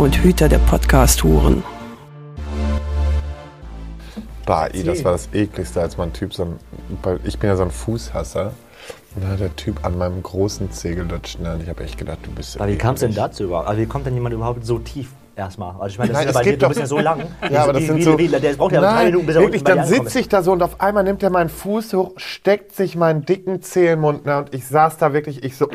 und 0.00 0.16
Hüter 0.24 0.48
der 0.48 0.60
Podcast-Huren. 0.60 1.62
Bah, 4.46 4.66
ey, 4.68 4.82
das 4.82 5.04
war 5.04 5.12
das 5.12 5.28
ekligste, 5.34 5.82
als 5.82 5.98
mein 5.98 6.10
Typ 6.14 6.32
so 6.32 6.44
ein, 6.44 6.58
ich 7.22 7.38
bin 7.38 7.50
ja 7.50 7.56
so 7.56 7.64
ein 7.64 7.70
Fußhasser. 7.70 8.54
Und 9.14 9.22
dann 9.22 9.32
hat 9.32 9.40
der 9.40 9.54
Typ 9.56 9.84
an 9.84 9.98
meinem 9.98 10.22
großen 10.22 10.72
Zeh 10.72 10.94
gelutscht. 10.94 11.38
Ne? 11.40 11.52
Und 11.52 11.62
ich 11.62 11.68
habe 11.68 11.84
echt 11.84 11.98
gedacht, 11.98 12.20
du 12.22 12.30
bist 12.30 12.58
Aber 12.58 12.70
wie 12.70 12.78
kam 12.78 12.94
es 12.94 13.00
denn 13.00 13.14
dazu 13.14 13.44
überhaupt? 13.44 13.68
Also 13.68 13.82
wie 13.82 13.84
kommt 13.86 14.06
denn 14.06 14.14
jemand 14.14 14.34
überhaupt 14.34 14.64
so 14.64 14.78
tief 14.78 15.10
erstmal? 15.36 15.72
Also 15.72 15.88
ich 15.88 15.98
meine, 15.98 16.12
das 16.12 16.20
Nein, 16.20 16.28
ist 16.28 16.34
ja 16.34 16.40
es 16.40 16.44
bei 16.44 16.44
dir, 16.44 16.50
gibt 16.52 16.62
du 16.62 16.66
doch- 16.66 16.70
bist 16.70 16.80
ja 16.80 16.86
so 16.86 16.98
lang. 16.98 17.20
Ja, 17.50 17.64
aber 17.64 17.74
das 17.74 17.82
wie, 17.82 17.86
sind 17.88 17.96
wie, 17.98 18.02
so. 18.02 18.18
Wie, 18.18 18.28
der 18.28 18.54
braucht 18.54 18.72
ja 18.72 18.80
drei 18.80 18.94
Nein, 18.94 19.06
Minuten, 19.08 19.26
bis 19.26 19.36
er 19.36 19.42
wirklich, 19.42 19.64
dann 19.64 19.84
sitze 19.86 20.18
ich 20.18 20.30
da 20.30 20.42
so 20.42 20.52
und 20.52 20.62
auf 20.62 20.80
einmal 20.80 21.04
nimmt 21.04 21.22
er 21.22 21.28
meinen 21.28 21.50
Fuß 21.50 21.92
hoch, 21.92 22.12
steckt 22.16 22.74
sich 22.74 22.96
meinen 22.96 23.26
dicken 23.26 23.60
Zeh 23.60 23.80
in 23.80 23.86
den 23.86 24.00
Mund. 24.00 24.24
Ne? 24.24 24.38
Und 24.38 24.54
ich 24.54 24.66
saß 24.66 24.96
da 24.96 25.12
wirklich, 25.12 25.44
ich 25.44 25.58
so. 25.58 25.68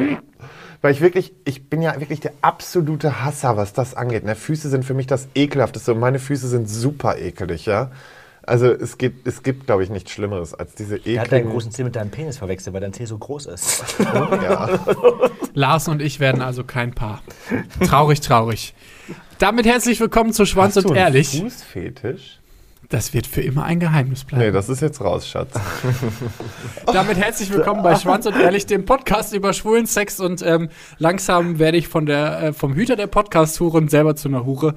Weil 0.86 0.92
ich 0.92 1.02
wirklich, 1.02 1.34
ich 1.46 1.68
bin 1.68 1.82
ja 1.82 2.00
wirklich 2.00 2.20
der 2.20 2.34
absolute 2.44 3.26
Hasser, 3.26 3.58
was 3.58 3.74
das 3.74 3.96
angeht. 3.96 4.24
Ne? 4.24 4.36
Füße 4.36 4.70
sind 4.70 4.86
für 4.86 4.94
mich 4.94 5.08
das 5.08 5.28
Ekelhafteste 5.34 5.94
und 5.94 6.00
meine 6.00 6.20
Füße 6.20 6.48
sind 6.48 6.70
super 6.70 7.18
ekelig, 7.18 7.66
ja. 7.66 7.90
Also 8.44 8.68
es 8.68 9.00
gibt, 9.00 9.26
es 9.26 9.42
gibt 9.42 9.66
glaube 9.66 9.84
ich, 9.84 9.90
nichts 9.90 10.12
Schlimmeres 10.12 10.54
als 10.54 10.76
diese 10.76 11.00
Der 11.00 11.22
hat 11.22 11.32
deinen 11.32 11.50
großen 11.50 11.72
Zeh 11.72 11.84
mit 11.84 11.96
deinem 11.96 12.12
Penis 12.12 12.38
verwechselt, 12.38 12.76
weil 12.76 12.82
dein 12.82 12.94
Zeh 12.94 13.06
so 13.06 13.18
groß 13.18 13.48
ist. 13.48 13.84
Ja. 14.00 14.80
Lars 15.56 15.88
und 15.88 16.04
ich 16.04 16.20
werden 16.20 16.44
also 16.44 16.64
kein 16.64 16.94
Paar. 16.94 17.24
Traurig, 17.84 18.22
traurig. 18.22 18.76
Damit 19.40 19.66
herzlich 19.66 20.00
willkommen 20.00 20.34
zu 20.34 20.46
Schwanz 20.46 20.76
Hast 20.76 20.84
du 20.84 20.90
und 20.90 20.98
einen 20.98 21.08
Ehrlich. 21.08 21.42
Fußfetisch? 21.42 22.42
Das 22.90 23.14
wird 23.14 23.26
für 23.28 23.42
immer 23.42 23.64
ein 23.64 23.80
Geheimnis 23.80 24.24
bleiben. 24.24 24.46
Nee, 24.46 24.52
das 24.52 24.70
ist 24.70 24.82
jetzt 24.82 25.02
raus, 25.02 25.28
Schatz. 25.28 25.54
Damit 26.86 27.18
herzlich 27.18 27.52
willkommen 27.52 27.82
bei 27.84 27.96
Schwanz 27.96 28.26
und 28.26 28.36
Ehrlich, 28.36 28.66
dem 28.66 28.86
Podcast 28.86 29.34
über 29.34 29.54
schwulen 29.54 29.86
Sex. 29.86 30.20
Und 30.20 30.42
ähm, 30.44 30.70
langsam 30.98 31.60
werde 31.60 31.78
ich 31.78 31.88
von 31.88 32.06
der, 32.06 32.44
äh, 32.44 32.54
vom 32.54 32.76
Hüter 32.76 32.96
der 32.96 33.08
Podcast-Huren 33.08 33.88
selber 33.88 34.16
zu 34.16 34.28
einer 34.28 34.46
Hure. 34.46 34.76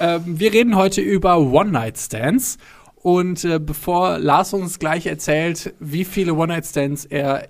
Ähm, 0.00 0.22
wir 0.24 0.52
reden 0.52 0.76
heute 0.76 1.00
über 1.00 1.38
One-Night-Stands. 1.38 2.58
Und 2.94 3.44
äh, 3.44 3.58
bevor 3.58 4.18
Lars 4.18 4.52
uns 4.52 4.78
gleich 4.78 5.06
erzählt, 5.06 5.74
wie 5.80 6.04
viele 6.04 6.34
One-Night-Stands 6.34 7.06
er 7.06 7.48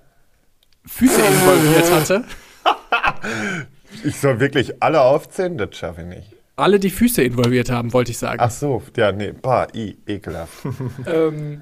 Füße 0.85 1.21
involviert 1.21 1.91
hatte, 1.91 2.23
Ich 4.03 4.17
soll 4.17 4.39
wirklich 4.39 4.81
alle 4.81 5.01
aufzählen? 5.01 5.57
Das 5.57 5.75
schaffe 5.75 6.01
ich 6.01 6.07
nicht. 6.07 6.35
Alle 6.59 6.79
die 6.79 6.89
Füße 6.89 7.21
involviert 7.23 7.69
haben, 7.71 7.93
wollte 7.93 8.11
ich 8.11 8.17
sagen. 8.17 8.39
Ach 8.41 8.51
so, 8.51 8.81
ja, 8.95 9.11
nee, 9.11 9.31
bah, 9.31 9.67
i, 9.73 9.97
ekelhaft. 10.07 10.53
Ähm, 11.05 11.61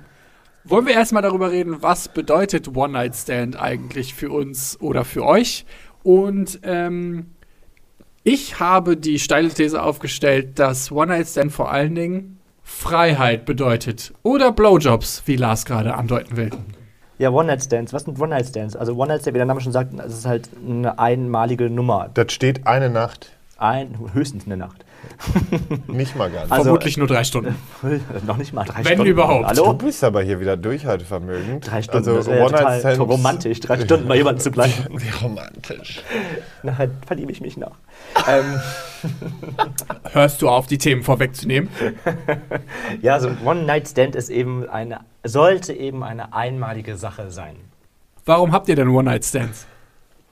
wollen 0.66 0.86
wir 0.86 0.94
erstmal 0.94 1.22
darüber 1.22 1.50
reden, 1.52 1.78
was 1.82 2.10
bedeutet 2.10 2.76
One-Night-Stand 2.76 3.58
eigentlich 3.60 4.14
für 4.14 4.30
uns 4.32 4.78
oder 4.82 5.06
für 5.06 5.24
euch? 5.26 5.66
Und 6.04 6.60
ähm, 6.64 7.28
ich 8.24 8.60
habe 8.60 8.98
die 8.98 9.20
steile 9.20 9.48
These 9.50 9.82
aufgestellt, 9.82 10.60
dass 10.60 10.92
One-Night-Stand 10.92 11.54
vor 11.54 11.72
allen 11.72 11.96
Dingen 11.96 12.40
Freiheit 12.64 13.46
bedeutet. 13.46 14.14
Oder 14.24 14.52
Blowjobs, 14.52 15.24
wie 15.26 15.38
Lars 15.38 15.64
gerade 15.64 15.94
andeuten 15.96 16.36
will. 16.36 16.50
ja, 17.18 17.30
One-Night-Stands. 17.30 17.94
Was 17.94 18.04
sind 18.04 18.20
One-Night-Stands? 18.20 18.76
Also 18.76 18.94
One-Night-Stand, 18.96 19.36
wie 19.36 19.40
der 19.40 19.46
Name 19.46 19.62
schon 19.62 19.72
sagt, 19.72 19.98
das 19.98 20.14
ist 20.14 20.26
halt 20.26 20.50
eine 20.68 21.00
einmalige 21.00 21.70
Nummer. 21.70 22.10
Das 22.14 22.34
steht 22.34 22.68
eine 22.68 22.90
Nacht, 22.90 23.32
Ein, 23.58 23.98
höchstens 24.14 24.46
eine 24.46 24.58
Nacht. 24.58 24.84
Nicht 25.88 26.16
mal 26.16 26.30
ganz. 26.30 26.52
Also- 26.52 26.64
Vermutlich 26.66 26.98
nur 26.98 27.08
drei 27.08 27.24
Stunden. 27.24 27.56
Noch 28.28 28.38
nicht 28.38 28.54
mal 28.54 28.64
drei 28.66 28.84
Wenn 28.84 28.94
Stunden. 28.94 29.12
überhaupt. 29.12 29.44
du 29.58 29.64
Hallo? 29.66 29.74
bist 29.74 30.04
aber 30.04 30.22
hier 30.22 30.40
wieder 30.40 30.58
durchhaltevermögend. 30.58 31.70
Drei 31.70 31.82
Stunden, 31.82 31.98
Also 32.10 32.16
das 32.18 32.28
ja 32.28 32.48
total 32.48 32.96
romantisch. 32.96 33.60
Drei 33.60 33.80
Stunden 33.80 34.08
bei 34.08 34.16
jemandem 34.18 34.42
zu 34.44 34.52
bleiben. 34.52 34.74
Wie 34.92 35.10
romantisch. 35.24 36.02
Nachher 36.64 36.90
verliebe 37.06 37.32
ich 37.32 37.42
mich 37.42 37.58
noch. 37.58 37.72
ähm, 38.28 38.60
Hörst 40.12 40.42
du 40.42 40.50
auf, 40.50 40.68
die 40.68 40.78
Themen 40.78 41.04
vorwegzunehmen? 41.04 41.70
ja, 43.02 43.20
so 43.20 43.28
ein 43.30 43.38
One-Night-Stand 43.44 44.16
ist 44.16 44.30
eben 44.30 44.68
eine, 44.70 45.00
sollte 45.24 45.74
eben 45.74 46.04
eine 46.04 46.34
einmalige 46.34 46.96
Sache 46.98 47.32
sein. 47.32 47.56
Warum 48.26 48.52
habt 48.52 48.68
ihr 48.70 48.76
denn 48.76 48.90
One-Night-Stands? 48.90 49.66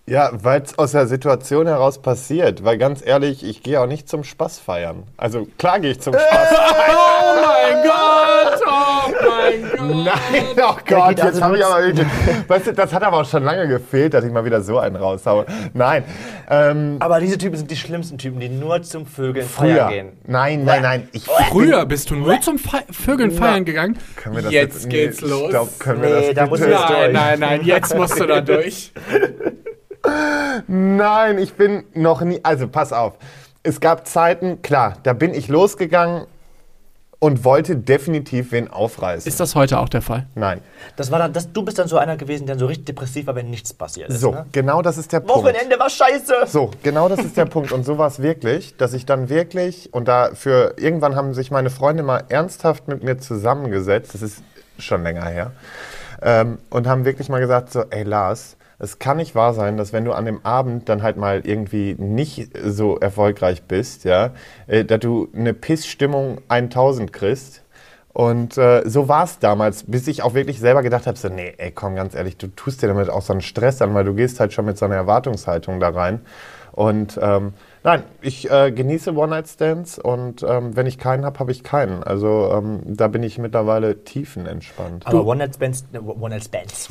Ja, 0.08 0.30
weil 0.34 0.62
es 0.62 0.78
aus 0.78 0.92
der 0.92 1.08
Situation 1.08 1.66
heraus 1.66 2.00
passiert. 2.00 2.64
Weil 2.64 2.78
ganz 2.78 3.04
ehrlich, 3.04 3.44
ich 3.44 3.64
gehe 3.64 3.82
auch 3.82 3.88
nicht 3.88 4.08
zum 4.08 4.24
Spaß 4.24 4.60
feiern. 4.60 5.02
Also 5.18 5.48
klar 5.58 5.80
gehe 5.80 5.92
ich 5.92 6.00
zum 6.00 6.14
Spaß 6.14 6.50
Oh 6.52 7.42
mein 7.44 7.84
Gott! 7.84 8.62
Oh 8.68 9.28
mein 9.28 9.72
Gott! 9.72 10.06
Nein, 10.06 10.46
oh 10.58 10.76
Gott, 10.88 11.18
jetzt 11.18 11.42
habe 11.42 11.58
ich 11.58 11.66
aber 11.66 11.84
wirklich. 11.84 12.06
Weißt 12.48 12.68
du, 12.68 12.74
das 12.74 12.94
hat 12.94 13.02
aber 13.02 13.18
auch 13.22 13.26
schon 13.26 13.44
lange 13.44 13.68
gefehlt, 13.68 14.14
dass 14.14 14.24
ich 14.24 14.32
mal 14.32 14.46
wieder 14.46 14.62
so 14.62 14.78
einen 14.78 14.96
raushaue. 14.96 15.48
Nein. 15.74 16.04
Ähm, 16.52 16.98
Aber 17.00 17.20
diese 17.20 17.40
Typen 17.40 17.58
sind 17.58 17.72
die 17.72 17.76
schlimmsten 17.76 18.20
Typen, 18.20 18.40
die 18.40 18.50
nur 18.50 18.84
zum 18.84 19.08
Vögeln 19.08 19.48
früher. 19.48 19.76
feiern 19.76 19.90
gehen. 19.90 20.12
Nein, 20.28 20.66
nein, 20.66 20.84
nein. 20.84 21.10
Ich 21.14 21.24
Früher 21.50 21.84
bist 21.88 22.12
du 22.12 22.16
nur 22.16 22.40
zum 22.42 22.60
Fe 22.60 22.84
Vögeln 22.92 23.32
feiern 23.32 23.66
gegangen. 23.66 23.98
Können 24.18 24.36
wir 24.36 24.44
das 24.44 24.52
jetzt 24.54 24.86
nee, 24.86 24.92
geht's 24.92 25.22
los. 25.22 25.50
Stopp, 25.50 25.80
können 25.80 26.04
wir 26.04 26.10
Nee, 26.10 26.26
das 26.28 26.36
da 26.36 26.46
muss 26.46 26.60
jetzt 26.60 26.70
Nein, 26.70 26.94
durch. 27.02 27.14
nein, 27.14 27.40
nein, 27.40 27.62
jetzt 27.64 27.96
musst 27.96 28.20
du 28.20 28.26
da 28.28 28.42
durch. 28.42 28.94
Nein, 30.68 31.38
ich 31.38 31.54
bin 31.54 31.84
noch 31.94 32.22
nie. 32.22 32.40
Also 32.44 32.68
pass 32.68 32.94
auf. 32.94 33.14
Es 33.64 33.80
gab 33.80 34.08
Zeiten, 34.08 34.62
klar, 34.62 34.98
da 35.04 35.14
bin 35.14 35.34
ich 35.34 35.48
losgegangen 35.48 36.26
und 37.18 37.44
wollte 37.44 37.76
definitiv 37.78 38.52
wen 38.52 38.70
aufreißen. 38.70 39.28
Ist 39.28 39.40
das 39.40 39.56
heute 39.56 39.80
auch 39.80 39.90
der 39.90 40.02
Fall? 40.04 40.28
Nein. 40.36 40.62
Das 40.96 41.10
war 41.12 41.18
dann, 41.18 41.34
das, 41.34 41.52
du 41.52 41.64
bist 41.64 41.80
dann 41.80 41.88
so 41.88 41.98
einer 41.98 42.18
gewesen, 42.18 42.46
der 42.46 42.60
so 42.60 42.68
richtig 42.68 42.86
depressiv 42.86 43.26
war, 43.26 43.36
wenn 43.36 43.50
nichts 43.50 43.74
passiert 43.74 44.10
ist. 44.10 44.20
So, 44.20 44.32
Ne? 44.32 44.46
genau 44.52 44.82
das 44.84 44.98
ist 44.98 45.12
der 45.12 45.22
Punkt. 45.22 45.44
Wochenende 45.44 45.80
war 45.80 45.90
scheiße. 45.90 46.34
So, 46.46 46.70
genau 46.84 47.10
das 47.10 47.20
ist 47.20 47.36
der 47.38 47.46
Punkt. 47.46 47.72
Und 47.72 47.84
so 47.86 47.98
war 47.98 48.08
es 48.08 48.22
wirklich, 48.22 48.78
dass 48.78 48.94
ich 48.94 49.06
dann 49.08 49.30
wirklich, 49.30 49.92
und 49.94 50.08
dafür, 50.08 50.76
irgendwann 50.78 51.16
haben 51.16 51.34
sich 51.34 51.50
meine 51.50 51.70
Freunde 51.72 52.04
mal 52.04 52.24
ernsthaft 52.30 52.88
mit 52.88 53.04
mir 53.04 53.18
zusammengesetzt, 53.18 54.14
das 54.14 54.22
ist 54.22 54.44
schon 54.78 55.02
länger 55.02 55.26
her, 55.26 55.52
ähm, 56.22 56.60
und 56.70 56.86
haben 56.86 57.06
wirklich 57.06 57.30
mal 57.30 57.40
gesagt, 57.40 57.72
so, 57.72 57.86
ey 57.90 58.04
Lars, 58.04 58.58
es 58.80 59.00
kann 59.00 59.18
nicht 59.18 59.36
wahr 59.36 59.54
sein, 59.54 59.78
dass 59.78 59.94
wenn 59.94 60.06
du 60.06 60.14
an 60.14 60.26
dem 60.26 60.46
Abend 60.46 60.90
dann 60.90 61.04
halt 61.04 61.18
mal 61.18 61.42
irgendwie 61.46 61.96
nicht 61.98 62.50
so 62.64 62.98
erfolgreich 62.98 63.64
bist, 63.64 64.04
ja, 64.04 64.32
äh, 64.68 64.84
dass 64.84 65.00
du 65.00 65.30
eine 65.36 65.54
Pissstimmung 65.54 66.42
1000 66.48 67.14
kriegst. 67.14 67.62
Und 68.14 68.58
äh, 68.58 68.82
so 68.86 69.10
war 69.10 69.26
es 69.26 69.40
damals, 69.40 69.84
bis 69.84 70.08
ich 70.08 70.24
auch 70.24 70.34
wirklich 70.36 70.60
selber 70.60 70.84
gedacht 70.84 71.06
habe, 71.06 71.18
so, 71.18 71.28
nee, 71.28 71.54
ey, 71.58 71.72
komm, 71.72 71.96
ganz 71.96 72.16
ehrlich, 72.16 72.38
du 72.38 72.48
tust 72.48 72.82
dir 72.82 72.88
damit 72.88 73.10
auch 73.10 73.22
so 73.22 73.34
einen 73.34 73.42
Stress 73.42 73.82
an, 73.82 73.94
weil 73.94 74.06
du 74.06 74.14
gehst 74.14 74.40
halt 74.40 74.54
schon 74.54 74.64
mit 74.64 74.78
so 74.78 74.86
einer 74.86 74.96
Erwartungshaltung 74.96 75.82
da 75.82 75.90
rein. 75.90 76.22
Und 76.72 77.20
ähm, 77.22 77.54
nein, 77.86 78.04
ich 78.22 78.52
äh, 78.52 78.72
genieße 78.72 79.16
One-Night-Stands 79.16 79.98
und 80.00 80.44
ähm, 80.44 80.76
wenn 80.76 80.86
ich 80.88 80.98
keinen 80.98 81.24
habe, 81.24 81.40
habe 81.40 81.52
ich 81.52 81.64
keinen. 81.64 82.04
Also 82.04 82.52
ähm, 82.52 82.82
da 82.86 83.08
bin 83.08 83.24
ich 83.24 83.38
mittlerweile 83.38 84.04
tiefenentspannt. 84.04 85.08
Aber 85.08 85.26
One-Night-Stands, 85.26 85.86
ne, 85.94 86.02
One-Night-Stands. 86.02 86.90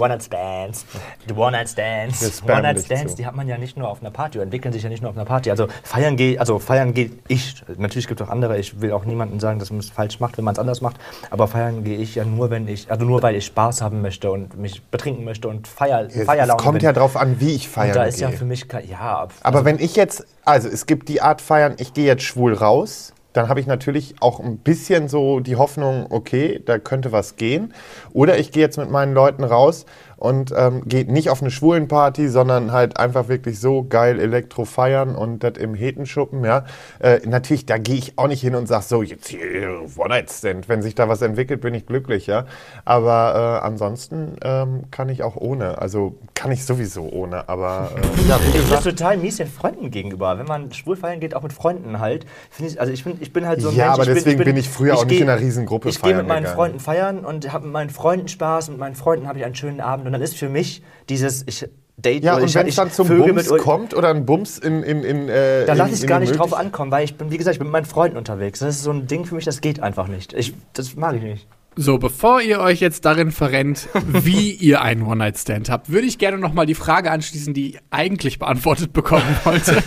One-Night-Stands, 0.00 0.86
die 1.28 1.34
One-Night-Stands, 1.34 2.42
One-Night-Stands, 2.42 3.14
die 3.16 3.26
hat 3.26 3.34
man 3.36 3.48
ja 3.48 3.58
nicht 3.58 3.76
nur 3.76 3.88
auf 3.88 4.00
einer 4.00 4.10
Party, 4.10 4.38
entwickeln 4.38 4.72
sich 4.72 4.82
ja 4.82 4.88
nicht 4.88 5.02
nur 5.02 5.10
auf 5.10 5.16
einer 5.16 5.26
Party. 5.26 5.50
Also 5.50 5.66
feiern 5.82 6.16
geht, 6.16 6.38
also 6.40 6.58
feiern 6.58 6.94
geht 6.94 7.12
ich, 7.28 7.62
natürlich 7.76 8.06
gibt 8.08 8.20
es 8.20 8.26
auch 8.26 8.30
andere, 8.30 8.56
ich 8.58 8.80
will 8.80 8.92
auch 8.92 9.04
niemandem 9.04 9.40
sagen, 9.40 9.58
dass 9.58 9.70
man 9.70 9.80
es 9.80 9.90
falsch 9.90 10.20
macht, 10.20 10.38
wenn 10.38 10.44
man 10.44 10.52
es 10.54 10.58
anders 10.58 10.80
macht, 10.80 10.96
aber 11.30 11.48
feiern 11.48 11.84
gehe 11.84 11.98
ich 11.98 12.14
ja 12.14 12.24
nur, 12.24 12.50
wenn 12.50 12.68
ich, 12.68 12.90
also 12.90 13.04
nur 13.04 13.22
weil 13.22 13.34
ich 13.34 13.46
Spaß 13.46 13.82
haben 13.82 14.00
möchte 14.00 14.30
und 14.30 14.56
mich 14.56 14.82
betrinken 14.84 15.24
möchte 15.24 15.48
und 15.48 15.66
Feier, 15.68 16.06
Es, 16.06 16.14
es 16.16 16.24
Feierlaune 16.24 16.62
kommt 16.62 16.78
bin. 16.78 16.84
ja 16.84 16.92
drauf 16.92 17.16
an, 17.16 17.40
wie 17.40 17.54
ich 17.54 17.68
feiern 17.68 17.94
da 17.94 18.04
ist 18.04 18.20
ja 18.20 18.28
gehe. 18.28 18.38
für 18.38 18.44
mich, 18.44 18.66
ja, 18.88 19.26
Aber 19.42 19.58
also, 19.58 19.64
wenn 19.64 19.78
ich 19.78 19.96
jetzt, 19.96 20.24
also 20.46 20.68
es 20.68 20.86
gibt 20.86 21.08
die 21.08 21.20
Art 21.20 21.42
feiern, 21.42 21.74
ich 21.78 21.92
gehe 21.92 22.06
jetzt 22.06 22.22
schwul 22.22 22.54
raus, 22.54 23.12
dann 23.32 23.50
habe 23.50 23.60
ich 23.60 23.66
natürlich 23.66 24.14
auch 24.20 24.40
ein 24.40 24.56
bisschen 24.56 25.08
so 25.08 25.40
die 25.40 25.56
Hoffnung, 25.56 26.06
okay, 26.08 26.62
da 26.64 26.78
könnte 26.78 27.12
was 27.12 27.36
gehen. 27.36 27.74
Oder 28.14 28.38
ich 28.38 28.50
gehe 28.50 28.62
jetzt 28.62 28.78
mit 28.78 28.90
meinen 28.90 29.12
Leuten 29.12 29.44
raus 29.44 29.84
und 30.16 30.52
ähm, 30.56 30.82
geht 30.86 31.08
nicht 31.10 31.28
auf 31.30 31.42
eine 31.42 31.50
Schwulenparty, 31.50 32.28
sondern 32.28 32.72
halt 32.72 32.96
einfach 32.98 33.28
wirklich 33.28 33.60
so 33.60 33.84
geil 33.84 34.18
Elektro 34.18 34.64
feiern 34.64 35.14
und 35.14 35.40
das 35.44 35.58
im 35.58 35.74
Hetenschuppen, 35.74 36.44
ja. 36.44 36.64
Äh, 37.00 37.20
natürlich, 37.26 37.66
da 37.66 37.76
gehe 37.78 37.96
ich 37.96 38.16
auch 38.16 38.28
nicht 38.28 38.40
hin 38.40 38.54
und 38.54 38.66
sage 38.66 38.84
so, 38.86 39.02
jetzt 39.02 39.28
hier 39.28 39.80
One-Night-Stand. 39.96 40.68
Wenn 40.68 40.80
sich 40.82 40.94
da 40.94 41.08
was 41.08 41.20
entwickelt, 41.22 41.60
bin 41.60 41.74
ich 41.74 41.86
glücklich, 41.86 42.26
ja. 42.26 42.46
Aber 42.84 43.60
äh, 43.62 43.66
ansonsten 43.66 44.36
ähm, 44.42 44.84
kann 44.90 45.08
ich 45.10 45.22
auch 45.22 45.36
ohne. 45.36 45.78
Also 45.82 46.16
kann 46.34 46.50
ich 46.50 46.64
sowieso 46.64 47.02
ohne, 47.10 47.48
aber 47.48 47.90
äh, 47.96 48.28
ja, 48.28 48.38
wie 48.40 48.44
Ich 48.46 48.52
finde 48.54 48.58
das 48.70 48.84
gesagt. 48.84 48.98
total 48.98 49.16
mies 49.18 49.36
den 49.36 49.48
Freunden 49.48 49.90
gegenüber. 49.90 50.38
Wenn 50.38 50.46
man 50.46 50.72
schwul 50.72 50.96
feiern 50.96 51.20
geht, 51.20 51.34
auch 51.34 51.42
mit 51.42 51.52
Freunden 51.52 51.98
halt. 52.00 52.24
Ich, 52.58 52.80
also 52.80 52.92
ich, 52.92 53.02
find, 53.02 53.20
ich 53.20 53.32
bin 53.32 53.46
halt 53.46 53.60
so 53.60 53.68
ein 53.68 53.76
Ja, 53.76 53.86
Mensch, 53.88 53.94
aber 53.94 54.02
ich 54.04 54.08
bin, 54.08 54.14
deswegen 54.16 54.30
ich 54.32 54.38
bin, 54.38 54.54
bin 54.54 54.56
ich 54.56 54.68
früher 54.68 54.94
auch 54.96 55.04
nicht 55.04 55.18
geh- 55.18 55.22
in 55.24 55.28
einer 55.28 55.40
Riesengruppe 55.40 55.88
Ich 55.90 56.00
gehe 56.00 56.14
mit 56.14 56.16
feiern 56.16 56.26
meinen 56.28 56.38
gegangen. 56.44 56.56
Freunden 56.56 56.80
feiern 56.80 57.18
und 57.24 57.52
habe 57.52 57.64
mit 57.64 57.72
meinen 57.74 57.90
Freunden 57.90 58.28
Spaß. 58.28 58.70
Mit 58.70 58.78
meinen 58.78 58.94
Freunden 58.94 59.28
habe 59.28 59.38
ich 59.38 59.44
einen 59.44 59.54
schönen 59.54 59.80
Abend. 59.80 60.05
Und 60.06 60.12
dann 60.12 60.22
ist 60.22 60.36
für 60.36 60.48
mich 60.48 60.82
dieses, 61.08 61.42
ich 61.46 61.68
date 61.96 62.22
Ja, 62.22 62.36
und 62.36 62.44
ich, 62.44 62.54
wenn 62.54 62.66
ich 62.66 62.72
es 62.72 62.76
dann 62.76 62.92
zum 62.92 63.08
vögel 63.08 63.34
Bums 63.34 63.48
kommt 63.58 63.92
oder 63.92 64.10
ein 64.10 64.24
Bums 64.24 64.56
in, 64.56 64.84
in, 64.84 65.02
in 65.02 65.28
äh, 65.28 65.66
Da 65.66 65.74
lasse 65.74 65.94
ich 65.94 66.00
es 66.00 66.06
gar 66.06 66.20
nicht 66.20 66.38
drauf 66.38 66.54
ankommen, 66.54 66.92
weil 66.92 67.04
ich 67.04 67.16
bin, 67.16 67.32
wie 67.32 67.38
gesagt, 67.38 67.54
ich 67.54 67.58
bin 67.58 67.66
mit 67.66 67.72
meinen 67.72 67.86
Freunden 67.86 68.16
unterwegs. 68.16 68.60
Das 68.60 68.76
ist 68.76 68.82
so 68.84 68.92
ein 68.92 69.08
Ding 69.08 69.24
für 69.24 69.34
mich, 69.34 69.44
das 69.44 69.60
geht 69.60 69.80
einfach 69.80 70.06
nicht. 70.06 70.32
Ich, 70.32 70.54
das 70.74 70.94
mag 70.94 71.16
ich 71.16 71.22
nicht. 71.22 71.48
So, 71.74 71.98
bevor 71.98 72.40
ihr 72.40 72.60
euch 72.60 72.78
jetzt 72.78 73.04
darin 73.04 73.32
verrennt, 73.32 73.88
wie 74.06 74.52
ihr 74.52 74.80
einen 74.80 75.02
One-Night-Stand 75.02 75.70
habt, 75.70 75.90
würde 75.90 76.06
ich 76.06 76.18
gerne 76.18 76.38
noch 76.38 76.52
mal 76.52 76.66
die 76.66 76.74
Frage 76.74 77.10
anschließen, 77.10 77.52
die 77.52 77.70
ich 77.70 77.80
eigentlich 77.90 78.38
beantwortet 78.38 78.92
bekommen 78.92 79.36
wollte. 79.44 79.82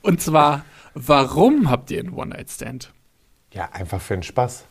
Und 0.00 0.20
zwar, 0.20 0.64
warum 0.94 1.70
habt 1.70 1.90
ihr 1.90 1.98
einen 1.98 2.14
One-Night-Stand? 2.14 2.92
Ja, 3.52 3.68
einfach 3.72 4.00
für 4.00 4.14
den 4.14 4.22
Spaß. 4.22 4.64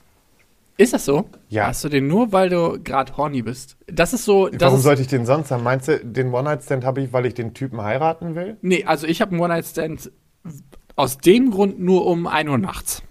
Ist 0.78 0.94
das 0.94 1.06
so? 1.06 1.30
Ja. 1.50 1.68
Hast 1.68 1.84
du 1.84 1.90
den 1.90 2.08
nur, 2.08 2.32
weil 2.32 2.50
du 2.50 2.80
gerade 2.84 3.16
horny 3.16 3.44
bist? 3.44 3.78
Das 3.88 4.14
ist 4.14 4.26
so. 4.26 4.48
Das 4.50 4.62
Warum 4.62 4.78
ist, 4.78 4.84
sollte 4.84 5.02
ich 5.04 5.08
den 5.08 5.26
sonst 5.26 5.52
haben? 5.52 5.64
Meinst 5.64 5.88
du, 5.88 6.00
den 6.04 6.34
One-Night-Stand 6.34 6.84
habe 6.84 7.02
ich, 7.02 7.14
weil 7.14 7.26
ich 7.28 7.36
den 7.36 7.54
Typen 7.54 7.82
heiraten 7.82 8.36
will? 8.36 8.58
Nee, 8.62 8.84
also 8.86 9.06
ich 9.06 9.22
habe 9.22 9.32
einen 9.32 9.42
One-Night-Stand 9.42 10.12
aus 10.96 11.18
dem 11.20 11.52
Grund 11.52 11.80
nur 11.80 12.06
um 12.06 12.26
1 12.26 12.50
Uhr 12.50 12.58
nachts. 12.58 13.04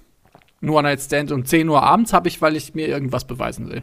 Ein 0.61 0.71
One-Night-Stand 0.71 1.31
um 1.31 1.45
10 1.45 1.69
Uhr 1.69 1.83
abends 1.83 2.13
habe 2.13 2.29
ich, 2.29 2.43
weil 2.43 2.57
ich 2.57 2.75
mir 2.75 2.89
irgendwas 2.89 3.25
beweisen 3.25 3.71
will. 3.71 3.83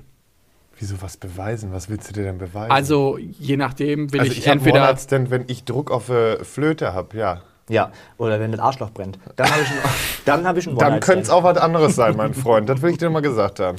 Wieso 0.78 1.02
was 1.02 1.18
beweisen? 1.18 1.72
Was 1.74 1.90
willst 1.90 2.10
du 2.10 2.14
dir 2.14 2.24
denn 2.24 2.38
beweisen? 2.38 2.72
Also, 2.72 3.18
je 3.18 3.58
nachdem 3.58 4.12
will 4.14 4.22
also 4.22 4.32
ich, 4.32 4.40
ich, 4.40 4.48
habe 4.48 4.60
einen 4.60 4.60
entweder. 4.60 4.84
One-Night-Stand, 4.84 5.30
wenn 5.30 5.46
ich 5.48 5.64
Druck 5.64 5.90
auf 5.90 6.10
äh, 6.10 6.44
Flöte 6.44 6.94
habe, 6.94 7.18
ja. 7.18 7.42
Ja, 7.70 7.92
oder 8.18 8.40
wenn 8.40 8.52
das 8.52 8.60
Arschloch 8.60 8.90
brennt. 8.90 9.20
Dann 9.36 9.50
habe 9.50 9.62
ich 9.62 9.70
einen, 9.70 9.80
dann 10.26 10.48
hab 10.48 10.58
ich 10.58 10.68
einen 10.68 10.78
Dann 10.78 11.00
könnte 11.00 11.22
es 11.22 11.30
auch 11.30 11.44
was 11.44 11.58
anderes 11.58 11.96
sein, 11.96 12.18
mein 12.18 12.34
Freund. 12.34 12.68
Das 12.68 12.82
will 12.82 12.90
ich 12.90 12.98
dir 12.98 13.10
mal 13.12 13.22
gesagt 13.22 13.60
haben. 13.60 13.78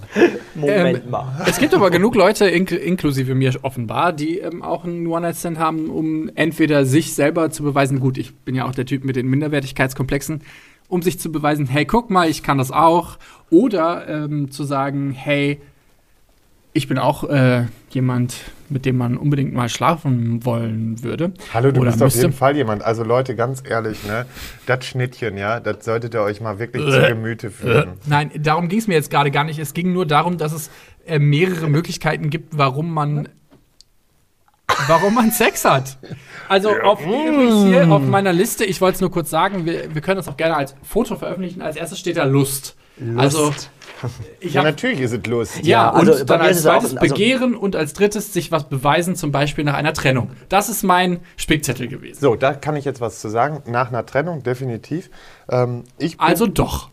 Moment 0.55 1.05
Ähm, 1.05 1.11
mal. 1.11 1.45
Es 1.47 1.59
gibt 1.59 1.75
aber 1.75 1.91
genug 1.91 2.15
Leute, 2.15 2.49
ink 2.49 2.71
inklusive 2.71 3.35
mir 3.35 3.53
offenbar, 3.63 4.13
die 4.13 4.39
ähm, 4.39 4.63
auch 4.63 4.85
einen 4.85 5.07
One-Night-Stand 5.07 5.59
haben, 5.59 5.91
um 5.91 6.31
entweder 6.37 6.87
sich 6.87 7.15
selber 7.15 7.51
zu 7.51 7.65
beweisen, 7.65 7.99
gut, 7.99 8.17
ich 8.17 8.35
bin 8.35 8.55
ja 8.55 8.65
auch 8.65 8.75
der 8.75 8.87
Typ 8.87 9.05
mit 9.05 9.17
den 9.17 9.27
Minderwertigkeitskomplexen, 9.27 10.43
um 10.89 11.03
sich 11.03 11.19
zu 11.19 11.33
beweisen, 11.33 11.67
hey, 11.67 11.85
guck 11.85 12.11
mal, 12.11 12.29
ich 12.29 12.45
kann 12.45 12.59
das 12.59 12.71
auch. 12.71 13.19
Oder 13.51 14.09
ähm, 14.09 14.53
zu 14.53 14.63
sagen, 14.63 15.11
hey, 15.11 15.61
ich 16.73 16.87
bin 16.87 16.99
auch 16.99 17.25
äh, 17.25 17.67
jemand, 17.91 18.37
mit 18.71 18.87
dem 18.87 18.97
man 18.97 19.17
unbedingt 19.17 19.53
mal 19.53 19.69
schlafen 19.69 20.45
wollen 20.45 21.03
würde. 21.03 21.33
Hallo, 21.53 21.73
du 21.73 21.81
Oder 21.81 21.91
bist 21.91 22.03
auf 22.03 22.15
jeden 22.15 22.33
Fall 22.33 22.57
jemand. 22.57 22.83
Also 22.83 23.03
Leute, 23.03 23.35
ganz 23.35 23.63
ehrlich, 23.69 24.05
ne? 24.05 24.27
Das 24.67 24.85
Schnittchen, 24.87 25.37
ja, 25.37 25.61
das 25.61 25.85
solltet 25.85 26.15
ihr 26.15 26.23
euch 26.23 26.41
mal 26.41 26.59
wirklich 26.59 26.83
zu 26.85 27.03
Gemüte 27.09 27.51
führen. 27.51 27.95
Nein, 28.07 28.31
darum 28.39 28.69
ging 28.69 28.79
es 28.79 28.87
mir 28.87 28.95
jetzt 28.95 29.11
gerade 29.11 29.31
gar 29.31 29.45
nicht. 29.45 29.59
Es 29.59 29.75
ging 29.75 29.93
nur 29.93 30.07
darum, 30.07 30.39
dass 30.39 30.53
es 30.53 30.71
äh, 31.07 31.19
mehrere 31.19 31.69
Möglichkeiten 31.69 32.31
gibt, 32.31 32.57
warum 32.57 32.93
man 32.93 33.29
warum 34.87 35.15
man 35.15 35.31
Sex 35.31 35.65
hat. 35.65 35.99
Also 36.49 36.71
auf, 36.71 37.01
übrigens 37.03 37.65
hier 37.67 37.91
auf 37.91 38.03
meiner 38.03 38.33
Liste, 38.33 38.65
ich 38.65 38.81
wollte 38.81 38.97
es 38.97 39.01
nur 39.01 39.11
kurz 39.11 39.31
sagen, 39.31 39.67
wir, 39.67 39.95
wir 39.95 40.01
können 40.01 40.17
das 40.17 40.29
auch 40.29 40.37
gerne 40.37 40.57
als 40.57 40.75
Foto 40.83 41.17
veröffentlichen. 41.17 41.61
Als 41.61 41.77
erstes 41.77 41.99
steht 41.99 42.17
da 42.17 42.25
Lust. 42.25 42.77
Also 43.17 43.51
ich 43.51 43.80
Ja, 44.41 44.63
natürlich 44.63 45.01
ist 45.01 45.13
es 45.13 45.27
lustig. 45.27 45.65
ja, 45.67 45.85
Ja, 45.85 45.91
also 45.93 46.13
und 46.15 46.31
dann 46.31 46.41
als 46.41 46.53
ist 46.53 46.61
es 46.61 46.67
auch- 46.67 46.81
zweites 46.81 46.97
also- 46.97 47.15
Begehren 47.15 47.55
und 47.55 47.77
als 47.77 47.93
drittes 47.93 48.33
sich 48.33 48.51
was 48.53 48.69
beweisen, 48.69 49.17
zum 49.17 49.33
Beispiel 49.33 49.65
nach 49.65 49.75
einer 49.75 49.93
Trennung. 49.93 50.31
Das 50.49 50.69
ist 50.69 50.83
mein 50.83 51.21
Spickzettel 51.37 51.89
gewesen. 51.89 52.21
So, 52.21 52.35
da 52.37 52.55
kann 52.55 52.77
ich 52.77 52.85
jetzt 52.85 53.01
was 53.01 53.21
zu 53.21 53.29
sagen. 53.29 53.63
Nach 53.67 53.89
einer 53.89 54.07
Trennung, 54.07 54.43
definitiv. 54.43 55.11
Ähm, 55.51 55.85
Also 56.19 56.47
doch. 56.47 56.89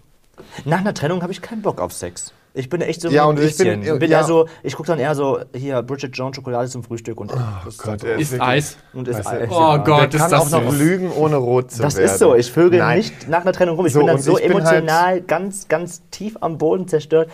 Nach 0.65 0.79
einer 0.79 0.93
Trennung 0.93 1.21
habe 1.23 1.31
ich 1.31 1.41
keinen 1.41 1.61
Bock 1.61 1.81
auf 1.81 1.93
Sex. 1.93 2.33
Ich 2.57 2.69
bin 2.69 2.81
echt 2.81 3.01
so 3.01 3.09
Ja, 3.09 3.23
ein 3.23 3.29
und 3.29 3.39
ich 3.39 3.55
bin- 3.55 3.99
bin 3.99 4.09
ja. 4.11 4.23
so, 4.23 4.47
ich 4.63 4.75
gucke 4.75 4.87
dann 4.87 4.97
eher 4.99 5.13
so, 5.13 5.39
hier, 5.53 5.83
Bridget 5.83 6.17
Jones 6.17 6.35
Schokolade 6.35 6.67
zum 6.69 6.83
Frühstück 6.83 7.19
und 7.21 7.31
das 7.31 7.39
ist 7.75 7.83
Gott, 7.83 8.01
so. 8.01 8.07
er 8.07 8.17
Ist 8.17 8.39
Eis. 8.41 8.77
Und 8.93 9.07
ist 9.07 9.25
Eis. 9.27 9.47
Oh 9.49 9.53
ja. 9.53 9.77
Gott, 9.77 9.87
Der 9.87 10.05
ist 10.15 10.17
kann 10.19 10.31
das 10.31 10.53
auch 10.53 10.61
noch 10.63 10.73
lügen, 10.73 11.11
ohne 11.11 11.35
rot 11.35 11.71
zu 11.71 11.81
Das 11.83 11.95
werden. 11.97 12.05
ist 12.09 12.17
so, 12.19 12.33
ich 12.35 12.51
vögel 12.51 12.79
Nein. 12.79 12.97
nicht 12.97 13.29
nach 13.29 13.41
einer 13.41 13.53
Trennung 13.53 13.75
rum. 13.75 13.85
Ich 13.85 13.93
So, 13.93 13.99
bin 13.99 14.07
dann 14.07 14.19
so 14.19 14.33
halt- 14.35 14.43
emotional 14.45 15.21
ganz, 15.21 15.67
ganz 15.67 16.01
tief 16.09 16.35
am 16.41 16.57
Boden 16.57 16.87
zerstört. 16.87 17.29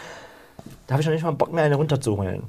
Da 0.88 0.94
habe 0.94 1.02
ich 1.02 1.08
noch 1.08 1.14
nicht 1.14 1.24
mal 1.24 1.32
Bock 1.32 1.54
mehr, 1.54 1.64
eine 1.64 1.76
runterzuholen. 1.76 2.44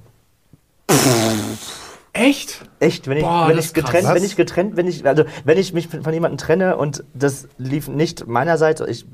Echt? 2.13 2.65
Echt, 2.79 3.09
wenn 3.09 3.17
ich, 3.17 3.25
Boah, 3.25 3.49
wenn 3.49 3.57
das 3.57 3.67
ich 3.67 3.75
getrennt, 3.75 4.09
wenn 4.15 4.23
ich 4.25 4.37
getrennt, 4.37 4.77
wenn 4.77 4.87
ich, 4.87 5.05
also 5.07 5.25
wenn 5.45 5.59
ich 5.59 5.73
mich 5.73 5.89
von 5.89 6.13
jemandem 6.13 6.39
trenne 6.39 6.77
und 6.77 7.03
das 7.13 7.49
lief 7.59 7.89
nicht 7.89 8.27
meinerseits, 8.29 8.81
ich, 8.83 9.05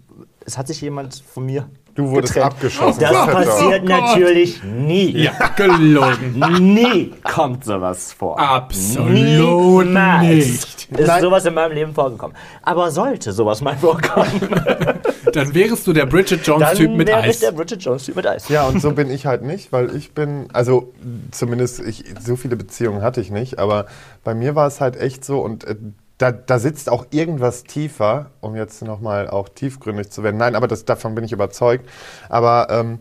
es 0.45 0.59
hat 0.59 0.67
sich 0.67 0.81
jemand 0.83 1.23
von 1.33 1.47
mir 1.47 1.67
Du 1.95 2.09
wurdest 2.11 2.35
getrennt. 2.35 2.55
abgeschossen. 2.55 3.01
Das 3.01 3.11
Gott. 3.13 3.31
passiert 3.33 3.83
Oh 3.83 3.89
natürlich 3.89 4.63
nie. 4.63 5.23
Ja, 5.25 5.33
gelogen. 5.57 6.39
Nie 6.61 7.13
kommt 7.25 7.65
sowas 7.65 8.13
vor. 8.13 8.39
Absolut 8.39 9.11
Niemals 9.11 10.23
nicht. 10.23 10.89
Ist 10.99 11.07
Nein. 11.07 11.21
sowas 11.23 11.45
in 11.47 11.55
meinem 11.55 11.73
Leben 11.73 11.95
vorgekommen. 11.95 12.37
Aber 12.63 12.91
sollte 12.91 13.33
sowas 13.33 13.61
mal 13.61 13.77
vorkommen, 13.77 14.31
Dann 15.33 15.55
wärest 15.55 15.87
du 15.87 15.93
der 15.93 16.07
Bridget 16.07 16.47
dann 16.49 16.61
Jones-Typ 16.61 16.91
mit 16.91 17.07
wäre 17.09 17.21
ich 17.21 17.27
Eis. 17.27 17.39
der 17.41 17.53
Bridget 17.53 17.83
Jones-Typ 17.83 18.17
mit 18.17 18.27
Eis. 18.27 18.49
Ja, 18.49 18.67
und 18.67 18.81
so 18.83 18.91
bin 18.93 19.11
ich 19.11 19.27
halt 19.27 19.43
nicht, 19.43 19.73
weil 19.73 19.95
ich 19.95 20.13
bin, 20.13 20.49
also 20.53 20.93
zumindest 21.31 21.81
ich, 21.81 22.05
so 22.21 22.35
viele 22.37 22.57
Beziehungen 22.57 23.03
hatte 23.03 23.21
ich 23.21 23.31
nicht, 23.31 23.59
aber 23.61 23.87
bei 24.25 24.35
mir 24.35 24.55
war 24.57 24.67
es 24.67 24.81
halt 24.81 24.97
echt 24.97 25.25
so 25.25 25.41
und 25.41 25.65
äh, 25.65 25.77
da, 26.21 26.33
da 26.33 26.59
sitzt 26.59 26.91
auch 26.91 27.07
irgendwas 27.13 27.65
tiefer, 27.65 28.27
um 28.41 28.55
jetzt 28.55 28.83
nochmal 28.83 29.31
auch 29.31 29.49
tiefgründig 29.49 30.11
zu 30.11 30.23
werden. 30.23 30.37
Nein, 30.37 30.55
aber 30.55 30.69
das, 30.69 30.85
davon 30.85 31.15
bin 31.15 31.25
ich 31.25 31.33
überzeugt. 31.33 31.89
Aber 32.29 32.69
ähm, 32.69 32.99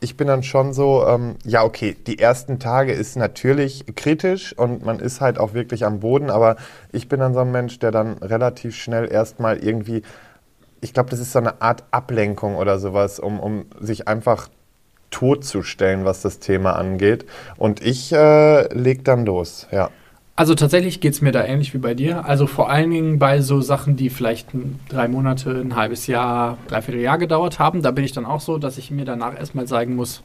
ich 0.00 0.16
bin 0.16 0.26
dann 0.26 0.42
schon 0.42 0.72
so, 0.72 1.06
ähm, 1.06 1.36
ja, 1.44 1.64
okay, 1.64 1.94
die 2.06 2.18
ersten 2.18 2.58
Tage 2.58 2.92
ist 2.92 3.16
natürlich 3.16 3.84
kritisch 3.94 4.56
und 4.56 4.86
man 4.86 5.00
ist 5.00 5.20
halt 5.20 5.38
auch 5.38 5.52
wirklich 5.52 5.84
am 5.84 6.00
Boden, 6.00 6.30
aber 6.30 6.56
ich 6.92 7.08
bin 7.08 7.20
dann 7.20 7.34
so 7.34 7.40
ein 7.40 7.52
Mensch, 7.52 7.78
der 7.78 7.90
dann 7.90 8.16
relativ 8.18 8.74
schnell 8.74 9.12
erstmal 9.12 9.58
irgendwie, 9.62 10.02
ich 10.80 10.94
glaube, 10.94 11.10
das 11.10 11.20
ist 11.20 11.32
so 11.32 11.40
eine 11.40 11.60
Art 11.60 11.84
Ablenkung 11.90 12.56
oder 12.56 12.78
sowas, 12.78 13.20
um, 13.20 13.38
um 13.38 13.66
sich 13.80 14.08
einfach 14.08 14.48
totzustellen, 15.10 16.06
was 16.06 16.22
das 16.22 16.38
Thema 16.38 16.72
angeht. 16.72 17.26
Und 17.58 17.84
ich 17.84 18.12
äh, 18.14 18.72
leg 18.74 19.04
dann 19.04 19.26
los, 19.26 19.68
ja. 19.70 19.90
Also 20.34 20.54
tatsächlich 20.54 21.00
geht 21.00 21.12
es 21.12 21.20
mir 21.20 21.30
da 21.30 21.44
ähnlich 21.44 21.74
wie 21.74 21.78
bei 21.78 21.94
dir. 21.94 22.24
Also 22.24 22.46
vor 22.46 22.70
allen 22.70 22.90
Dingen 22.90 23.18
bei 23.18 23.42
so 23.42 23.60
Sachen, 23.60 23.96
die 23.96 24.08
vielleicht 24.08 24.48
drei 24.88 25.06
Monate, 25.06 25.50
ein 25.50 25.76
halbes 25.76 26.06
Jahr, 26.06 26.56
dreiviertel 26.68 27.00
Jahr 27.02 27.18
gedauert 27.18 27.58
haben. 27.58 27.82
Da 27.82 27.90
bin 27.90 28.04
ich 28.04 28.12
dann 28.12 28.24
auch 28.24 28.40
so, 28.40 28.56
dass 28.58 28.78
ich 28.78 28.90
mir 28.90 29.04
danach 29.04 29.38
erstmal 29.38 29.66
sagen 29.68 29.94
muss, 29.94 30.22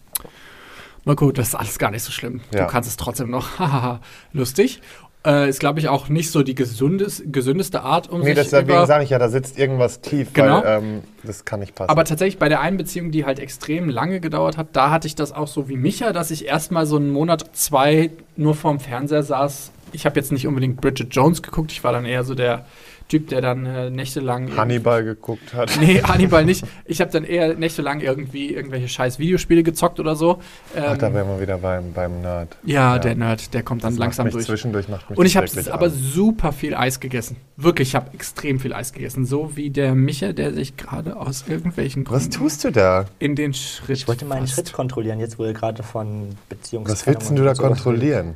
na 1.04 1.14
gut, 1.14 1.38
das 1.38 1.50
ist 1.50 1.56
alles 1.56 1.78
gar 1.78 1.92
nicht 1.92 2.04
so 2.04 2.12
schlimm. 2.12 2.42
Ja. 2.54 2.66
Du 2.66 2.72
kannst 2.72 2.90
es 2.90 2.96
trotzdem 2.98 3.30
noch. 3.30 3.48
Lustig. 4.34 4.82
Äh, 5.26 5.50
ist, 5.50 5.60
glaube 5.60 5.80
ich, 5.80 5.90
auch 5.90 6.08
nicht 6.08 6.32
so 6.32 6.42
die 6.42 6.56
gesundes, 6.56 7.22
gesündeste 7.26 7.82
Art, 7.82 8.10
um 8.10 8.22
Nee, 8.22 8.28
sich 8.28 8.36
deswegen 8.36 8.70
über... 8.70 8.86
sage 8.86 9.04
ich 9.04 9.10
ja, 9.10 9.20
da 9.20 9.28
sitzt 9.28 9.60
irgendwas 9.60 10.00
tief, 10.00 10.32
Genau. 10.32 10.64
weil 10.64 10.82
ähm, 10.84 11.04
das 11.24 11.44
kann 11.44 11.60
nicht 11.60 11.76
passen. 11.76 11.90
Aber 11.90 12.06
tatsächlich 12.06 12.38
bei 12.38 12.48
der 12.48 12.62
einen 12.62 12.78
Beziehung, 12.78 13.12
die 13.12 13.26
halt 13.26 13.40
extrem 13.40 13.90
lange 13.90 14.22
gedauert 14.22 14.56
hat, 14.58 14.68
da 14.74 14.90
hatte 14.90 15.08
ich 15.08 15.16
das 15.16 15.34
auch 15.34 15.48
so 15.48 15.68
wie 15.68 15.76
Micha, 15.76 16.14
dass 16.14 16.32
ich 16.32 16.46
erstmal 16.46 16.86
so 16.86 16.96
einen 16.96 17.10
Monat, 17.12 17.50
zwei 17.54 18.12
nur 18.38 18.56
vorm 18.56 18.80
Fernseher 18.80 19.24
saß. 19.24 19.72
Ich 19.92 20.06
habe 20.06 20.20
jetzt 20.20 20.32
nicht 20.32 20.48
unbedingt 20.48 20.82
Bridget 20.82 21.14
Jones 21.16 21.42
geguckt, 21.42 21.72
ich 21.72 21.84
war 21.84 21.92
dann 21.92 22.06
eher 22.06 22.24
so 22.24 22.36
der 22.36 22.66
Typ, 23.10 23.30
der 23.30 23.40
dann 23.40 23.66
äh, 23.66 23.90
nächtelang. 23.90 24.58
Hannibal 24.58 25.02
geguckt 25.02 25.54
hat. 25.54 25.72
Nee, 25.80 26.02
Hannibal 26.04 26.44
nicht. 26.44 26.66
Ich 26.84 27.00
habe 27.00 27.10
dann 27.10 27.24
eher 27.24 27.54
nächtelang 27.54 28.02
irgendwie 28.02 28.54
irgendwelche 28.54 28.90
scheiß 28.90 29.18
Videospiele 29.18 29.64
gezockt 29.64 30.02
oder 30.02 30.18
so. 30.18 30.40
Ähm, 30.76 30.84
Ach, 30.90 30.98
da 30.98 31.14
wären 31.14 31.26
wir 31.30 31.40
wieder 31.40 31.58
beim, 31.58 31.94
beim 31.94 32.20
Nerd. 32.22 32.58
ja, 32.66 33.00
der 33.00 33.16
Nerd, 33.16 33.54
der 33.54 33.64
kommt 33.64 33.86
dann 33.86 33.94
Das 33.94 34.00
langsam 34.00 34.26
macht 34.26 34.36
mich 34.36 34.46
durch. 34.46 34.60
Zwischendurch 34.60 34.90
macht 34.90 35.10
mich 35.10 35.18
Und 35.18 35.26
ich 35.26 35.38
habe 35.38 35.48
aber 35.72 35.90
super 35.90 36.52
viel 36.52 36.76
Eis 36.76 37.00
gegessen. 37.00 37.38
Wirklich, 37.56 37.88
ich 37.90 37.96
habe 37.96 38.14
extrem 38.14 38.60
viel 38.60 38.74
Eis 38.74 38.92
gegessen. 38.92 39.26
So 39.26 39.56
wie 39.56 39.70
der 39.70 39.96
Micha, 39.96 40.34
der 40.34 40.54
sich 40.54 40.76
gerade 40.76 41.16
aus 41.16 41.46
irgendwelchen 41.48 42.06
Was 42.10 42.24
Gründen 42.24 42.32
tust 42.32 42.66
du 42.66 42.72
da? 42.72 43.06
in 43.20 43.38
den 43.38 43.54
Schritt 43.54 44.00
Ich 44.00 44.08
wollte 44.10 44.26
meinen 44.26 44.42
fasst. 44.42 44.56
Schritt 44.56 44.74
kontrollieren, 44.74 45.22
jetzt 45.22 45.40
wo 45.40 45.46
ihr 45.46 45.54
gerade 45.54 45.82
von 45.82 46.36
Beziehungs 46.50 46.92
Was 46.92 47.08
willst 47.08 47.30
denn 47.30 47.38
du 47.38 47.46
da 47.46 47.54
kontrollieren? 47.54 48.36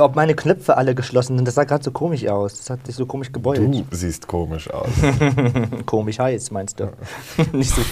Ob 0.00 0.16
meine 0.16 0.34
Knöpfe 0.34 0.76
alle 0.76 0.94
geschlossen 0.94 1.36
sind, 1.36 1.46
das 1.46 1.54
sah 1.54 1.64
gerade 1.64 1.84
so 1.84 1.90
komisch 1.90 2.26
aus. 2.26 2.58
Das 2.58 2.70
hat 2.70 2.86
sich 2.86 2.94
so 2.94 3.06
komisch 3.06 3.32
gebeult. 3.32 3.58
Du 3.60 3.84
siehst 3.90 4.26
komisch 4.26 4.70
aus. 4.70 4.88
Komisch 5.86 6.18
heiß, 6.18 6.50
meinst 6.50 6.80
du? 6.80 6.92
Nicht 7.52 7.74
so. 7.74 7.82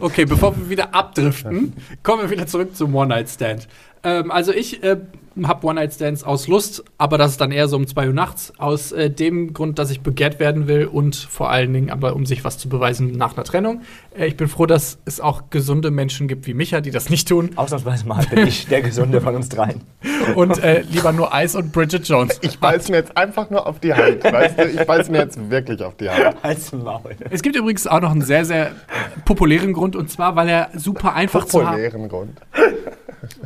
Okay, 0.00 0.24
bevor 0.24 0.56
wir 0.56 0.68
wieder 0.68 0.94
abdriften, 0.94 1.74
kommen 2.02 2.22
wir 2.22 2.30
wieder 2.30 2.46
zurück 2.46 2.76
zum 2.76 2.94
One-Night-Stand. 2.94 3.68
Ähm, 4.02 4.30
also 4.30 4.52
ich 4.52 4.82
äh, 4.82 4.98
habe 5.42 5.66
One-Night-Stands 5.66 6.24
aus 6.24 6.48
Lust, 6.48 6.84
aber 6.98 7.18
das 7.18 7.32
ist 7.32 7.40
dann 7.40 7.50
eher 7.50 7.68
so 7.68 7.76
um 7.76 7.86
2 7.86 8.08
Uhr 8.08 8.12
nachts. 8.12 8.52
Aus 8.58 8.92
äh, 8.92 9.10
dem 9.10 9.52
Grund, 9.52 9.78
dass 9.78 9.90
ich 9.90 10.00
begehrt 10.00 10.38
werden 10.38 10.68
will 10.68 10.86
und 10.86 11.16
vor 11.16 11.50
allen 11.50 11.72
Dingen 11.72 11.90
aber, 11.90 12.14
um 12.14 12.26
sich 12.26 12.44
was 12.44 12.58
zu 12.58 12.68
beweisen 12.68 13.12
nach 13.12 13.36
einer 13.36 13.44
Trennung. 13.44 13.82
Äh, 14.16 14.26
ich 14.26 14.36
bin 14.36 14.48
froh, 14.48 14.66
dass 14.66 14.98
es 15.04 15.20
auch 15.20 15.50
gesunde 15.50 15.90
Menschen 15.90 16.28
gibt 16.28 16.46
wie 16.46 16.54
Micha, 16.54 16.80
die 16.80 16.90
das 16.90 17.10
nicht 17.10 17.28
tun 17.28 17.50
Ausnahmsweise 17.56 18.06
mal 18.06 18.24
bin 18.26 18.46
ich 18.46 18.66
der 18.66 18.82
Gesunde 18.82 19.20
von 19.20 19.34
uns 19.34 19.48
dreien. 19.48 19.80
und 20.34 20.62
äh, 20.62 20.82
lieber 20.90 21.12
nur 21.12 21.34
Eis 21.34 21.54
und 21.54 21.72
Bridget 21.72 22.06
Jones. 22.06 22.38
Ich 22.42 22.58
beiß 22.58 22.88
mir 22.88 22.96
jetzt 22.96 23.16
einfach 23.16 23.50
nur 23.50 23.66
auf 23.66 23.80
die 23.80 23.92
Hand, 23.92 24.22
weißt 24.24 24.58
du? 24.58 24.68
Ich 24.68 24.86
beiß 24.86 25.10
mir 25.10 25.18
jetzt 25.18 25.50
wirklich 25.50 25.82
auf 25.82 25.96
die 25.96 26.08
Hand. 26.08 26.36
Als 26.42 26.72
Maul. 26.72 27.16
Es 27.30 27.42
gibt 27.42 27.56
übrigens 27.56 27.86
auch 27.86 28.00
noch 28.00 28.10
einen 28.10 28.22
sehr, 28.22 28.44
sehr 28.44 28.72
populären 29.24 29.72
Grund 29.72 29.96
und 29.96 30.10
zwar, 30.10 30.36
weil 30.36 30.48
er 30.48 30.70
super 30.74 31.14
einfach 31.14 31.44
zu 31.46 31.66
haben 31.66 31.76
Populären 31.76 32.08
Grund. 32.08 32.40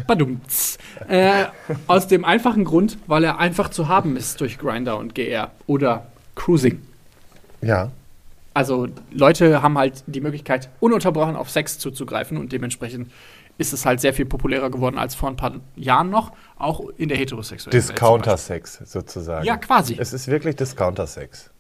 Badumts. 0.07 0.79
Äh, 1.09 1.47
aus 1.87 2.07
dem 2.07 2.25
einfachen 2.25 2.65
Grund, 2.65 2.99
weil 3.07 3.25
er 3.25 3.39
einfach 3.39 3.71
zu 3.71 3.89
haben 3.89 4.17
ist 4.17 4.41
durch 4.41 4.59
Grinder 4.59 4.99
und 4.99 5.15
GR 5.15 5.51
oder 5.67 6.07
Cruising. 6.35 6.83
Ja. 7.61 7.91
Also 8.55 8.89
Leute 9.13 9.63
haben 9.63 9.79
halt 9.79 10.03
die 10.07 10.21
Möglichkeit, 10.21 10.69
ununterbrochen 10.81 11.37
auf 11.37 11.51
Sex 11.51 11.79
zuzugreifen 11.79 12.37
und 12.37 12.53
dementsprechend 12.53 13.11
ist 13.59 13.73
es 13.73 13.85
halt 13.85 14.01
sehr 14.01 14.15
viel 14.15 14.25
populärer 14.25 14.71
geworden 14.71 14.99
als 14.99 15.15
vor 15.15 15.29
ein 15.29 15.37
paar 15.37 15.55
Jahren 15.77 16.11
noch, 16.11 16.33
auch 16.57 16.81
in 16.97 17.09
der 17.09 17.19
heterosexuellen 17.19 17.73
Discounter-Sex 17.73 18.83
sozusagen. 18.85 19.45
Ja, 19.45 19.57
quasi. 19.57 19.97
Es 19.99 20.13
ist 20.13 20.29
wirklich 20.29 20.57
Discounter-Sex. 20.57 21.51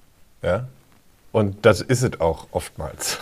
Ja. 0.43 0.69
Und 1.33 1.67
das 1.67 1.81
ist 1.81 2.03
es 2.03 2.21
auch 2.21 2.47
oftmals. 2.53 3.19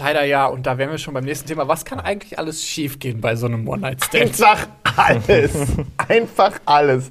Leider 0.00 0.24
ja, 0.24 0.46
und 0.46 0.64
da 0.64 0.78
wären 0.78 0.90
wir 0.90 0.96
schon 0.96 1.12
beim 1.12 1.24
nächsten 1.24 1.46
Thema. 1.46 1.68
Was 1.68 1.84
kann 1.84 2.00
eigentlich 2.00 2.38
alles 2.38 2.64
schiefgehen 2.64 3.20
bei 3.20 3.36
so 3.36 3.44
einem 3.44 3.68
One-Night-Stand? 3.68 4.24
Einfach 4.24 4.66
alles. 4.96 5.52
Einfach 6.08 6.52
alles. 6.64 7.10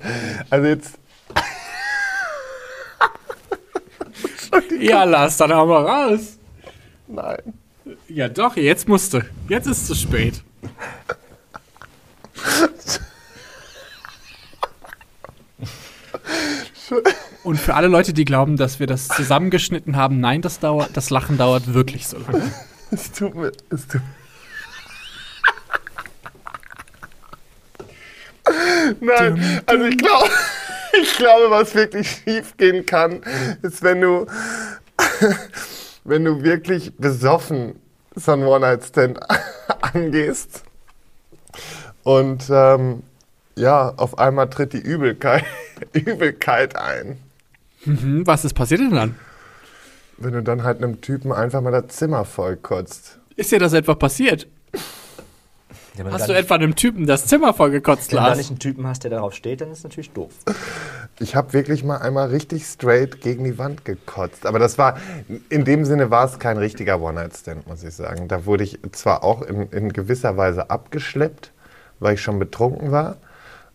Also 0.49 0.67
jetzt. 0.67 0.97
ja, 4.79 5.03
Lars, 5.03 5.37
dann 5.37 5.53
haben 5.53 5.69
wir 5.69 5.81
raus. 5.81 6.39
Nein. 7.07 7.53
Ja 8.07 8.27
doch, 8.27 8.57
jetzt 8.57 8.87
musste. 8.87 9.23
Jetzt 9.47 9.67
ist 9.67 9.81
es 9.81 9.87
zu 9.87 9.93
spät. 9.93 10.41
Und 17.43 17.59
für 17.59 17.75
alle 17.75 17.87
Leute, 17.87 18.13
die 18.13 18.25
glauben, 18.25 18.57
dass 18.57 18.79
wir 18.79 18.87
das 18.87 19.09
zusammengeschnitten 19.09 19.95
haben, 19.95 20.19
nein, 20.19 20.41
das 20.41 20.59
dauert, 20.59 20.97
das 20.97 21.11
Lachen 21.11 21.37
dauert 21.37 21.75
wirklich 21.75 22.07
so 22.07 22.17
lange. 22.17 22.51
Es 22.91 23.11
tut 23.11 23.35
mir. 23.35 23.51
Es 23.69 23.87
tut 23.87 24.01
Nein, 28.99 29.61
also 29.65 29.85
ich 29.85 29.97
glaube, 29.97 30.29
ich 31.01 31.17
glaube, 31.17 31.51
was 31.51 31.75
wirklich 31.75 32.09
schief 32.09 32.57
gehen 32.57 32.85
kann, 32.85 33.21
ist, 33.61 33.83
wenn 33.83 34.01
du, 34.01 34.25
wenn 36.03 36.25
du 36.25 36.41
wirklich 36.43 36.95
besoffen 36.97 37.75
so 38.15 38.33
einen 38.33 38.43
One-Night-Stand 38.43 39.19
angehst 39.81 40.63
und 42.03 42.45
ähm, 42.49 43.03
ja, 43.55 43.93
auf 43.97 44.17
einmal 44.17 44.49
tritt 44.49 44.73
die 44.73 44.79
Übelkeit, 44.79 45.45
Übelkeit 45.93 46.75
ein. 46.75 47.17
Hm, 47.83 48.25
was 48.25 48.45
ist 48.45 48.53
passiert 48.53 48.81
denn 48.81 48.91
dann? 48.91 49.15
Wenn 50.19 50.33
du 50.33 50.43
dann 50.43 50.63
halt 50.63 50.83
einem 50.83 51.01
Typen 51.01 51.31
einfach 51.31 51.61
mal 51.61 51.71
das 51.71 51.95
Zimmer 51.95 52.25
voll 52.25 52.57
kotzt. 52.57 53.19
Ist 53.35 53.51
dir 53.51 53.59
das 53.59 53.73
etwa 53.73 53.95
passiert? 53.95 54.47
Ja, 55.97 56.05
Hast 56.11 56.29
du 56.29 56.33
etwa 56.33 56.55
einem 56.55 56.75
Typen 56.75 57.05
das 57.07 57.25
Zimmer 57.25 57.53
vollgekotzt, 57.53 58.11
Wenn 58.11 58.17
du 58.17 58.21
da 58.23 58.27
Lars? 58.27 58.37
nicht 58.37 58.49
einen 58.51 58.59
Typen 58.59 58.87
hast, 58.87 59.03
der 59.03 59.11
darauf 59.11 59.33
steht, 59.33 59.61
dann 59.61 59.71
ist 59.71 59.79
es 59.79 59.83
natürlich 59.83 60.11
doof. 60.11 60.31
Ich 61.19 61.35
habe 61.35 61.51
wirklich 61.53 61.83
mal 61.83 61.97
einmal 61.97 62.29
richtig 62.29 62.63
straight 62.65 63.19
gegen 63.21 63.43
die 63.43 63.57
Wand 63.57 63.83
gekotzt. 63.83 64.45
Aber 64.45 64.59
das 64.59 64.77
war, 64.77 64.97
in 65.49 65.65
dem 65.65 65.83
Sinne 65.83 66.09
war 66.09 66.25
es 66.25 66.39
kein 66.39 66.57
richtiger 66.57 67.01
One-Night-Stand, 67.01 67.67
muss 67.67 67.83
ich 67.83 67.93
sagen. 67.93 68.27
Da 68.29 68.45
wurde 68.45 68.63
ich 68.63 68.79
zwar 68.93 69.23
auch 69.23 69.41
in, 69.41 69.69
in 69.71 69.91
gewisser 69.91 70.37
Weise 70.37 70.69
abgeschleppt, 70.69 71.51
weil 71.99 72.13
ich 72.13 72.21
schon 72.21 72.39
betrunken 72.39 72.91
war. 72.91 73.17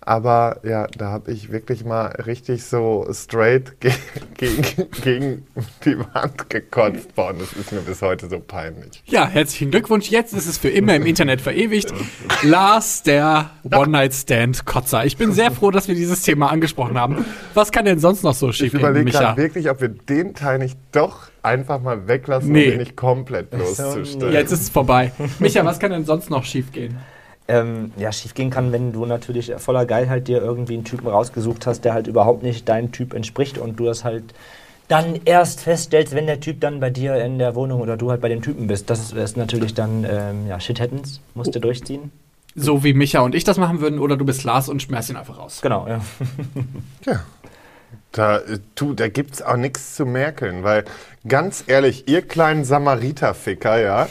Aber 0.06 0.60
ja, 0.64 0.86
da 0.98 1.10
habe 1.10 1.32
ich 1.32 1.50
wirklich 1.50 1.82
mal 1.84 2.08
richtig 2.26 2.64
so 2.64 3.06
straight 3.10 3.80
ge 3.80 3.90
gegen, 4.36 4.62
gegen 5.02 5.46
die 5.84 5.98
Wand 5.98 6.50
gekotzt. 6.50 7.14
Boah, 7.14 7.30
und 7.30 7.40
das 7.40 7.54
ist 7.54 7.72
mir 7.72 7.80
bis 7.80 8.02
heute 8.02 8.28
so 8.28 8.38
peinlich. 8.38 9.02
Ja, 9.06 9.26
herzlichen 9.26 9.70
Glückwunsch. 9.70 10.10
Jetzt 10.10 10.34
ist 10.34 10.46
es 10.46 10.58
für 10.58 10.68
immer 10.68 10.94
im 10.94 11.06
Internet 11.06 11.40
verewigt. 11.40 11.94
Lars, 12.42 13.02
der 13.02 13.50
One-Night-Stand-Kotzer. 13.72 15.06
Ich 15.06 15.16
bin 15.16 15.32
sehr 15.32 15.50
froh, 15.50 15.70
dass 15.70 15.88
wir 15.88 15.94
dieses 15.94 16.22
Thema 16.22 16.50
angesprochen 16.50 16.98
haben. 16.98 17.24
Was 17.54 17.72
kann 17.72 17.86
denn 17.86 17.98
sonst 17.98 18.22
noch 18.24 18.34
so 18.34 18.50
Ich 18.50 18.56
schief 18.56 18.72
gehen, 18.72 18.80
überlege 18.80 19.04
Micha? 19.06 19.20
gerade 19.20 19.40
wirklich, 19.40 19.70
ob 19.70 19.80
wir 19.80 19.88
den 19.88 20.34
Teil 20.34 20.58
nicht 20.58 20.76
doch 20.92 21.28
einfach 21.42 21.80
mal 21.80 22.06
weglassen, 22.08 22.52
Nee. 22.52 22.64
um 22.64 22.70
den 22.72 22.78
nicht 22.80 22.96
komplett 22.96 23.50
bloßzustellen. 23.50 24.32
Jetzt 24.34 24.52
ist 24.52 24.62
es 24.62 24.68
vorbei. 24.68 25.12
Micha, 25.38 25.64
was 25.64 25.78
kann 25.78 25.90
denn 25.92 26.04
sonst 26.04 26.28
noch 26.30 26.44
schief 26.44 26.72
gehen? 26.72 26.98
Ähm, 27.46 27.92
ja, 27.98 28.10
schiefgehen 28.10 28.48
kann, 28.48 28.72
wenn 28.72 28.92
du 28.92 29.04
natürlich 29.04 29.52
voller 29.58 29.84
Geilheit 29.84 30.28
dir 30.28 30.40
irgendwie 30.40 30.74
einen 30.74 30.84
Typen 30.84 31.08
rausgesucht 31.08 31.66
hast, 31.66 31.82
der 31.84 31.92
halt 31.92 32.06
überhaupt 32.06 32.42
nicht 32.42 32.66
deinem 32.70 32.90
Typ 32.90 33.12
entspricht 33.12 33.58
und 33.58 33.78
du 33.78 33.84
das 33.84 34.02
halt 34.02 34.32
dann 34.88 35.20
erst 35.24 35.60
feststellst, 35.60 36.14
wenn 36.14 36.26
der 36.26 36.40
Typ 36.40 36.60
dann 36.60 36.80
bei 36.80 36.90
dir 36.90 37.16
in 37.22 37.38
der 37.38 37.54
Wohnung 37.54 37.80
oder 37.80 37.96
du 37.96 38.10
halt 38.10 38.20
bei 38.20 38.28
dem 38.28 38.42
Typen 38.42 38.66
bist. 38.66 38.90
Das 38.90 39.12
ist, 39.12 39.36
natürlich 39.36 39.74
dann, 39.74 40.06
ähm, 40.08 40.46
ja, 40.46 40.60
Shit 40.60 40.80
Happens, 40.80 41.20
musst 41.34 41.54
du 41.54 41.60
durchziehen. 41.60 42.12
So 42.54 42.84
wie 42.84 42.94
Micha 42.94 43.20
und 43.20 43.34
ich 43.34 43.44
das 43.44 43.58
machen 43.58 43.80
würden, 43.80 43.98
oder 43.98 44.16
du 44.16 44.24
bist 44.24 44.44
Lars 44.44 44.68
und 44.68 44.80
schmeißt 44.80 45.10
ihn 45.10 45.16
einfach 45.16 45.38
raus. 45.38 45.60
Genau, 45.62 45.86
ja. 45.88 46.00
Ja. 47.06 47.20
Da, 48.12 48.38
äh, 48.38 48.60
tu, 48.76 48.94
da 48.94 49.08
gibt's 49.08 49.42
auch 49.42 49.56
nichts 49.56 49.96
zu 49.96 50.06
merkeln, 50.06 50.62
weil 50.62 50.84
ganz 51.26 51.64
ehrlich, 51.66 52.08
ihr 52.08 52.22
kleinen 52.22 52.64
Samariterficker, 52.64 53.80
ja. 53.80 54.08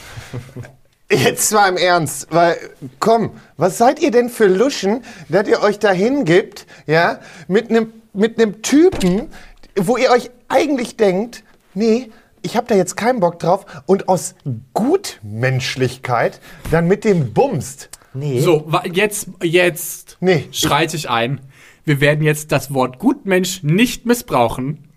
Jetzt 1.16 1.52
mal 1.54 1.70
im 1.70 1.78
Ernst, 1.78 2.28
weil, 2.32 2.58
komm, 3.00 3.32
was 3.58 3.78
seid 3.78 4.02
ihr 4.02 4.12
denn 4.12 4.30
für 4.30 4.48
Luschen, 4.48 5.04
dass 5.30 5.48
ihr 5.48 5.62
euch 5.62 5.80
dahin 5.80 6.26
gibt, 6.26 6.66
ja, 6.88 7.20
mit 7.48 7.70
einem 7.70 7.94
mit 8.14 8.38
nem 8.38 8.62
Typen, 8.62 9.30
wo 9.76 9.98
ihr 9.98 10.12
euch 10.12 10.30
eigentlich 10.48 10.98
denkt, 10.98 11.44
nee, 11.74 12.12
ich 12.44 12.56
hab 12.58 12.68
da 12.68 12.76
jetzt 12.76 12.96
keinen 12.96 13.20
Bock 13.20 13.40
drauf 13.40 13.66
und 13.86 14.08
aus 14.08 14.36
Gutmenschlichkeit 14.74 16.40
dann 16.72 16.88
mit 16.88 17.04
dem 17.06 17.34
bumst. 17.34 17.90
Nee. 18.14 18.40
So, 18.40 18.70
jetzt, 18.92 19.30
jetzt 19.42 20.18
Nee. 20.20 20.48
schreite 20.52 20.96
ich 20.96 21.10
ein. 21.10 21.42
Wir 21.86 22.00
werden 22.02 22.24
jetzt 22.24 22.52
das 22.52 22.74
Wort 22.74 23.00
Gutmensch 23.00 23.64
nicht 23.64 24.06
missbrauchen. 24.06 24.88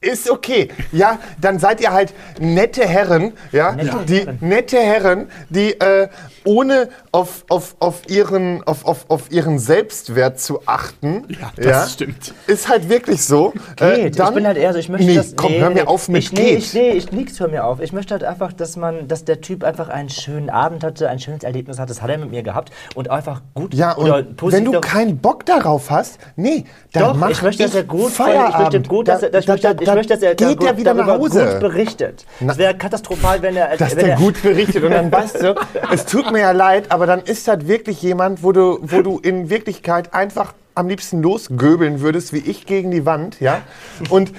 Ist 0.00 0.30
okay. 0.30 0.68
Ja, 0.92 1.18
dann 1.40 1.58
seid 1.58 1.80
ihr 1.80 1.92
halt 1.92 2.12
nette 2.38 2.86
Herren, 2.86 3.32
ja, 3.50 3.72
Nette 3.72 4.04
die 4.06 4.26
nette 4.44 4.76
Herren, 4.76 5.30
die 5.48 5.72
äh, 5.80 6.08
ohne 6.46 6.88
auf, 7.12 7.44
auf, 7.48 7.76
auf, 7.80 8.02
ihren, 8.08 8.62
auf, 8.64 8.86
auf, 8.86 9.04
auf 9.08 9.30
ihren 9.30 9.58
Selbstwert 9.58 10.40
zu 10.40 10.60
achten, 10.64 11.24
Ja, 11.28 11.52
das 11.56 11.92
stimmt. 11.94 12.32
ist 12.46 12.68
halt 12.68 12.88
wirklich 12.88 13.22
so. 13.24 13.52
Äh, 13.80 14.02
Geht. 14.10 14.18
ich 14.18 14.30
bin 14.30 14.46
halt 14.46 14.56
eher 14.56 14.72
so, 14.72 14.78
ich 14.78 14.88
möchte 14.88 15.06
nee, 15.06 15.14
das. 15.16 15.34
komm, 15.36 15.52
hör 15.54 15.70
mir 15.70 15.88
auf 15.88 16.08
mit 16.08 16.22
ich, 16.22 16.32
nee, 16.32 16.50
geht. 16.50 16.58
ich, 16.58 16.74
nee, 16.74 16.90
ich 16.92 17.12
nix, 17.12 17.38
hör 17.40 17.48
mir 17.48 17.64
auf. 17.64 17.80
Ich 17.80 17.92
möchte 17.92 18.14
halt 18.14 18.24
einfach, 18.24 18.52
dass 18.52 18.76
man, 18.76 19.08
dass 19.08 19.24
der 19.24 19.40
Typ 19.40 19.64
einfach 19.64 19.88
einen 19.88 20.08
schönen 20.08 20.48
Abend 20.48 20.84
hatte, 20.84 21.08
ein 21.08 21.18
schönes 21.18 21.42
Erlebnis 21.42 21.78
hatte. 21.78 21.88
Das 21.88 22.00
hat 22.02 22.10
er 22.10 22.18
mit 22.18 22.30
mir 22.30 22.42
gehabt 22.42 22.70
und 22.94 23.10
einfach 23.10 23.42
gut 23.54 23.74
ja, 23.74 23.92
und 23.92 24.04
oder 24.06 24.18
wenn 24.18 24.36
positiv 24.36 24.64
du 24.66 24.72
dar- 24.72 24.80
keinen 24.80 25.18
Bock 25.18 25.44
darauf 25.44 25.90
hast, 25.90 26.18
nee, 26.36 26.64
dann 26.92 27.02
Doch, 27.02 27.14
mach 27.16 27.30
ich 27.30 27.42
möchte, 27.42 27.64
dass 27.64 27.74
er 27.74 27.84
gut, 27.84 28.12
Feierabend. 28.12 28.54
ich 28.54 28.58
möchte 28.80 28.88
gut, 28.88 29.08
dass 29.08 29.22
er, 29.22 29.30
dass 29.30 29.42
ich 29.44 29.48
möchte, 29.48 29.74
da, 29.74 29.82
ich 29.82 29.94
möchte, 29.94 30.14
dass 30.14 30.22
er 30.22 30.34
geht 30.36 30.58
gut, 30.58 30.66
er 30.66 30.76
wieder 30.76 30.94
nach 30.94 31.06
Hause. 31.08 31.44
gut 31.52 31.60
berichtet. 31.60 32.24
Es 32.46 32.56
wäre 32.56 32.74
katastrophal, 32.76 33.42
wenn 33.42 33.56
er, 33.56 33.76
dass 33.76 33.90
wenn 33.96 34.04
der 34.04 34.14
er 34.14 34.16
gut 34.18 34.40
berichtet 34.42 34.84
und 34.84 34.90
dann 34.92 35.10
weißt 35.10 35.42
du, 35.42 35.54
es 35.92 36.04
tut 36.06 36.30
mir 36.30 36.35
ja 36.36 36.52
leid, 36.52 36.90
aber 36.90 37.06
dann 37.06 37.20
ist 37.20 37.48
das 37.48 37.66
wirklich 37.66 38.02
jemand, 38.02 38.42
wo 38.42 38.52
du, 38.52 38.78
wo 38.82 39.02
du 39.02 39.18
in 39.18 39.50
Wirklichkeit 39.50 40.14
einfach 40.14 40.54
am 40.74 40.88
liebsten 40.88 41.22
losgöbeln 41.22 42.00
würdest, 42.00 42.32
wie 42.32 42.38
ich 42.38 42.66
gegen 42.66 42.90
die 42.90 43.06
Wand, 43.06 43.40
ja. 43.40 43.62
Und 44.10 44.32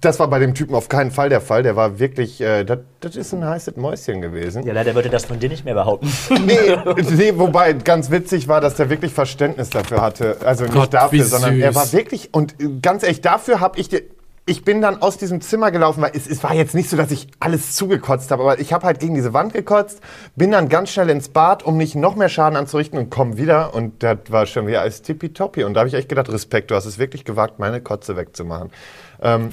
das 0.00 0.20
war 0.20 0.28
bei 0.28 0.38
dem 0.38 0.54
Typen 0.54 0.74
auf 0.74 0.88
keinen 0.88 1.10
Fall 1.10 1.28
der 1.28 1.40
Fall. 1.40 1.62
Der 1.62 1.76
war 1.76 1.98
wirklich, 1.98 2.40
äh, 2.40 2.64
das 2.64 2.78
das 3.00 3.16
ist 3.16 3.32
ein 3.32 3.44
heißes 3.44 3.76
Mäuschen 3.76 4.20
gewesen. 4.20 4.66
Ja, 4.66 4.72
leider 4.72 4.94
würde 4.94 5.08
das 5.08 5.24
von 5.24 5.38
dir 5.38 5.48
nicht 5.48 5.64
mehr 5.64 5.74
behaupten. 5.74 6.10
Nee, 6.46 6.76
nee, 7.16 7.32
wobei 7.36 7.72
ganz 7.72 8.10
witzig 8.10 8.48
war, 8.48 8.60
dass 8.60 8.76
der 8.76 8.90
wirklich 8.90 9.12
Verständnis 9.12 9.70
dafür 9.70 10.00
hatte. 10.00 10.36
Also 10.44 10.64
nicht 10.64 10.74
Gott, 10.74 10.88
wie 10.88 10.96
dafür, 10.96 11.24
sondern 11.24 11.60
er 11.60 11.74
war 11.74 11.92
wirklich, 11.92 12.30
und 12.32 12.54
ganz 12.82 13.02
ehrlich, 13.02 13.20
dafür 13.20 13.60
habe 13.60 13.78
ich 13.78 13.88
dir. 13.88 14.02
Ich 14.46 14.62
bin 14.62 14.82
dann 14.82 15.00
aus 15.00 15.16
diesem 15.16 15.40
Zimmer 15.40 15.70
gelaufen, 15.70 16.02
weil 16.02 16.10
es, 16.14 16.26
es 16.26 16.42
war 16.42 16.54
jetzt 16.54 16.74
nicht 16.74 16.90
so, 16.90 16.98
dass 16.98 17.10
ich 17.10 17.28
alles 17.40 17.74
zugekotzt 17.74 18.30
habe, 18.30 18.42
aber 18.42 18.60
ich 18.60 18.74
habe 18.74 18.84
halt 18.86 19.00
gegen 19.00 19.14
diese 19.14 19.32
Wand 19.32 19.54
gekotzt, 19.54 20.00
bin 20.36 20.50
dann 20.50 20.68
ganz 20.68 20.90
schnell 20.90 21.08
ins 21.08 21.30
Bad, 21.30 21.62
um 21.62 21.78
nicht 21.78 21.94
noch 21.94 22.14
mehr 22.14 22.28
Schaden 22.28 22.56
anzurichten 22.56 22.98
und 22.98 23.08
komm 23.08 23.38
wieder 23.38 23.72
und 23.72 24.02
das 24.02 24.18
war 24.28 24.44
schon 24.44 24.66
wieder 24.66 24.82
alles 24.82 25.00
tippitoppi. 25.00 25.64
Und 25.64 25.74
da 25.74 25.80
habe 25.80 25.88
ich 25.88 25.94
echt 25.94 26.10
gedacht, 26.10 26.30
Respekt, 26.30 26.70
du 26.70 26.74
hast 26.74 26.84
es 26.84 26.98
wirklich 26.98 27.24
gewagt, 27.24 27.58
meine 27.58 27.80
Kotze 27.80 28.16
wegzumachen. 28.16 28.70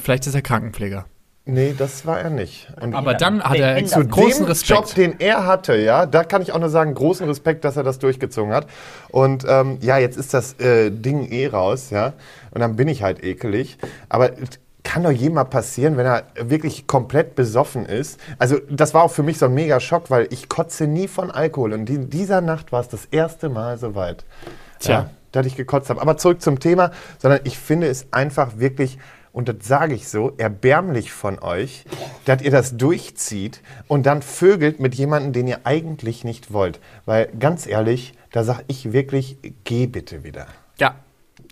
Vielleicht 0.04 0.28
ist 0.28 0.36
er 0.36 0.42
Krankenpfleger. 0.42 1.06
Nee, 1.46 1.74
das 1.76 2.06
war 2.06 2.20
er 2.20 2.30
nicht. 2.30 2.68
Und 2.80 2.94
Aber 2.94 3.16
dann 3.16 3.42
hat 3.44 3.58
er 3.58 3.76
ändern. 3.76 4.10
großen 4.10 4.46
Respekt. 4.46 4.70
Job, 4.70 4.94
den 4.94 5.20
er 5.20 5.48
hatte, 5.48 5.76
ja, 5.76 6.06
da 6.06 6.24
kann 6.24 6.44
ich 6.44 6.52
auch 6.52 6.60
nur 6.60 6.70
sagen, 6.70 6.94
großen 6.94 7.28
Respekt, 7.28 7.66
dass 7.66 7.78
er 7.78 7.84
das 7.84 7.98
durchgezogen 7.98 8.54
hat. 8.54 8.68
Und 9.10 9.46
ähm, 9.48 9.80
ja, 9.82 9.98
jetzt 9.98 10.18
ist 10.18 10.36
das 10.36 10.60
äh, 10.60 10.92
Ding 10.92 11.32
eh 11.32 11.48
raus, 11.48 11.90
ja. 11.90 12.14
Und 12.52 12.62
dann 12.62 12.76
bin 12.76 12.88
ich 12.88 13.02
halt 13.02 13.24
ekelig. 13.24 13.80
Aber 14.08 14.30
kann 14.84 15.04
doch 15.04 15.12
jedem 15.12 15.36
mal 15.36 15.44
passieren, 15.44 15.98
wenn 15.98 16.06
er 16.06 16.26
wirklich 16.36 16.88
komplett 16.88 17.36
besoffen 17.36 17.86
ist. 17.86 18.20
Also 18.40 18.60
das 18.70 18.94
war 18.94 19.04
auch 19.04 19.12
für 19.12 19.24
mich 19.24 19.38
so 19.38 19.46
ein 19.46 19.54
mega 19.54 19.80
Schock, 19.80 20.10
weil 20.10 20.28
ich 20.32 20.50
kotze 20.50 20.88
nie 20.88 21.08
von 21.08 21.32
Alkohol. 21.32 21.74
Und 21.74 21.90
in 21.90 22.10
dieser 22.10 22.42
Nacht 22.42 22.72
war 22.72 22.82
es 22.82 22.88
das 22.88 23.06
erste 23.06 23.50
Mal 23.50 23.78
soweit. 23.78 24.26
Tja. 24.80 24.94
Ja, 24.94 25.10
dass 25.32 25.46
ich 25.46 25.56
gekotzt 25.56 25.90
habe. 25.90 26.02
Aber 26.02 26.18
zurück 26.18 26.42
zum 26.42 26.60
Thema, 26.60 26.92
sondern 27.20 27.42
ich 27.44 27.58
finde 27.58 27.88
es 27.88 28.08
einfach 28.12 28.58
wirklich, 28.58 28.98
und 29.32 29.48
das 29.48 29.56
sage 29.62 29.94
ich 29.94 30.10
so, 30.10 30.34
erbärmlich 30.38 31.12
von 31.12 31.40
euch, 31.40 31.86
dass 32.26 32.42
ihr 32.42 32.52
das 32.52 32.76
durchzieht 32.78 33.62
und 33.88 34.06
dann 34.06 34.22
vögelt 34.22 34.80
mit 34.80 34.96
jemandem, 34.96 35.32
den 35.34 35.48
ihr 35.48 35.60
eigentlich 35.64 36.24
nicht 36.24 36.52
wollt. 36.52 36.80
Weil 37.06 37.28
ganz 37.40 37.66
ehrlich, 37.68 38.14
da 38.32 38.44
sage 38.44 38.64
ich 38.68 38.92
wirklich, 38.94 39.38
geh 39.64 39.88
bitte 39.88 40.24
wieder. 40.24 40.48
Ja. 40.80 40.96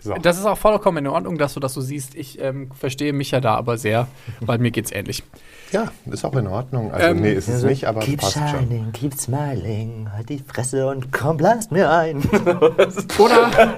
So. 0.01 0.13
Das 0.22 0.38
ist 0.39 0.46
auch 0.46 0.58
vollkommen 0.58 1.00
in 1.00 1.08
Ordnung, 1.08 1.38
dass 1.38 1.53
du 1.53 1.60
das 1.60 1.74
so 1.74 1.82
siehst. 1.82 2.15
Ich 2.15 2.39
ähm, 2.41 2.70
verstehe 2.74 3.12
mich 3.13 3.32
ja 3.32 3.41
da 3.41 3.56
aber 3.56 3.77
sehr, 3.77 4.08
weil 4.39 4.58
mir 4.58 4.72
geht's 4.72 4.91
ähnlich. 4.91 5.24
Ja, 5.72 5.91
ist 6.10 6.24
auch 6.25 6.36
in 6.36 6.48
Ordnung. 6.48 6.91
Also 6.91 7.08
Ähm, 7.08 7.22
nee, 7.22 7.34
ist 7.34 7.48
es 7.48 7.56
Also, 7.56 7.68
nicht, 7.68 7.86
aber 7.86 8.00
keep 8.00 8.22
passt 8.22 8.34
schon. 8.34 8.48
shining, 8.48 8.91
keep 8.94 9.13
smiling, 9.13 10.08
halt 10.12 10.29
die 10.29 10.39
Fresse 10.39 10.88
und 10.88 11.12
komm, 11.12 11.38
blast 11.38 11.72
mir 11.72 11.91
ein. 11.91 12.24
Oder, 13.20 13.75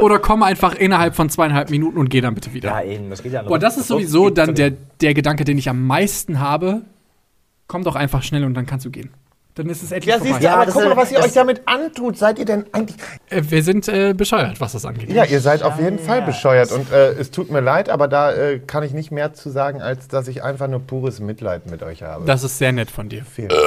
oder 0.00 0.18
komm 0.18 0.42
einfach 0.42 0.74
innerhalb 0.74 1.14
von 1.14 1.30
zweieinhalb 1.30 1.70
Minuten 1.70 1.96
und 1.98 2.10
geh 2.10 2.20
dann 2.20 2.34
bitte 2.34 2.52
wieder. 2.52 2.68
ja, 2.70 2.82
eben, 2.82 3.08
das 3.10 3.22
geht 3.22 3.32
ja 3.32 3.42
Boah, 3.42 3.58
das 3.58 3.76
ist 3.78 3.86
sowieso 3.88 4.28
dann 4.30 4.54
der, 4.54 4.72
der 5.00 5.14
Gedanke, 5.14 5.44
den 5.44 5.56
ich 5.58 5.68
am 5.68 5.86
meisten 5.86 6.40
habe. 6.40 6.82
Komm 7.68 7.84
doch 7.84 7.94
einfach 7.94 8.22
schnell 8.22 8.44
und 8.44 8.54
dann 8.54 8.66
kannst 8.66 8.84
du 8.84 8.90
gehen. 8.90 9.10
Dann 9.54 9.68
ist 9.68 9.82
es 9.82 9.92
endlich 9.92 10.06
Ja, 10.10 10.18
vorbei. 10.18 10.28
siehst 10.30 10.40
du, 10.40 10.44
Ja, 10.46 10.54
aber 10.54 10.64
das 10.64 10.74
guck 10.74 10.82
ist- 10.82 10.88
mal, 10.88 10.96
was 10.96 11.10
ihr 11.12 11.18
das- 11.18 11.26
euch 11.26 11.32
damit 11.34 11.60
antut. 11.66 12.16
Seid 12.16 12.38
ihr 12.38 12.46
denn 12.46 12.64
eigentlich... 12.72 12.96
Äh, 13.28 13.42
wir 13.48 13.62
sind 13.62 13.86
äh, 13.86 14.14
bescheuert, 14.14 14.60
was 14.62 14.72
das 14.72 14.86
angeht. 14.86 15.10
Ja, 15.12 15.24
ihr 15.24 15.40
seid 15.40 15.62
auf 15.62 15.78
jeden 15.78 15.98
Fall 15.98 16.22
bescheuert. 16.22 16.72
Und 16.72 16.90
äh, 16.90 17.10
es 17.12 17.30
tut 17.30 17.50
mir 17.50 17.60
leid, 17.60 17.90
aber 17.90 18.08
da 18.08 18.32
äh, 18.32 18.60
kann 18.60 18.82
ich 18.82 18.92
nicht 18.94 19.10
mehr 19.12 19.34
zu 19.34 19.50
sagen, 19.50 19.82
als 19.82 20.08
dass 20.08 20.26
ich 20.28 20.42
einfach 20.42 20.68
nur 20.68 20.80
pures 20.80 21.20
Mitleid 21.20 21.70
mit 21.70 21.82
euch 21.82 22.02
habe. 22.02 22.24
Das 22.24 22.44
ist 22.44 22.56
sehr 22.56 22.72
nett 22.72 22.90
von 22.90 23.10
dir. 23.10 23.24
Vielen 23.30 23.48
Dank. 23.50 23.60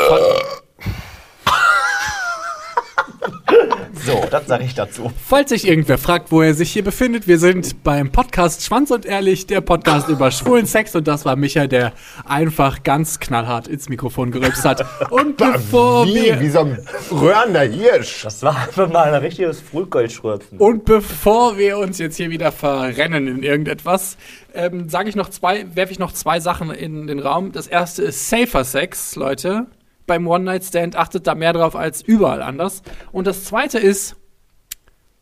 So, 4.06 4.24
das 4.30 4.46
sage 4.46 4.64
ich 4.64 4.76
dazu. 4.76 5.12
Falls 5.26 5.50
sich 5.50 5.68
irgendwer 5.68 5.98
fragt, 5.98 6.32
wo 6.32 6.44
er 6.44 6.54
sich 6.54 6.72
hier 6.72 6.84
befindet, 6.84 7.28
wir 7.28 7.40
sind 7.40 7.84
beim 7.84 8.12
Podcast 8.12 8.64
Schwanz 8.64 8.92
und 8.92 9.04
Ehrlich, 9.04 9.48
der 9.48 9.62
Podcast 9.62 10.10
über 10.10 10.30
schwulen 10.30 10.68
Sex 10.68 10.96
und 10.96 11.08
das 11.08 11.26
war 11.26 11.36
Micha, 11.36 11.66
der 11.66 11.92
einfach 12.24 12.84
ganz 12.84 13.20
knallhart 13.20 13.68
ins 13.68 13.90
Mikrofon 13.90 14.30
gerülpst 14.30 14.64
hat. 14.64 14.86
Und 15.10 15.38
bevor 15.38 16.06
Wie, 16.06 16.16
wir 16.16 16.40
wie 16.40 16.50
so 16.50 16.60
ein 16.60 16.78
röhrender 17.10 17.62
Hirsch. 17.62 18.22
Das 18.22 18.44
war 18.44 18.56
einfach 18.56 18.92
mal 18.92 19.12
ein 19.12 19.22
richtiges 19.22 19.60
Frühgoldschröpfen. 19.60 20.60
Und 20.60 20.86
bevor 20.86 21.58
wir 21.58 21.80
uns 21.80 21.98
jetzt 21.98 22.18
hier 22.18 22.30
wieder 22.30 22.52
verrennen 22.52 23.28
in 23.28 23.42
irgendetwas, 23.42 24.18
ähm, 24.54 24.88
sage 24.88 25.10
ich 25.10 25.16
noch 25.16 25.30
zwei, 25.30 25.66
werfe 25.74 25.92
ich 25.92 25.98
noch 25.98 26.12
zwei 26.12 26.40
Sachen 26.40 26.70
in 26.70 27.08
den 27.08 27.18
Raum. 27.18 27.54
Das 27.54 27.66
erste 27.66 28.04
ist 28.04 28.30
Safer 28.30 28.66
Sex, 28.66 29.16
Leute. 29.16 29.66
Beim 30.08 30.28
One-Night-Stand 30.28 30.96
achtet 30.96 31.28
da 31.28 31.36
mehr 31.36 31.54
drauf 31.54 31.76
als 31.76 32.02
überall 32.02 32.42
anders. 32.42 32.84
Und 33.12 33.26
das 33.28 33.44
zweite 33.46 33.80
ist 33.80 34.16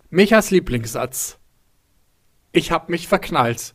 Michas 0.09 0.51
Lieblingssatz. 0.51 1.37
Ich 2.51 2.71
hab 2.71 2.89
mich 2.89 3.07
verknallt. 3.07 3.73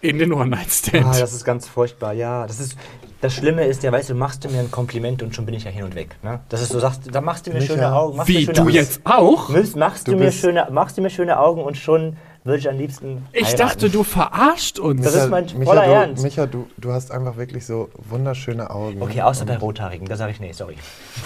In 0.00 0.18
den 0.18 0.32
One-Night-Stand. 0.32 1.04
Ah, 1.06 1.18
das 1.18 1.32
ist 1.32 1.44
ganz 1.44 1.68
furchtbar, 1.68 2.12
ja. 2.12 2.46
Das 2.46 2.60
ist. 2.60 2.76
Das 3.22 3.32
Schlimme 3.34 3.64
ist 3.64 3.82
ja, 3.82 3.90
weißt 3.90 4.10
du, 4.10 4.14
machst 4.14 4.44
du 4.44 4.48
mir 4.50 4.60
ein 4.60 4.70
Kompliment 4.70 5.22
und 5.22 5.34
schon 5.34 5.46
bin 5.46 5.54
ich 5.54 5.64
ja 5.64 5.70
hin 5.70 5.84
und 5.84 5.94
weg. 5.94 6.16
Ne? 6.22 6.40
Das 6.50 6.60
ist 6.60 6.70
so, 6.70 6.78
sagst, 6.78 7.02
da 7.10 7.22
machst 7.22 7.46
du 7.46 7.50
mir 7.50 7.60
Micha. 7.60 7.72
schöne 7.72 7.92
Augen. 7.94 8.20
Wie, 8.26 8.44
schöne 8.44 8.52
du 8.52 8.60
Augen. 8.62 8.70
jetzt 8.70 9.00
auch? 9.04 9.48
Machst, 9.48 9.74
machst, 9.76 10.06
du 10.08 10.12
Du 10.12 10.18
mir 10.18 10.32
schöne, 10.32 10.68
machst 10.70 10.98
du 10.98 11.02
mir 11.02 11.08
schöne 11.08 11.38
Augen 11.40 11.62
und 11.64 11.78
schon 11.78 12.18
würde 12.46 12.58
ich 12.58 12.68
am 12.68 12.78
liebsten. 12.78 13.26
Ich 13.32 13.46
heiraten. 13.46 13.58
dachte, 13.58 13.90
du 13.90 14.02
verarscht 14.04 14.78
uns. 14.78 15.02
Das 15.02 15.14
ist 15.14 15.28
mein 15.28 15.44
Micha, 15.44 15.64
voller 15.64 15.84
du, 15.84 15.92
Ernst. 15.92 16.22
Micha, 16.22 16.46
du, 16.46 16.66
du 16.78 16.92
hast 16.92 17.10
einfach 17.10 17.36
wirklich 17.36 17.66
so 17.66 17.90
wunderschöne 18.08 18.70
Augen. 18.70 19.02
Okay, 19.02 19.22
außer 19.22 19.44
bei 19.44 19.56
Rothaarigen, 19.56 20.06
da 20.06 20.16
sage 20.16 20.32
ich 20.32 20.40
nee, 20.40 20.52
sorry. 20.52 20.76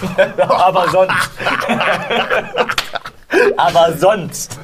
Aber 0.37 0.89
sonst. 0.89 1.31
Aber 3.57 3.93
sonst 3.97 4.59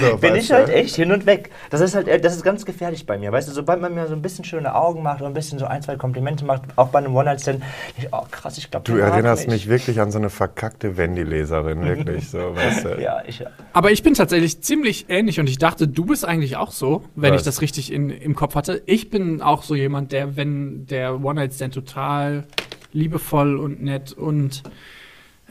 So, 0.00 0.16
bin 0.18 0.34
ich 0.34 0.50
halt 0.50 0.68
echt 0.68 0.96
hin 0.96 1.12
und 1.12 1.26
weg. 1.26 1.50
Das 1.70 1.80
ist 1.80 1.94
halt, 1.94 2.08
äh, 2.08 2.20
das 2.20 2.34
ist 2.34 2.42
ganz 2.42 2.64
gefährlich 2.64 3.06
bei 3.06 3.18
mir. 3.18 3.32
Weißt 3.32 3.48
du, 3.48 3.52
sobald 3.52 3.80
man 3.80 3.94
mir 3.94 4.06
so 4.06 4.14
ein 4.14 4.22
bisschen 4.22 4.44
schöne 4.44 4.74
Augen 4.74 5.02
macht 5.02 5.20
oder 5.20 5.30
ein 5.30 5.34
bisschen 5.34 5.58
so 5.58 5.66
ein, 5.66 5.82
zwei 5.82 5.96
Komplimente 5.96 6.44
macht, 6.44 6.62
auch 6.76 6.88
bei 6.88 6.98
einem 6.98 7.14
One-Night-Stand, 7.14 7.62
ich, 7.98 8.08
oh 8.12 8.24
krass, 8.30 8.58
ich 8.58 8.70
glaube, 8.70 8.84
Du 8.84 8.96
erinnerst 8.96 9.48
mich 9.48 9.68
wirklich 9.68 10.00
an 10.00 10.10
so 10.10 10.18
eine 10.18 10.30
verkackte 10.30 10.96
Wendy-Leserin, 10.96 11.82
wirklich 11.82 12.28
so, 12.28 12.38
weißt 12.54 12.84
du? 12.84 13.00
Ja, 13.00 13.22
ich. 13.26 13.44
Aber 13.72 13.90
ich 13.90 14.02
bin 14.02 14.14
tatsächlich 14.14 14.60
ziemlich 14.62 15.06
ähnlich 15.08 15.40
und 15.40 15.48
ich 15.48 15.58
dachte, 15.58 15.86
du 15.88 16.04
bist 16.04 16.24
eigentlich 16.24 16.56
auch 16.56 16.72
so, 16.72 17.04
wenn 17.14 17.32
Was? 17.32 17.42
ich 17.42 17.44
das 17.44 17.60
richtig 17.60 17.92
in, 17.92 18.10
im 18.10 18.34
Kopf 18.34 18.54
hatte. 18.54 18.82
Ich 18.86 19.10
bin 19.10 19.42
auch 19.42 19.62
so 19.62 19.74
jemand, 19.74 20.12
der, 20.12 20.36
wenn 20.36 20.86
der 20.86 21.22
One-Night-Stand 21.22 21.74
total 21.74 22.44
liebevoll 22.92 23.56
und 23.56 23.82
nett 23.82 24.12
und 24.12 24.62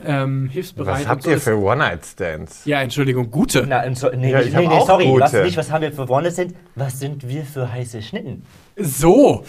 ähm, 0.04 0.48
hilfsbereit 0.48 0.94
Was 0.94 1.00
und 1.02 1.08
habt 1.08 1.22
so 1.22 1.30
ihr 1.30 1.40
für 1.40 1.56
One-Night-Stands? 1.58 2.64
Ja, 2.64 2.80
Entschuldigung, 2.82 3.30
gute. 3.30 3.64
Na, 3.66 3.94
so, 3.94 4.10
nee, 4.10 4.30
Ja, 4.32 4.40
nee, 4.40 4.66
nee, 4.66 4.80
sorry, 4.86 5.06
was, 5.18 5.32
nicht, 5.32 5.56
was 5.56 5.70
haben 5.70 5.82
wir 5.82 5.92
für 5.92 6.08
One-Night-Stand? 6.08 6.54
Was 6.74 6.98
sind 6.98 7.28
wir 7.28 7.44
für 7.44 7.70
heiße 7.72 8.02
Schnitten? 8.02 8.44
So, 8.76 9.44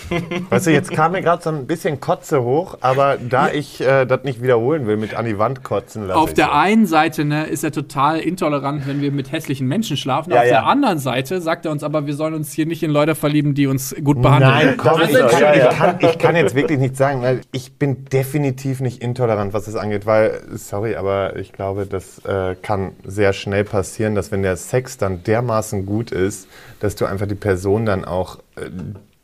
Weißt 0.51 0.67
du, 0.67 0.71
jetzt 0.71 0.91
kam 0.91 1.13
mir 1.13 1.23
gerade 1.23 1.41
so 1.41 1.49
ein 1.49 1.65
bisschen 1.65 1.99
Kotze 1.99 2.43
hoch, 2.43 2.77
aber 2.81 3.17
da 3.17 3.49
ich 3.51 3.81
äh, 3.81 4.05
das 4.05 4.23
nicht 4.23 4.43
wiederholen 4.43 4.85
will, 4.85 4.97
mit 4.97 5.15
an 5.15 5.25
die 5.25 5.39
Wand 5.39 5.63
kotzen 5.63 6.05
lassen. 6.05 6.19
auf 6.19 6.35
der 6.35 6.53
einen 6.53 6.85
Seite 6.85 7.25
ne, 7.25 7.47
ist 7.47 7.63
er 7.63 7.71
total 7.71 8.19
intolerant, 8.19 8.85
wenn 8.85 9.01
wir 9.01 9.11
mit 9.11 9.31
hässlichen 9.31 9.67
Menschen 9.67 9.97
schlafen. 9.97 10.31
Ja, 10.31 10.41
auf 10.41 10.45
ja. 10.45 10.51
der 10.51 10.67
anderen 10.67 10.99
Seite 10.99 11.41
sagt 11.41 11.65
er 11.65 11.71
uns 11.71 11.81
aber, 11.81 12.05
wir 12.05 12.13
sollen 12.13 12.35
uns 12.35 12.53
hier 12.53 12.67
nicht 12.67 12.83
in 12.83 12.91
Leute 12.91 13.15
verlieben, 13.15 13.55
die 13.55 13.65
uns 13.65 13.95
gut 14.03 14.21
behandeln. 14.21 14.51
Nein, 14.53 14.77
komm, 14.77 14.99
Das 14.99 15.09
ich 15.09 15.17
kann. 15.17 15.55
Ich, 15.55 15.69
kann, 15.69 15.95
ich 16.01 16.19
kann 16.19 16.35
jetzt 16.35 16.53
wirklich 16.53 16.77
nicht 16.77 16.95
sagen, 16.95 17.23
weil 17.23 17.41
ich 17.51 17.79
bin 17.79 18.05
definitiv 18.05 18.79
nicht 18.79 19.01
intolerant, 19.01 19.53
was 19.53 19.65
das 19.65 19.75
angeht, 19.75 20.05
weil, 20.05 20.41
sorry, 20.53 20.97
aber 20.97 21.35
ich 21.37 21.51
glaube, 21.51 21.87
das 21.87 22.23
äh, 22.25 22.55
kann 22.61 22.91
sehr 23.03 23.33
schnell 23.33 23.63
passieren, 23.63 24.13
dass 24.13 24.31
wenn 24.31 24.43
der 24.43 24.55
Sex 24.55 24.99
dann 24.99 25.23
dermaßen 25.23 25.87
gut 25.87 26.11
ist, 26.11 26.47
dass 26.79 26.95
du 26.95 27.05
einfach 27.05 27.25
die 27.25 27.33
Person 27.33 27.87
dann 27.87 28.05
auch 28.05 28.37
äh, 28.55 28.69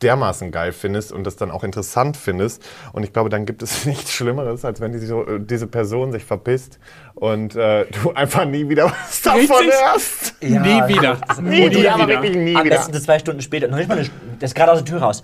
dermaßen 0.02 0.50
geil 0.50 0.72
findest 0.72 1.12
und 1.12 1.24
das 1.24 1.36
dann 1.36 1.50
auch 1.50 1.64
interessant 1.64 2.16
findest. 2.16 2.64
Und 2.92 3.02
ich 3.04 3.12
glaube, 3.12 3.30
dann 3.30 3.46
gibt 3.46 3.62
es 3.62 3.84
nichts 3.86 4.12
Schlimmeres, 4.12 4.64
als 4.64 4.80
wenn 4.80 4.92
die 4.92 4.98
so, 4.98 5.26
äh, 5.26 5.40
diese 5.40 5.66
Person 5.66 6.12
sich 6.12 6.24
verpisst 6.24 6.78
und 7.14 7.56
äh, 7.56 7.86
du 8.02 8.10
einfach 8.14 8.44
nie 8.44 8.68
wieder 8.68 8.86
was 8.90 9.22
davon 9.22 9.40
Richtig. 9.40 9.70
hörst. 9.72 10.34
Nie 10.42 10.50
wieder. 10.88 11.18
Nie, 11.40 11.68
nie 11.68 11.88
aber 11.88 12.04
wieder. 12.04 12.22
wirklich 12.22 12.36
nie 12.36 12.56
Am 12.56 12.64
wieder. 12.64 12.76
besten 12.76 12.94
zwei 12.94 13.18
Stunden 13.18 13.42
später. 13.42 13.68
Noch 13.68 13.78
nicht 13.78 13.88
mal 13.88 13.98
eine, 13.98 14.10
das 14.40 14.50
ist 14.50 14.54
gerade 14.54 14.72
aus 14.72 14.78
der 14.78 14.86
Tür 14.86 15.02
raus. 15.02 15.22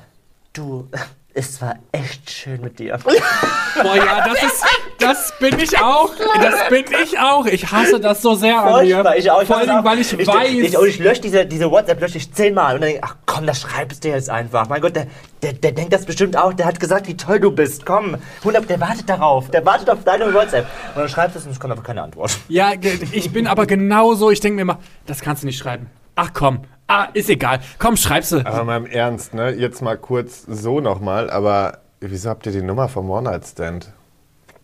Du, 0.53 0.89
es 1.35 1.61
war 1.61 1.77
echt 1.93 2.31
schön 2.31 2.61
mit 2.61 2.79
dir. 2.79 2.99
Boah, 3.03 3.97
ja, 3.97 4.27
das 4.27 4.43
ist, 4.43 4.65
das 4.99 5.33
bin 5.39 5.59
ich 5.59 5.79
auch. 5.79 6.11
Das 6.41 6.69
bin 6.69 6.85
ich 7.03 7.19
auch. 7.19 7.47
Ich 7.47 7.71
hasse 7.71 8.01
das 8.01 8.23
so 8.23 8.35
sehr 8.35 8.61
an 8.61 8.85
mir. 8.85 9.05
Ich 9.17 9.31
auch. 9.31 9.43
Ich 9.43 9.47
Vor 9.49 9.57
allen 9.57 9.67
weiß 9.67 9.67
Dingen, 9.67 9.79
auch. 9.79 9.85
weil 9.85 9.99
ich, 9.99 10.13
ich 10.19 10.27
weiß. 10.27 10.49
Ich, 10.51 10.79
und 10.79 10.87
ich 10.87 10.99
lösche 10.99 11.21
diese, 11.21 11.47
diese 11.47 11.71
WhatsApp 11.71 12.01
lösche 12.01 12.19
ich 12.19 12.33
zehnmal 12.33 12.75
und 12.75 12.81
dann 12.81 12.91
denke 12.91 12.99
ich, 12.99 13.05
ach 13.05 13.17
komm, 13.27 13.47
das 13.47 13.61
schreibst 13.61 14.05
du 14.05 14.09
jetzt 14.09 14.31
einfach. 14.31 14.69
Mein 14.69 14.81
Gott, 14.81 14.97
der, 14.97 15.07
der, 15.43 15.53
der 15.53 15.73
denkt 15.73 15.93
das 15.93 16.05
bestimmt 16.05 16.37
auch. 16.37 16.53
Der 16.53 16.67
hat 16.67 16.81
gesagt, 16.81 17.09
wie 17.09 17.17
toll 17.17 17.41
du 17.41 17.51
bist. 17.51 17.87
Komm, 17.87 18.17
100, 18.41 18.69
der 18.69 18.81
wartet 18.81 19.09
darauf. 19.09 19.51
Der 19.51 19.65
wartet 19.65 19.91
auf 19.91 20.05
deine 20.05 20.33
WhatsApp. 20.33 20.67
Und 20.95 21.01
dann 21.03 21.09
schreibst 21.09 21.37
du 21.37 21.41
es 21.41 21.47
und 21.47 21.53
es 21.53 21.61
kommt 21.61 21.73
aber 21.73 21.83
keine 21.83 22.03
Antwort. 22.03 22.39
ja, 22.49 22.73
ich 23.13 23.33
bin 23.33 23.47
aber 23.47 23.67
genauso. 23.67 24.31
Ich 24.31 24.41
denke 24.41 24.57
mir 24.57 24.63
immer, 24.63 24.79
das 25.07 25.21
kannst 25.21 25.43
du 25.43 25.47
nicht 25.47 25.59
schreiben. 25.59 25.89
Ach 26.17 26.31
komm, 26.35 26.63
ah, 26.89 27.07
ist 27.15 27.31
egal. 27.31 27.61
Komm, 27.79 27.97
schreib's. 27.97 28.33
Aber 28.33 28.65
mal 28.65 28.79
im 28.79 28.87
Ernst, 28.87 29.35
ne? 29.35 29.51
Jetzt 29.51 29.83
mal 29.83 29.97
kurz 29.97 30.43
so 30.49 30.81
nochmal, 30.81 31.31
aber 31.31 31.79
wieso 32.01 32.31
habt 32.31 32.45
ihr 32.47 32.53
die 32.53 32.63
Nummer 32.63 32.89
vom 32.89 33.09
One-Night-Stand? 33.09 33.93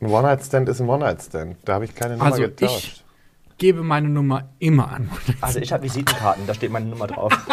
Ein 0.01 0.07
One-Night-Stand 0.09 0.69
ist 0.69 0.81
ein 0.81 0.89
One-Night-Stand. 0.89 1.57
Da 1.65 1.75
habe 1.75 1.85
ich 1.85 1.95
keine 1.95 2.15
Nummer 2.17 2.27
Also 2.31 2.43
getauscht. 2.43 3.05
ich 3.49 3.59
gebe 3.59 3.83
meine 3.83 4.09
Nummer 4.09 4.49
immer 4.59 4.91
an. 4.93 5.11
Also 5.41 5.61
ich 5.61 5.73
habe 5.73 5.83
Visitenkarten, 5.85 6.47
da 6.47 6.55
steht 6.55 6.71
meine 6.71 6.87
Nummer 6.87 7.07
drauf. 7.07 7.33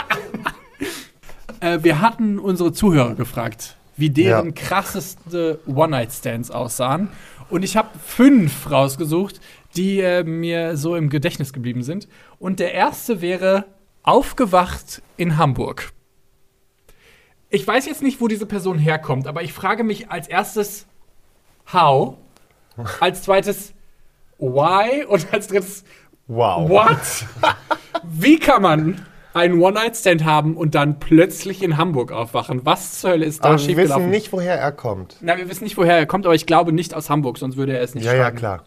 Äh, 1.60 1.84
wir 1.84 2.02
hatten 2.02 2.40
unsere 2.40 2.74
Zuhörer 2.74 3.14
gefragt, 3.14 3.76
wie 3.96 4.10
deren 4.10 4.48
Ja. 4.48 4.52
krasseste 4.54 5.60
One-Night-Stands 5.68 6.50
aussahen. 6.50 7.10
Und 7.52 7.62
ich 7.62 7.78
habe 7.78 7.90
fünf 8.04 8.72
rausgesucht, 8.72 9.40
die 9.76 10.00
äh, 10.00 10.24
mir 10.24 10.76
so 10.76 10.96
im 10.96 11.12
Gedächtnis 11.12 11.54
geblieben 11.54 11.84
sind. 11.84 12.08
Und 12.40 12.60
der 12.60 12.74
erste 12.74 13.22
wäre 13.22 13.66
Aufgewacht 14.02 15.04
in 15.18 15.38
Hamburg. 15.38 15.92
Ich 17.52 17.68
weiß 17.68 17.86
jetzt 17.86 18.02
nicht, 18.02 18.22
wo 18.22 18.28
diese 18.28 18.48
Person 18.48 18.80
herkommt, 18.80 19.28
aber 19.28 19.44
ich 19.44 19.54
frage 19.54 19.84
mich 19.84 20.10
als 20.10 20.28
erstes, 20.28 20.88
how? 21.72 22.18
Als 23.00 23.24
zweites, 23.24 23.74
why? 24.38 25.06
Und 25.06 25.28
als 25.34 25.48
drittes, 25.48 25.84
Wow. 26.28 26.70
what? 26.70 26.98
Wie 28.04 28.40
kann 28.40 28.62
man 28.62 29.02
einen 29.34 29.62
One-Night-Stand 29.62 30.26
haben 30.26 30.58
und 30.58 30.76
dann 30.76 31.00
plötzlich 31.00 31.64
in 31.64 31.78
Hamburg 31.78 32.12
aufwachen. 32.12 32.66
Was 32.66 33.00
zur 33.00 33.12
Hölle 33.12 33.26
ist 33.26 33.44
da 33.46 33.50
Aber 33.50 33.60
wir 33.66 33.78
wissen 33.78 34.10
nicht, 34.10 34.34
woher 34.34 34.60
er 34.60 34.72
kommt. 34.74 35.16
Na, 35.22 35.38
wir 35.38 35.50
wissen 35.50 35.64
nicht, 35.64 35.78
woher 35.78 35.98
er 35.98 36.06
kommt, 36.06 36.26
aber 36.26 36.36
ich 36.36 36.46
glaube 36.46 36.74
nicht 36.74 36.94
aus 36.94 37.10
Hamburg, 37.10 37.38
sonst 37.38 37.56
würde 37.58 37.74
er 37.78 37.82
es 37.82 37.96
nicht 37.96 38.04
Ja, 38.06 38.14
ja, 38.14 38.24
schreiben. 38.24 38.38
klar. 38.38 38.64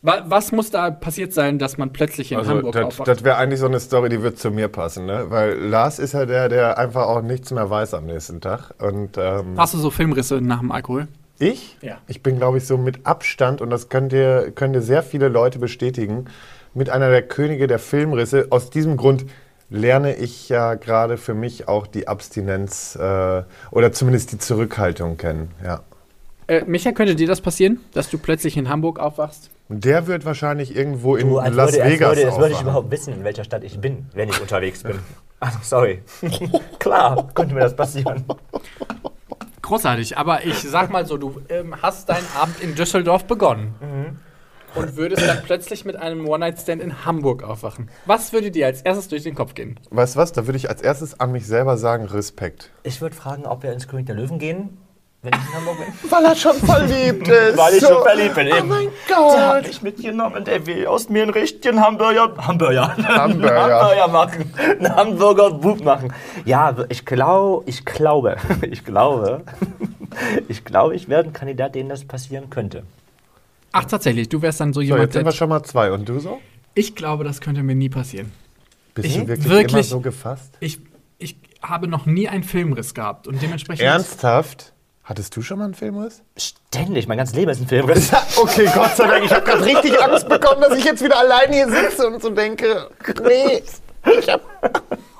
Wa 0.00 0.22
was 0.26 0.52
muss 0.52 0.70
da 0.70 0.90
passiert 0.90 1.32
sein, 1.32 1.58
dass 1.58 1.78
man 1.78 1.92
plötzlich 1.92 2.32
in 2.32 2.38
Also 2.38 2.50
Hamburg 2.50 2.72
das, 2.74 2.84
aufwacht? 2.84 3.08
das 3.08 3.24
wäre 3.24 3.36
eigentlich 3.36 3.60
so 3.60 3.66
eine 3.66 3.80
Story, 3.80 4.08
die 4.10 4.22
wird 4.22 4.38
zu 4.38 4.50
mir 4.50 4.68
passen, 4.68 5.06
ne? 5.06 5.26
Weil 5.28 5.54
Lars 5.58 5.98
ist 5.98 6.12
ja 6.12 6.26
der, 6.26 6.48
der 6.50 6.76
einfach 6.78 7.06
auch 7.06 7.22
nichts 7.22 7.50
mehr 7.52 7.68
weiß 7.70 7.94
am 7.94 8.04
nächsten 8.06 8.40
Tag. 8.42 8.74
Und 8.82 9.16
ähm, 9.18 9.54
Hast 9.56 9.72
du 9.74 9.78
so 9.78 9.90
Filmrisse 9.90 10.40
nach 10.42 10.60
dem 10.60 10.72
Alkohol? 10.72 11.08
Ich? 11.38 11.76
Ja. 11.80 11.98
Ich 12.06 12.22
bin, 12.22 12.38
glaube 12.38 12.58
ich, 12.58 12.66
so 12.66 12.76
mit 12.76 13.06
Abstand, 13.06 13.60
und 13.60 13.70
das 13.70 13.88
könnt 13.88 14.12
ihr, 14.12 14.52
können 14.54 14.72
dir 14.72 14.82
sehr 14.82 15.02
viele 15.02 15.28
Leute 15.28 15.58
bestätigen, 15.58 16.26
mit 16.74 16.90
einer 16.90 17.10
der 17.10 17.22
Könige 17.22 17.66
der 17.66 17.78
Filmrisse. 17.78 18.48
Aus 18.50 18.70
diesem 18.70 18.96
Grund 18.96 19.26
lerne 19.70 20.14
ich 20.16 20.48
ja 20.48 20.74
gerade 20.74 21.16
für 21.16 21.34
mich 21.34 21.68
auch 21.68 21.86
die 21.86 22.08
Abstinenz 22.08 22.96
äh, 22.96 23.42
oder 23.70 23.92
zumindest 23.92 24.32
die 24.32 24.38
Zurückhaltung 24.38 25.16
kennen. 25.16 25.50
Ja. 25.64 25.82
Äh, 26.46 26.64
Micha, 26.66 26.92
könnte 26.92 27.14
dir 27.14 27.26
das 27.26 27.40
passieren, 27.40 27.80
dass 27.92 28.10
du 28.10 28.18
plötzlich 28.18 28.56
in 28.56 28.68
Hamburg 28.68 28.98
aufwachst? 28.98 29.50
Der 29.68 30.06
wird 30.06 30.26
wahrscheinlich 30.26 30.76
irgendwo 30.76 31.16
in 31.16 31.30
Du, 31.30 31.38
als 31.38 31.54
Las 31.54 31.72
würde, 31.72 31.82
als 31.84 31.92
Vegas 31.92 32.08
würde, 32.16 32.26
als 32.28 32.38
würde 32.38 32.54
ich 32.54 32.60
überhaupt 32.60 32.90
wissen, 32.90 33.14
in 33.14 33.24
welcher 33.24 33.44
Stadt 33.44 33.64
ich 33.64 33.80
bin, 33.80 34.06
wenn 34.12 34.28
ich 34.28 34.40
unterwegs 34.40 34.82
bin. 34.82 34.98
Also, 35.40 35.58
sorry. 35.62 36.02
Klar, 36.78 37.28
könnte 37.34 37.54
mir 37.54 37.60
das 37.60 37.74
passieren. 37.74 38.24
Großartig, 39.64 40.18
aber 40.18 40.44
ich 40.44 40.58
sag 40.58 40.90
mal 40.90 41.06
so, 41.06 41.16
du 41.16 41.40
ähm, 41.48 41.74
hast 41.80 42.10
deinen 42.10 42.26
Abend 42.36 42.60
in 42.60 42.74
Düsseldorf 42.74 43.24
begonnen 43.24 43.74
und 44.74 44.96
würdest 44.96 45.26
dann 45.26 45.42
plötzlich 45.42 45.86
mit 45.86 45.96
einem 45.96 46.28
One-Night-Stand 46.28 46.82
in 46.82 47.06
Hamburg 47.06 47.42
aufwachen. 47.42 47.88
Was 48.04 48.34
würde 48.34 48.50
dir 48.50 48.66
als 48.66 48.82
erstes 48.82 49.08
durch 49.08 49.22
den 49.22 49.34
Kopf 49.34 49.54
gehen? 49.54 49.80
Weißt 49.88 50.16
du 50.16 50.20
was? 50.20 50.32
Da 50.32 50.46
würde 50.46 50.58
ich 50.58 50.68
als 50.68 50.82
erstes 50.82 51.18
an 51.18 51.32
mich 51.32 51.46
selber 51.46 51.78
sagen, 51.78 52.04
Respekt. 52.04 52.72
Ich 52.82 53.00
würde 53.00 53.16
fragen, 53.16 53.46
ob 53.46 53.62
wir 53.62 53.72
ins 53.72 53.88
König 53.88 54.04
der 54.04 54.16
Löwen 54.16 54.38
gehen, 54.38 54.76
wenn 55.24 55.32
ich 55.32 55.40
in 55.48 55.54
Hamburg 55.54 55.78
bin. 55.78 55.86
Weil 56.10 56.24
er 56.24 56.36
schon 56.36 56.56
verliebt 56.56 57.28
ist. 57.28 57.56
Weil 57.58 57.74
ich 57.74 57.84
schon 57.84 58.02
verliebt 58.02 58.34
bin, 58.34 58.48
Oh 58.52 58.56
eben. 58.56 58.68
mein 58.68 58.88
Der 59.08 59.16
hat 59.16 59.54
Gott. 59.62 59.66
mich 59.66 59.82
mitgenommen, 59.82 60.44
der 60.44 60.66
will 60.66 60.86
aus 60.86 61.08
mir 61.08 61.22
einen 61.22 61.32
richtigen 61.32 61.80
Hamburger, 61.80 62.32
Hamburger, 62.38 62.96
Hamburger. 62.96 63.80
Hamburger 63.80 64.08
machen, 64.08 64.52
einen 64.58 64.94
Hamburger 64.96 65.50
Bub 65.50 65.82
machen. 65.84 66.12
Ja, 66.44 66.74
ich 66.88 67.04
glaube, 67.04 67.64
ich 67.66 67.84
glaube, 67.84 68.36
ich 68.70 68.84
glaube, 68.84 69.42
ich 70.48 70.64
glaube, 70.64 70.94
ich 70.94 71.08
werde 71.08 71.30
ein 71.30 71.32
Kandidat, 71.32 71.74
dem 71.74 71.88
das 71.88 72.04
passieren 72.04 72.50
könnte. 72.50 72.84
Ach, 73.72 73.84
tatsächlich, 73.84 74.28
du 74.28 74.40
wärst 74.42 74.60
dann 74.60 74.72
so 74.72 74.80
So, 74.80 74.82
jemand, 74.82 75.02
jetzt 75.04 75.12
sind 75.14 75.24
wir 75.24 75.32
schon 75.32 75.48
mal 75.48 75.62
zwei. 75.64 75.90
Und 75.90 76.08
du 76.08 76.20
so? 76.20 76.38
Ich 76.74 76.94
glaube, 76.94 77.24
das 77.24 77.40
könnte 77.40 77.62
mir 77.62 77.74
nie 77.74 77.88
passieren. 77.88 78.30
Bist 78.94 79.08
Ich- 79.08 79.14
du 79.16 79.26
wirklich, 79.26 79.48
wirklich- 79.48 79.72
immer 79.72 79.82
so 79.82 80.00
gefasst? 80.00 80.54
Ich, 80.60 80.78
ich 81.18 81.36
habe 81.62 81.88
noch 81.88 82.06
nie 82.06 82.28
einen 82.28 82.44
Filmriss 82.44 82.94
gehabt 82.94 83.26
und 83.26 83.42
dementsprechend. 83.42 83.84
Ernsthaft? 83.84 84.72
Hattest 85.04 85.36
du 85.36 85.42
schon 85.42 85.58
mal 85.58 85.66
einen 85.66 85.74
Filmriss? 85.74 86.22
Ständig, 86.36 87.06
mein 87.08 87.18
ganzes 87.18 87.36
Leben 87.36 87.50
ist 87.50 87.60
ein 87.60 87.68
Filmriss. 87.68 88.10
Okay, 88.40 88.68
Gott 88.74 88.96
sei 88.96 89.06
Dank. 89.06 89.24
Ich 89.24 89.32
habe 89.32 89.44
gerade 89.44 89.64
richtig 89.64 90.02
Angst 90.02 90.28
bekommen, 90.28 90.62
dass 90.62 90.78
ich 90.78 90.84
jetzt 90.84 91.04
wieder 91.04 91.18
allein 91.18 91.52
hier 91.52 91.68
sitze 91.68 92.06
und 92.08 92.22
so 92.22 92.30
denke, 92.30 92.88
nee, 93.22 93.62
ich 94.18 94.28
hab... 94.30 94.40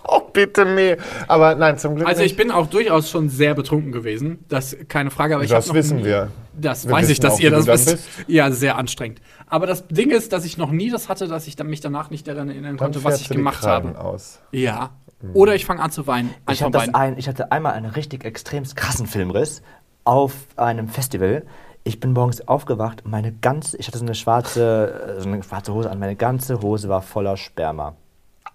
Oh, 0.07 0.21
bitte, 0.33 0.65
nee. 0.67 0.97
Aber 1.29 1.55
nein, 1.55 1.79
zum 1.79 1.97
Glück 1.97 2.07
Also 2.07 2.23
ich 2.23 2.33
nicht. 2.33 2.37
bin 2.37 2.51
auch 2.51 2.67
durchaus 2.67 3.09
schon 3.11 3.31
sehr 3.31 3.55
betrunken 3.55 3.91
gewesen, 3.93 4.45
das 4.49 4.77
keine 4.89 5.11
Frage, 5.11 5.35
aber 5.35 5.45
ich 5.45 5.51
Das 5.51 5.67
noch 5.67 5.75
wissen 5.75 5.99
nie, 5.99 6.05
wir. 6.05 6.31
Das 6.53 6.87
Wir 6.87 6.93
weiß 6.93 7.09
ich, 7.09 7.21
dass 7.21 7.35
auch, 7.35 7.41
ihr 7.41 7.51
das 7.51 7.67
wisst. 7.67 7.99
Ja, 8.27 8.51
sehr 8.51 8.77
anstrengend. 8.77 9.21
Aber 9.47 9.67
das 9.67 9.87
Ding 9.89 10.11
ist, 10.11 10.33
dass 10.35 10.45
ich 10.45 10.59
noch 10.59 10.71
nie 10.71 10.91
das 10.91 11.09
hatte, 11.09 11.27
dass 11.27 11.47
ich 11.47 11.59
mich 11.63 11.81
danach 11.81 12.11
nicht 12.11 12.27
daran 12.29 12.49
erinnern 12.51 12.77
Dann 12.77 12.93
konnte, 12.93 13.03
was 13.05 13.21
ich 13.23 13.29
gemacht 13.31 13.63
habe. 13.67 13.99
aus. 13.99 14.41
Ja. 14.51 14.91
Oder 15.33 15.55
ich 15.55 15.65
fange 15.65 15.83
an 15.83 15.91
zu 15.91 16.07
weinen. 16.07 16.35
Ich, 16.51 16.61
beiden. 16.61 16.95
ein, 16.95 17.19
ich 17.19 17.29
hatte 17.29 17.51
einmal 17.53 17.73
einen 17.73 17.91
richtig 17.91 18.25
extrem 18.25 18.65
krassen 18.65 19.07
Filmriss 19.07 19.63
auf 20.05 20.33
einem 20.57 20.89
Festival. 20.89 21.45
Ich 21.85 22.01
bin 22.01 22.13
morgens 22.13 22.47
aufgewacht 22.49 23.05
und 23.05 23.11
meine 23.11 23.33
ganze, 23.33 23.77
ich 23.77 23.87
hatte 23.87 23.99
so 23.99 24.05
eine 24.05 24.15
schwarze, 24.15 25.17
äh, 25.19 25.21
so 25.21 25.29
eine 25.29 25.43
schwarze 25.43 25.73
Hose 25.75 25.91
an, 25.91 25.99
meine 25.99 26.17
ganze 26.17 26.61
Hose 26.61 26.89
war 26.89 27.03
voller 27.03 27.37
Sperma. 27.37 27.95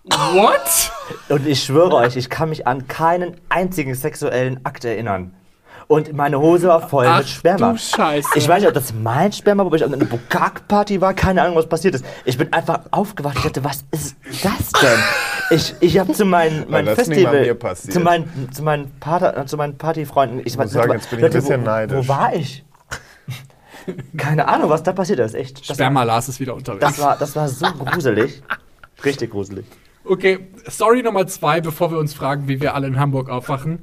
What? 0.05 0.91
Und 1.29 1.45
ich 1.45 1.63
schwöre 1.63 1.95
euch, 1.95 2.15
ich 2.15 2.29
kann 2.29 2.49
mich 2.49 2.65
an 2.65 2.87
keinen 2.87 3.35
einzigen 3.49 3.93
sexuellen 3.93 4.65
Akt 4.65 4.85
erinnern. 4.85 5.33
Und 5.87 6.13
meine 6.13 6.39
Hose 6.39 6.67
war 6.67 6.87
voll 6.87 7.07
Ach 7.07 7.19
mit 7.19 7.29
Sperma. 7.29 7.71
du 7.71 7.77
Scheiße. 7.79 8.29
Ich 8.35 8.47
weiß 8.47 8.59
nicht, 8.59 8.67
ob 8.67 8.75
das 8.75 8.93
mein 8.93 9.31
Sperma 9.31 9.63
war, 9.63 9.67
ob 9.67 9.75
ich 9.75 9.83
auf 9.83 9.91
einer 9.91 10.05
Bukak-Party 10.05 11.01
war, 11.01 11.15
keine 11.15 11.41
Ahnung, 11.41 11.55
was 11.55 11.67
passiert 11.67 11.95
ist. 11.95 12.05
Ich 12.25 12.37
bin 12.37 12.53
einfach 12.53 12.81
aufgewacht. 12.91 13.37
Ich 13.37 13.43
dachte, 13.43 13.63
was 13.63 13.83
ist 13.91 14.15
das 14.43 14.71
denn? 14.81 14.99
Ich, 15.49 15.75
ich 15.79 15.99
habe 15.99 16.13
zu 16.13 16.25
nicht 16.25 16.69
mal 16.69 16.95
Festival, 16.95 17.41
mir 17.41 17.55
passiert. 17.55 17.93
zu 17.93 17.99
meinen, 17.99 18.49
zu 18.51 18.63
meinen, 18.63 18.91
Pater, 18.99 19.45
zu 19.45 19.57
meinen 19.57 19.77
Partyfreunden. 19.77 20.41
Ich, 20.45 20.57
muss 20.57 20.71
sagen, 20.71 20.91
jetzt 20.93 21.09
bin 21.09 21.19
ich 21.19 21.25
ein 21.25 21.31
bisschen 21.31 21.61
wo, 21.61 21.65
neidisch. 21.65 21.97
Wo 21.97 22.07
war 22.07 22.35
ich? 22.35 22.63
Keine 24.17 24.47
Ahnung, 24.47 24.69
was 24.69 24.83
da 24.83 24.93
passiert 24.93 25.19
ist. 25.19 25.33
Echt. 25.33 25.67
Das, 25.69 25.77
Sperma 25.77 26.03
Lars 26.03 26.29
ist 26.29 26.39
wieder 26.39 26.55
unterwegs. 26.55 26.81
das, 26.81 26.99
war, 26.99 27.17
das 27.17 27.35
war 27.35 27.47
so 27.47 27.65
gruselig. 27.73 28.41
Richtig 29.03 29.31
gruselig. 29.31 29.65
Okay, 30.05 30.47
Story 30.69 31.03
Nummer 31.03 31.27
zwei, 31.27 31.61
bevor 31.61 31.91
wir 31.91 31.99
uns 31.99 32.13
fragen, 32.13 32.47
wie 32.47 32.61
wir 32.61 32.75
alle 32.75 32.87
in 32.87 32.99
Hamburg 32.99 33.29
aufwachen. 33.29 33.79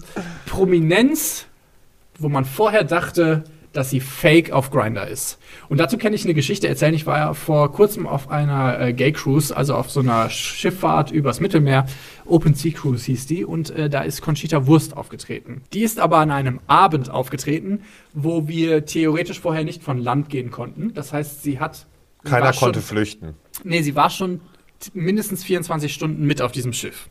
Prominenz, 0.47 1.47
wo 2.19 2.29
man 2.29 2.45
vorher 2.45 2.85
dachte, 2.85 3.45
dass 3.77 3.91
sie 3.91 4.01
fake 4.01 4.51
auf 4.53 4.71
Grinder 4.71 5.07
ist. 5.07 5.39
Und 5.69 5.79
dazu 5.79 5.99
kann 5.99 6.13
ich 6.13 6.25
eine 6.25 6.35
Geschichte 6.35 6.69
erzählen. 6.69 6.95
Ich 6.95 7.07
war 7.07 7.19
ja 7.19 7.35
vor 7.35 7.71
kurzem 7.73 8.07
auf 8.07 8.31
einer 8.31 8.81
äh, 8.81 8.93
Gay 8.93 9.13
Cruise, 9.13 9.57
also 9.57 9.75
auf 9.75 9.91
so 9.91 10.01
einer 10.01 10.31
Schifffahrt 10.31 11.11
übers 11.11 11.41
Mittelmeer. 11.41 11.87
Open 12.25 12.55
Sea 12.55 12.73
Cruise 12.73 13.05
hieß 13.07 13.27
die. 13.27 13.45
Und 13.45 13.71
äh, 13.71 13.89
da 13.91 14.03
ist 14.03 14.23
Conchita 14.23 14.67
Wurst 14.67 14.97
aufgetreten. 14.97 15.63
Die 15.73 15.83
ist 15.83 15.99
aber 16.01 16.19
an 16.19 16.31
einem 16.31 16.61
Abend 16.67 17.11
aufgetreten, 17.11 17.81
wo 18.15 18.49
wir 18.49 18.87
theoretisch 18.87 19.41
vorher 19.41 19.65
nicht 19.65 19.83
von 19.83 19.99
Land 19.99 20.29
gehen 20.31 20.51
konnten. 20.51 20.95
Das 20.95 21.13
heißt, 21.13 21.43
sie 21.43 21.59
hat. 21.61 21.87
sie 22.25 22.31
Keiner 22.31 22.47
war 22.47 22.53
schon- 22.53 22.67
konnte 22.67 22.81
flüchten. 22.83 23.35
Nee, 23.65 23.83
sie 23.83 23.95
war 23.95 24.11
schon 24.11 24.41
mindestens 24.93 25.43
24 25.45 25.93
Stunden 25.93 26.27
mit 26.27 26.43
auf 26.43 26.53
diesem 26.53 26.73
Schiff. 26.73 27.09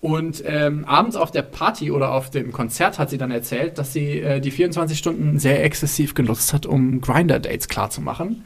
Und 0.00 0.42
ähm, 0.46 0.86
abends 0.86 1.14
auf 1.14 1.30
der 1.30 1.42
Party 1.42 1.90
oder 1.90 2.12
auf 2.12 2.30
dem 2.30 2.52
Konzert 2.52 2.98
hat 2.98 3.10
sie 3.10 3.18
dann 3.18 3.30
erzählt, 3.30 3.76
dass 3.76 3.92
sie 3.92 4.20
äh, 4.20 4.40
die 4.40 4.50
24 4.50 4.96
Stunden 4.96 5.38
sehr 5.38 5.62
exzessiv 5.62 6.14
genutzt 6.14 6.54
hat, 6.54 6.64
um 6.64 7.02
Grinder-Dates 7.02 7.68
klarzumachen. 7.68 8.44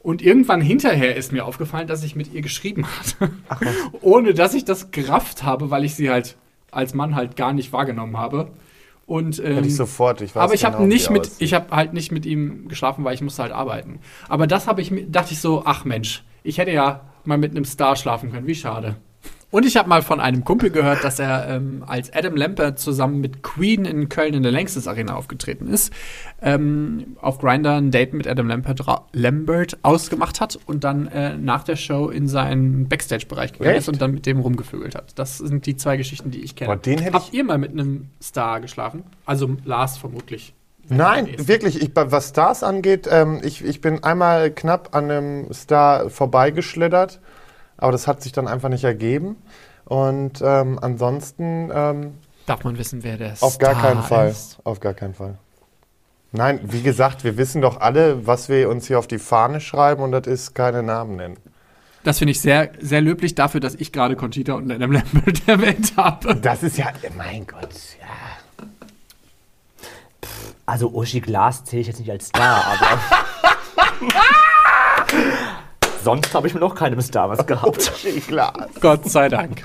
Und 0.00 0.22
irgendwann 0.22 0.60
hinterher 0.60 1.16
ist 1.16 1.32
mir 1.32 1.44
aufgefallen, 1.44 1.88
dass 1.88 2.02
ich 2.04 2.16
mit 2.16 2.32
ihr 2.32 2.40
geschrieben 2.40 2.86
hatte. 2.86 3.32
Ohne 4.00 4.32
dass 4.32 4.54
ich 4.54 4.64
das 4.64 4.90
gerafft 4.90 5.42
habe, 5.42 5.70
weil 5.70 5.84
ich 5.84 5.94
sie 5.94 6.10
halt 6.10 6.36
als 6.70 6.94
Mann 6.94 7.14
halt 7.14 7.36
gar 7.36 7.52
nicht 7.52 7.72
wahrgenommen 7.72 8.16
habe. 8.16 8.50
Und, 9.06 9.38
ähm, 9.38 9.56
Hätte 9.56 9.68
ich 9.68 9.76
sofort, 9.76 10.22
ich 10.22 10.34
weiß 10.34 10.42
aber 10.42 10.54
ich 10.54 10.62
genau, 10.62 10.74
habe 10.74 10.86
nicht 10.86 11.10
mit, 11.10 11.30
ich 11.38 11.52
habe 11.52 11.74
halt 11.76 11.92
nicht 11.92 12.12
mit 12.12 12.24
ihm 12.24 12.68
geschlafen, 12.68 13.04
weil 13.04 13.14
ich 13.14 13.20
musste 13.20 13.42
halt 13.42 13.52
arbeiten. 13.52 14.00
Aber 14.28 14.46
das 14.46 14.66
habe 14.66 14.80
ich, 14.80 14.92
dachte 15.08 15.34
ich 15.34 15.40
so, 15.40 15.62
ach 15.66 15.84
Mensch, 15.84 16.24
ich 16.42 16.56
hätte 16.56 16.70
ja 16.70 17.02
mal 17.24 17.36
mit 17.36 17.50
einem 17.50 17.66
Star 17.66 17.96
schlafen 17.96 18.32
können, 18.32 18.46
wie 18.46 18.54
schade. 18.54 18.96
Und 19.54 19.64
ich 19.64 19.76
habe 19.76 19.88
mal 19.88 20.02
von 20.02 20.18
einem 20.18 20.44
Kumpel 20.44 20.70
gehört, 20.70 21.04
dass 21.04 21.20
er 21.20 21.48
ähm, 21.48 21.84
als 21.86 22.12
Adam 22.12 22.34
Lambert 22.34 22.80
zusammen 22.80 23.20
mit 23.20 23.44
Queen 23.44 23.84
in 23.84 24.08
Köln 24.08 24.34
in 24.34 24.42
der 24.42 24.50
Längstes 24.50 24.88
Arena 24.88 25.14
aufgetreten 25.14 25.68
ist, 25.68 25.92
ähm, 26.42 27.16
auf 27.20 27.38
Grindr 27.38 27.76
ein 27.76 27.92
Date 27.92 28.14
mit 28.14 28.26
Adam 28.26 28.48
Lambert, 28.48 28.84
ra- 28.88 29.06
Lambert 29.12 29.78
ausgemacht 29.82 30.40
hat 30.40 30.58
und 30.66 30.82
dann 30.82 31.06
äh, 31.06 31.36
nach 31.36 31.62
der 31.62 31.76
Show 31.76 32.08
in 32.08 32.26
seinen 32.26 32.88
Backstage-Bereich 32.88 33.52
gegangen 33.52 33.76
ist 33.76 33.88
und 33.88 34.02
dann 34.02 34.10
mit 34.10 34.26
dem 34.26 34.40
rumgevögelt 34.40 34.96
hat. 34.96 35.16
Das 35.20 35.38
sind 35.38 35.66
die 35.66 35.76
zwei 35.76 35.96
Geschichten, 35.98 36.32
die 36.32 36.40
ich 36.42 36.56
kenne. 36.56 36.74
Boah, 36.74 36.76
den 36.76 36.98
hätte 36.98 37.14
Habt 37.14 37.28
ich- 37.28 37.34
ihr 37.34 37.44
mal 37.44 37.58
mit 37.58 37.70
einem 37.70 38.08
Star 38.20 38.60
geschlafen? 38.60 39.04
Also 39.24 39.56
Lars 39.64 39.98
vermutlich. 39.98 40.52
Nein, 40.88 41.28
wirklich. 41.38 41.80
Ich, 41.80 41.92
was 41.94 42.30
Stars 42.30 42.64
angeht, 42.64 43.08
ähm, 43.08 43.40
ich, 43.44 43.64
ich 43.64 43.80
bin 43.80 44.02
einmal 44.02 44.50
knapp 44.50 44.96
an 44.96 45.04
einem 45.12 45.52
Star 45.52 46.10
vorbeigeschlittert, 46.10 47.20
aber 47.76 47.92
das 47.92 48.06
hat 48.06 48.22
sich 48.22 48.32
dann 48.32 48.48
einfach 48.48 48.68
nicht 48.68 48.84
ergeben. 48.84 49.36
Und 49.84 50.40
ähm, 50.42 50.78
ansonsten 50.80 51.70
ähm, 51.74 52.14
Darf 52.46 52.64
man 52.64 52.78
wissen, 52.78 53.02
wer 53.02 53.16
der 53.16 53.34
auf 53.40 53.58
gar 53.58 53.74
keinen 53.74 54.02
Fall. 54.02 54.28
ist? 54.28 54.58
Auf 54.64 54.80
gar 54.80 54.94
keinen 54.94 55.14
Fall. 55.14 55.38
Nein, 56.32 56.60
wie 56.64 56.82
gesagt, 56.82 57.22
wir 57.24 57.36
wissen 57.36 57.62
doch 57.62 57.80
alle, 57.80 58.26
was 58.26 58.48
wir 58.48 58.68
uns 58.68 58.88
hier 58.88 58.98
auf 58.98 59.06
die 59.06 59.18
Fahne 59.18 59.60
schreiben 59.60 60.02
und 60.02 60.12
das 60.12 60.26
ist 60.26 60.54
keine 60.54 60.82
Namen 60.82 61.16
nennen. 61.16 61.36
Das 62.02 62.18
finde 62.18 62.32
ich 62.32 62.40
sehr, 62.40 62.72
sehr 62.80 63.00
löblich 63.00 63.34
dafür, 63.34 63.60
dass 63.60 63.74
ich 63.76 63.92
gerade 63.92 64.16
Conchita 64.16 64.54
und 64.54 64.70
Adam 64.70 64.92
Lambert 64.92 65.42
erwähnt 65.48 65.92
habe. 65.96 66.34
Das 66.36 66.62
ist 66.62 66.76
ja, 66.76 66.86
mein 67.16 67.46
Gott, 67.46 67.70
ja. 68.00 68.68
Also 70.66 70.90
Uschi 70.90 71.20
Glas 71.20 71.64
zähle 71.64 71.82
ich 71.82 71.86
jetzt 71.86 72.00
nicht 72.00 72.10
als 72.10 72.26
Star, 72.26 72.64
aber. 72.64 73.00
Sonst 76.04 76.34
habe 76.34 76.46
ich 76.46 76.52
mit 76.52 76.60
noch 76.60 76.74
keinem 76.74 77.00
Star 77.00 77.30
was 77.30 77.46
gehabt. 77.46 77.90
Klar. 78.28 78.68
Gott 78.80 79.10
sei 79.10 79.30
Dank. 79.30 79.62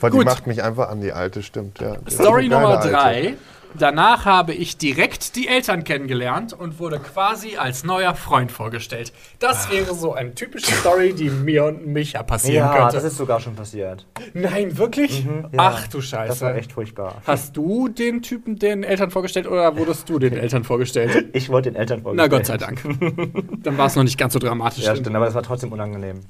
Weil 0.00 0.10
die 0.10 0.16
Gut. 0.16 0.26
macht 0.26 0.46
mich 0.48 0.62
einfach 0.62 0.88
an 0.88 1.00
die 1.00 1.12
alte, 1.12 1.44
stimmt. 1.44 1.78
Ja. 1.80 1.94
Story 2.10 2.48
Nummer 2.48 2.80
Alte. 2.80 3.36
Danach 3.78 4.24
habe 4.24 4.54
ich 4.54 4.76
direkt 4.78 5.36
die 5.36 5.48
Eltern 5.48 5.84
kennengelernt 5.84 6.52
und 6.52 6.78
wurde 6.78 6.98
quasi 6.98 7.56
als 7.56 7.84
neuer 7.84 8.14
Freund 8.14 8.50
vorgestellt. 8.52 9.12
Das 9.38 9.70
wäre 9.70 9.94
so 9.94 10.12
eine 10.14 10.34
typische 10.34 10.72
Story, 10.72 11.12
die 11.14 11.30
mir 11.30 11.64
und 11.64 11.86
Micha 11.86 12.22
passieren 12.22 12.66
Ja, 12.68 12.76
könnte. 12.78 12.94
das 12.96 13.04
ist 13.04 13.16
sogar 13.16 13.40
schon 13.40 13.54
passiert. 13.54 14.06
Nein, 14.34 14.76
wirklich? 14.78 15.24
Ja, 15.24 15.48
Ach 15.56 15.86
du 15.88 16.00
Scheiße. 16.00 16.28
Das 16.28 16.40
war 16.42 16.54
echt 16.56 16.72
furchtbar. 16.72 17.20
Hast 17.26 17.56
du 17.56 17.88
den 17.88 18.22
Typen 18.22 18.58
den 18.58 18.82
Eltern 18.84 19.10
vorgestellt 19.10 19.46
oder 19.46 19.76
wurdest 19.76 20.08
du 20.08 20.18
den 20.18 20.34
Eltern 20.36 20.64
vorgestellt? 20.64 21.26
Ich 21.36 21.48
wollte 21.50 21.70
den 21.70 21.76
Eltern 21.78 22.00
Na 22.14 22.28
vorgestellt. 22.28 22.30
Gott 22.30 22.46
sei 22.46 22.56
Dank. 22.56 22.82
Dann 23.62 23.76
war 23.78 23.86
es 23.86 23.96
noch 23.96 24.02
nicht 24.04 24.16
ganz 24.18 24.32
so 24.32 24.38
dramatisch. 24.38 24.84
Ja, 24.84 24.96
stimmt, 24.96 25.14
aber 25.14 25.26
das 25.26 25.34
war 25.34 25.42
trotzdem 25.42 25.72
unangenehm. 25.72 26.20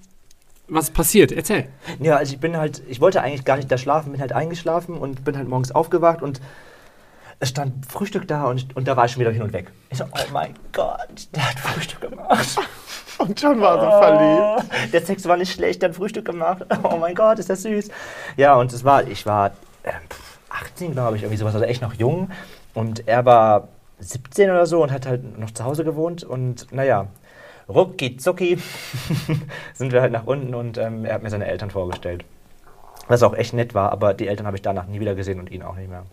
Was 0.68 0.90
passiert? 0.90 1.30
Erzähl. 1.30 1.68
Ja, 2.00 2.16
also 2.16 2.32
ich 2.35 2.40
bin 2.40 2.56
halt, 2.56 2.82
ich 2.88 3.00
wollte 3.00 3.22
eigentlich 3.22 3.44
gar 3.44 3.56
nicht 3.56 3.70
da 3.70 3.78
schlafen, 3.78 4.11
bin 4.12 4.20
halt 4.20 4.32
eingeschlafen 4.32 4.96
und 4.96 5.24
bin 5.24 5.37
halt 5.37 5.48
morgens 5.48 5.70
aufgewacht 5.70 6.22
und 6.22 6.40
es 7.38 7.51
stand 7.51 7.87
Frühstück 7.87 8.27
da 8.27 8.44
und, 8.44 8.75
und 8.77 8.88
da 8.88 8.96
war 8.96 9.05
ich 9.05 9.12
schon 9.12 9.20
wieder 9.20 9.31
hin 9.31 9.42
und 9.42 9.53
weg. 9.53 9.70
Ich 9.90 9.99
so, 9.99 10.05
oh 10.05 10.33
mein 10.33 10.55
Gott, 10.72 11.29
der 11.35 11.51
hat 11.51 11.59
Frühstück 11.59 12.01
gemacht. 12.11 12.57
Und 13.18 13.40
schon 13.40 13.59
war 13.62 13.79
verliebt. 14.03 14.70
Oh, 14.70 14.90
der 14.92 15.01
Sex 15.01 15.27
war 15.27 15.38
nicht 15.38 15.51
schlecht, 15.51 15.81
der 15.81 15.88
hat 15.88 15.96
Frühstück 15.96 16.27
gemacht. 16.27 16.66
Oh 16.83 16.99
mein 16.99 17.14
Gott, 17.14 17.38
ist 17.38 17.49
das 17.49 17.62
süß. 17.62 17.88
Ja, 18.37 18.57
und 18.57 18.70
es 18.75 18.85
war, 18.85 19.07
ich 19.07 19.25
war 19.25 19.53
ähm, 19.85 19.94
18, 20.51 20.92
glaube 20.92 21.16
ich, 21.16 21.22
irgendwie 21.22 21.38
sowas, 21.38 21.55
also 21.55 21.64
echt 21.64 21.81
noch 21.81 21.94
jung. 21.94 22.31
Und 22.75 23.09
er 23.09 23.25
war 23.25 23.68
17 24.01 24.51
oder 24.51 24.66
so 24.66 24.83
und 24.83 24.92
hat 24.92 25.07
halt 25.07 25.38
noch 25.38 25.51
zu 25.51 25.64
Hause 25.64 25.83
gewohnt. 25.83 26.25
Und 26.25 26.70
naja, 26.72 27.07
rucki 27.68 28.18
zucki 28.18 28.59
sind 29.75 29.92
wir 29.92 30.03
halt 30.03 30.12
nach 30.12 30.27
unten 30.27 30.55
und 30.55 30.77
ähm, 30.77 31.07
er 31.07 31.14
hat 31.14 31.22
mir 31.22 31.31
seine 31.31 31.46
Eltern 31.46 31.70
vorgestellt. 31.70 32.25
Was 33.09 33.22
auch 33.22 33.35
echt 33.35 33.55
nett 33.55 33.72
war, 33.75 33.92
aber 33.92 34.12
die 34.12 34.27
Eltern 34.27 34.46
habe 34.46 34.57
ich 34.57 34.62
danach 34.62 34.87
nie 34.87 35.01
wieder 35.01 35.14
gesehen 35.14 35.38
und 35.38 35.51
ihn 35.51 35.62
auch 35.62 35.77
nicht 35.77 35.88
mehr. 35.88 36.05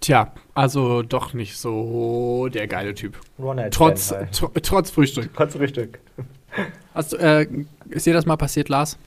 Tja, 0.00 0.32
also 0.54 1.02
doch 1.02 1.34
nicht 1.34 1.56
so 1.58 2.48
der 2.48 2.66
geile 2.66 2.94
Typ. 2.94 3.18
One-Night-Stand 3.38 3.74
Trotz, 3.74 4.14
tr 4.32 4.62
trotz 4.62 4.90
Frühstück. 4.90 5.30
Trotz 5.34 5.54
Frühstück. 5.54 5.98
Hast 6.94 7.12
du, 7.12 7.16
äh, 7.18 7.46
ist 7.90 8.06
dir 8.06 8.14
das 8.14 8.26
mal 8.26 8.36
passiert, 8.36 8.68
Lars? 8.70 8.98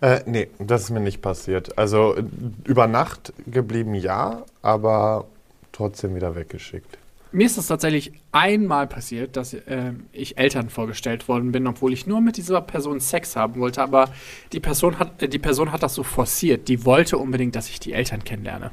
Äh, 0.00 0.20
nee, 0.26 0.48
das 0.58 0.84
ist 0.84 0.90
mir 0.90 1.00
nicht 1.00 1.22
passiert. 1.22 1.78
Also 1.78 2.16
über 2.64 2.86
Nacht 2.86 3.32
geblieben 3.46 3.94
ja, 3.94 4.44
aber 4.62 5.26
trotzdem 5.72 6.14
wieder 6.14 6.34
weggeschickt. 6.34 6.98
Mir 7.34 7.46
ist 7.46 7.58
es 7.58 7.66
tatsächlich 7.66 8.12
einmal 8.30 8.86
passiert, 8.86 9.36
dass 9.36 9.54
äh, 9.54 9.94
ich 10.12 10.38
Eltern 10.38 10.70
vorgestellt 10.70 11.26
worden 11.26 11.50
bin, 11.50 11.66
obwohl 11.66 11.92
ich 11.92 12.06
nur 12.06 12.20
mit 12.20 12.36
dieser 12.36 12.60
Person 12.60 13.00
Sex 13.00 13.34
haben 13.34 13.60
wollte. 13.60 13.82
Aber 13.82 14.08
die 14.52 14.60
Person 14.60 15.00
hat, 15.00 15.20
äh, 15.20 15.28
die 15.28 15.40
Person 15.40 15.72
hat 15.72 15.82
das 15.82 15.96
so 15.96 16.04
forciert. 16.04 16.68
Die 16.68 16.84
wollte 16.84 17.18
unbedingt, 17.18 17.56
dass 17.56 17.68
ich 17.68 17.80
die 17.80 17.92
Eltern 17.92 18.22
kennenlerne. 18.22 18.70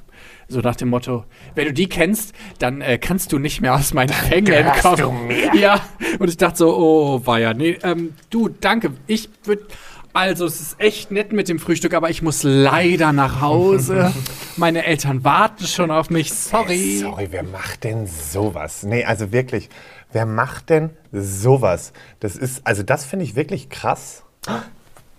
So 0.48 0.60
nach 0.60 0.76
dem 0.76 0.90
Motto: 0.90 1.26
Wenn 1.56 1.66
du 1.66 1.74
die 1.74 1.90
kennst, 1.90 2.36
dann 2.60 2.82
äh, 2.82 3.00
kannst 3.00 3.34
du 3.34 3.40
nicht 3.40 3.62
mehr 3.62 3.74
aus 3.74 3.96
meinen 3.96 4.14
Fängen 4.14 4.54
entkommen. 4.54 5.32
Ja. 5.56 5.82
Und 6.20 6.30
ich 6.30 6.38
dachte 6.38 6.60
so: 6.60 6.78
Oh, 6.78 7.26
war 7.26 7.40
ja. 7.40 7.56
Nee, 7.56 7.80
ähm, 7.82 8.14
du, 8.30 8.48
danke. 8.48 8.94
Ich 9.08 9.28
würde. 9.44 9.66
Also, 10.14 10.46
es 10.46 10.60
ist 10.60 10.80
echt 10.80 11.12
nett 11.12 11.32
mit 11.32 11.48
dem 11.48 11.60
Frühstück, 11.60 11.94
aber 11.94 12.10
ich 12.10 12.22
muss 12.22 12.44
leider 12.44 13.14
nach 13.14 13.40
Hause. 13.42 14.12
Meine 14.58 14.86
Eltern 14.86 15.24
warten 15.24 15.66
schon 15.66 15.92
auf 15.92 16.10
mich. 16.10 16.34
Sorry. 16.34 16.98
Sorry, 16.98 17.28
wer 17.32 17.44
macht 17.44 17.84
denn 17.84 18.08
sowas? 18.08 18.84
Nee, 18.84 19.06
also 19.06 19.32
wirklich, 19.32 19.70
wer 20.12 20.26
macht 20.26 20.70
denn 20.70 20.90
sowas? 21.12 21.94
Das 22.20 22.36
ist, 22.36 22.66
also 22.68 22.84
das 22.84 23.06
finde 23.06 23.26
ich 23.26 23.36
wirklich 23.36 23.70
krass. 23.70 24.24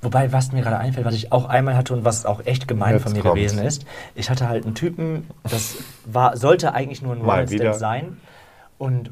Wobei, 0.03 0.33
was 0.33 0.53
mir 0.53 0.63
gerade 0.63 0.79
einfällt, 0.79 1.07
was 1.07 1.15
ich 1.15 1.31
auch 1.33 1.47
einmal 1.47 1.77
hatte 1.77 1.95
und 1.95 2.05
was 2.05 2.27
auch 2.27 2.45
echt 2.45 2.67
gemein 2.67 2.95
Jetzt 2.95 3.05
von 3.05 3.13
mir 3.13 3.21
kommt's. 3.23 3.37
gewesen 3.37 3.65
ist, 3.65 3.85
ich 4.17 4.31
hatte 4.31 4.49
halt 4.49 4.65
einen 4.65 4.75
Typen, 4.75 5.29
das 5.45 5.77
war, 6.05 6.37
sollte 6.37 6.75
eigentlich 6.75 7.03
nur 7.03 7.15
ein 7.15 7.23
Mal 7.23 7.51
wieder. 7.51 7.75
sein 7.75 8.17
und 8.79 9.11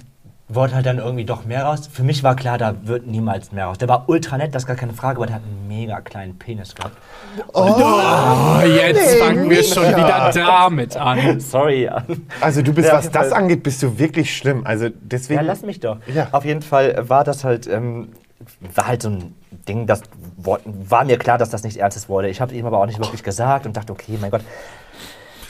wollte 0.54 0.74
halt 0.74 0.86
dann 0.86 0.98
irgendwie 0.98 1.24
doch 1.24 1.44
mehr 1.44 1.64
raus. 1.64 1.88
Für 1.92 2.02
mich 2.02 2.22
war 2.22 2.34
klar, 2.36 2.58
da 2.58 2.74
wird 2.84 3.06
niemals 3.06 3.52
mehr 3.52 3.66
raus. 3.66 3.78
Der 3.78 3.88
war 3.88 4.08
ultra 4.08 4.36
nett, 4.38 4.54
das 4.54 4.62
ist 4.62 4.66
gar 4.66 4.76
keine 4.76 4.92
Frage, 4.92 5.16
aber 5.18 5.26
der 5.26 5.36
hat 5.36 5.42
einen 5.42 5.68
mega 5.68 6.00
kleinen 6.00 6.38
Penis 6.38 6.74
gehabt. 6.74 6.96
Oh, 7.52 8.60
jetzt 8.66 9.16
fangen 9.16 9.48
wir 9.48 9.62
schon 9.62 9.84
wieder 9.88 10.30
damit 10.34 10.96
an. 10.96 11.40
Sorry. 11.40 11.88
Also 12.40 12.62
du 12.62 12.72
bist, 12.72 12.88
Ja, 12.88 12.94
was 12.98 13.10
das 13.10 13.28
Fall. 13.28 13.38
angeht, 13.42 13.62
bist 13.62 13.82
du 13.82 13.98
wirklich 13.98 14.36
schlimm. 14.36 14.62
Also 14.66 14.88
deswegen. 15.00 15.40
Ja, 15.40 15.46
lass 15.46 15.62
mich 15.62 15.80
doch. 15.80 15.98
Ja. 16.12 16.28
Auf 16.32 16.44
jeden 16.44 16.62
Fall 16.62 17.08
war 17.08 17.24
das 17.24 17.44
halt, 17.44 17.66
ähm, 17.66 18.08
war 18.74 18.86
halt 18.88 19.02
so 19.02 19.10
ein 19.10 19.34
Ding, 19.68 19.86
das 19.86 20.02
war 20.36 21.04
mir 21.04 21.18
klar, 21.18 21.38
dass 21.38 21.50
das 21.50 21.62
nichts 21.62 21.78
Ernstes 21.78 22.08
wurde. 22.08 22.28
Ich 22.28 22.40
habe 22.40 22.54
ihm 22.54 22.66
aber 22.66 22.78
auch 22.78 22.86
nicht 22.86 22.98
wirklich 22.98 23.22
gesagt 23.22 23.66
und 23.66 23.76
dachte, 23.76 23.92
okay, 23.92 24.18
mein 24.20 24.30
Gott. 24.30 24.42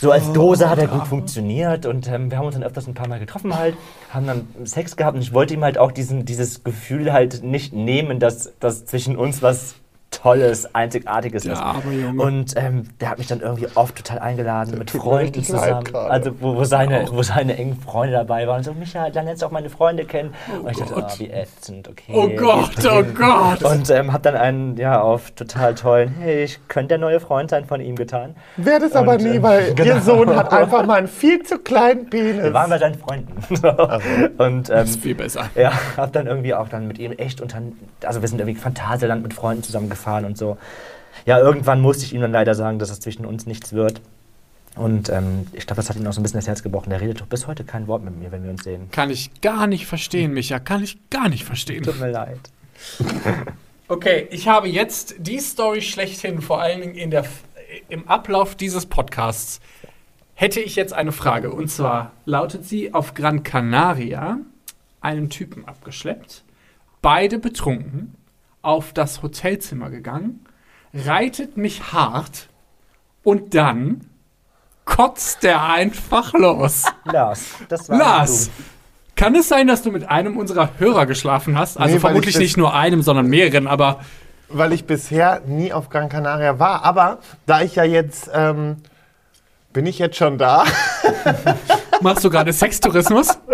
So 0.00 0.12
als 0.12 0.32
Dose 0.32 0.70
hat 0.70 0.78
er 0.78 0.86
gut 0.86 1.06
funktioniert 1.06 1.84
und 1.84 2.08
ähm, 2.08 2.30
wir 2.30 2.38
haben 2.38 2.46
uns 2.46 2.54
dann 2.54 2.64
öfters 2.64 2.86
ein 2.86 2.94
paar 2.94 3.06
Mal 3.06 3.20
getroffen 3.20 3.54
halt, 3.54 3.76
haben 4.08 4.26
dann 4.26 4.48
Sex 4.64 4.96
gehabt 4.96 5.14
und 5.14 5.20
ich 5.20 5.34
wollte 5.34 5.52
ihm 5.52 5.62
halt 5.62 5.76
auch 5.76 5.92
diesen, 5.92 6.24
dieses 6.24 6.64
Gefühl 6.64 7.12
halt 7.12 7.42
nicht 7.42 7.74
nehmen, 7.74 8.18
dass, 8.18 8.54
dass 8.60 8.86
zwischen 8.86 9.18
uns 9.18 9.42
was 9.42 9.74
Tolles, 10.10 10.74
Einzigartiges 10.74 11.44
Der 11.44 11.52
ist. 11.52 11.60
arme 11.60 11.92
Junge. 11.92 12.22
Und 12.22 12.54
ähm, 12.56 12.82
der 13.00 13.10
hat 13.10 13.18
mich 13.18 13.28
dann 13.28 13.40
irgendwie 13.40 13.68
oft 13.76 13.94
total 13.96 14.18
eingeladen 14.18 14.76
mit 14.78 14.88
tut 14.88 15.02
mir 15.04 15.10
Freunden 15.10 15.34
leid 15.38 15.44
zusammen. 15.46 15.84
gerade. 15.84 16.10
Also 16.10 16.32
wo, 16.40 16.56
wo, 16.56 16.64
seine, 16.64 17.06
wo 17.10 17.22
seine 17.22 17.56
engen 17.56 17.80
Freunde 17.80 18.14
dabei 18.14 18.46
waren. 18.46 18.58
Und 18.58 18.64
so, 18.64 18.74
Micha, 18.74 19.08
dann 19.10 19.24
lernst 19.26 19.42
du 19.42 19.46
auch 19.46 19.50
meine 19.50 19.70
Freunde 19.70 20.04
kennen. 20.04 20.34
und 20.62 20.70
ich 20.70 20.78
dachte, 20.78 20.94
Gott. 20.94 21.12
oh, 21.14 21.18
wie 21.20 21.30
ätzend, 21.30 21.88
okay. 21.88 22.12
Oh 22.12 22.28
Gott, 22.36 22.70
oh 22.84 23.04
Gott. 23.16 23.62
Und 23.62 23.88
ähm, 23.90 24.12
hab 24.12 24.22
dann 24.22 24.34
einen, 24.36 24.76
ja, 24.76 25.00
auf 25.00 25.30
total 25.32 25.74
tollen, 25.74 26.14
hey, 26.18 26.44
ich 26.44 26.58
könnte 26.68 26.88
der 26.88 26.98
neue 26.98 27.20
Freund 27.20 27.50
sein 27.50 27.64
von 27.64 27.80
ihm 27.80 27.94
getan. 27.96 28.34
Es 28.56 28.96
aber 28.96 29.12
Und, 29.14 29.22
nie, 29.22 29.36
äh, 29.36 29.42
weil 29.42 29.74
genau. 29.74 29.94
ihr 29.94 30.00
Sohn 30.00 30.34
hat 30.36 30.52
einfach 30.52 30.84
mal 30.86 30.98
einen 30.98 31.08
viel 31.08 31.42
zu 31.44 31.58
kleinen 31.58 32.10
Penis. 32.10 32.42
Wir 32.42 32.52
waren 32.54 32.70
bei 32.70 32.78
seinen 32.78 32.96
Freunden. 32.98 33.32
Und 34.38 34.68
ähm, 34.70 34.74
Das 34.74 34.90
ist 34.90 35.02
viel 35.02 35.14
besser. 35.14 35.48
ja, 35.54 35.72
hab 35.96 36.12
dann 36.12 36.26
irgendwie 36.26 36.54
auch 36.54 36.68
dann 36.68 36.86
mit 36.88 36.98
ihm 36.98 37.12
echt 37.12 37.40
unter, 37.40 37.58
also 38.04 38.20
wir 38.22 38.28
sind 38.28 38.40
irgendwie 38.40 38.58
Phantasialand 38.58 39.22
mit 39.22 39.34
Freunden 39.34 39.62
zusammen 39.62 39.88
gefahren 40.00 40.24
und 40.24 40.38
so. 40.38 40.56
Ja, 41.26 41.38
irgendwann 41.38 41.80
musste 41.80 42.04
ich 42.04 42.14
ihm 42.14 42.22
dann 42.22 42.32
leider 42.32 42.54
sagen, 42.54 42.78
dass 42.78 42.90
es 42.90 43.00
zwischen 43.00 43.26
uns 43.26 43.46
nichts 43.46 43.72
wird. 43.72 44.00
Und 44.76 45.08
ähm, 45.10 45.46
ich 45.52 45.66
glaube, 45.66 45.76
das 45.76 45.90
hat 45.90 45.96
ihm 45.96 46.06
auch 46.06 46.12
so 46.12 46.20
ein 46.20 46.22
bisschen 46.22 46.38
das 46.38 46.46
Herz 46.46 46.62
gebrochen. 46.62 46.90
Der 46.90 47.00
redet 47.00 47.20
doch 47.20 47.26
bis 47.26 47.46
heute 47.46 47.64
kein 47.64 47.86
Wort 47.86 48.02
mit 48.04 48.16
mir, 48.18 48.32
wenn 48.32 48.44
wir 48.44 48.50
uns 48.50 48.64
sehen. 48.64 48.88
Kann 48.90 49.10
ich 49.10 49.40
gar 49.40 49.66
nicht 49.66 49.86
verstehen, 49.86 50.32
Micha. 50.32 50.58
Kann 50.60 50.82
ich 50.82 50.98
gar 51.10 51.28
nicht 51.28 51.44
verstehen. 51.44 51.82
Tut 51.82 52.00
mir 52.00 52.10
leid. 52.10 52.38
Okay, 53.90 54.28
ich 54.30 54.46
habe 54.46 54.68
jetzt 54.68 55.16
die 55.18 55.40
Story 55.40 55.82
schlechthin, 55.82 56.40
vor 56.40 56.60
allen 56.60 56.80
Dingen 56.80 56.94
in 56.94 57.10
der, 57.10 57.24
im 57.88 58.06
Ablauf 58.06 58.54
dieses 58.54 58.86
Podcasts, 58.86 59.60
hätte 60.34 60.60
ich 60.60 60.76
jetzt 60.76 60.92
eine 60.92 61.10
Frage. 61.10 61.50
Und 61.50 61.72
zwar 61.72 62.12
lautet 62.24 62.64
sie, 62.64 62.94
auf 62.94 63.14
Gran 63.14 63.42
Canaria 63.42 64.38
einen 65.00 65.28
Typen 65.28 65.64
abgeschleppt, 65.64 66.44
beide 67.02 67.40
betrunken, 67.40 68.14
auf 68.62 68.92
das 68.92 69.22
Hotelzimmer 69.22 69.90
gegangen, 69.90 70.44
reitet 70.92 71.56
mich 71.56 71.92
hart 71.92 72.48
und 73.22 73.54
dann 73.54 74.06
kotzt 74.84 75.42
der 75.42 75.62
einfach 75.62 76.32
los. 76.32 76.84
Lars, 77.04 77.46
das 77.68 77.88
war 77.88 77.98
Lars, 77.98 78.50
kann 79.16 79.34
es 79.34 79.48
sein, 79.48 79.66
dass 79.66 79.82
du 79.82 79.90
mit 79.92 80.08
einem 80.08 80.36
unserer 80.36 80.70
Hörer 80.78 81.06
geschlafen 81.06 81.58
hast? 81.58 81.78
Also 81.78 81.94
Nee, 81.94 82.00
vermutlich 82.00 82.38
nicht 82.38 82.56
nur 82.56 82.74
einem, 82.74 83.02
sondern 83.02 83.26
mehreren, 83.26 83.66
aber 83.66 84.00
weil 84.48 84.72
ich 84.72 84.84
bisher 84.84 85.42
nie 85.46 85.72
auf 85.72 85.90
Gran 85.90 86.08
Canaria 86.08 86.58
war. 86.58 86.84
Aber 86.84 87.18
da 87.46 87.62
ich 87.62 87.76
ja 87.76 87.84
jetzt, 87.84 88.30
ähm, 88.34 88.76
bin 89.72 89.86
ich 89.86 89.98
jetzt 89.98 90.16
schon 90.16 90.38
da? 90.38 90.64
machst 92.00 92.24
du 92.24 92.30
gerade 92.30 92.52
Sextourismus? 92.52 93.38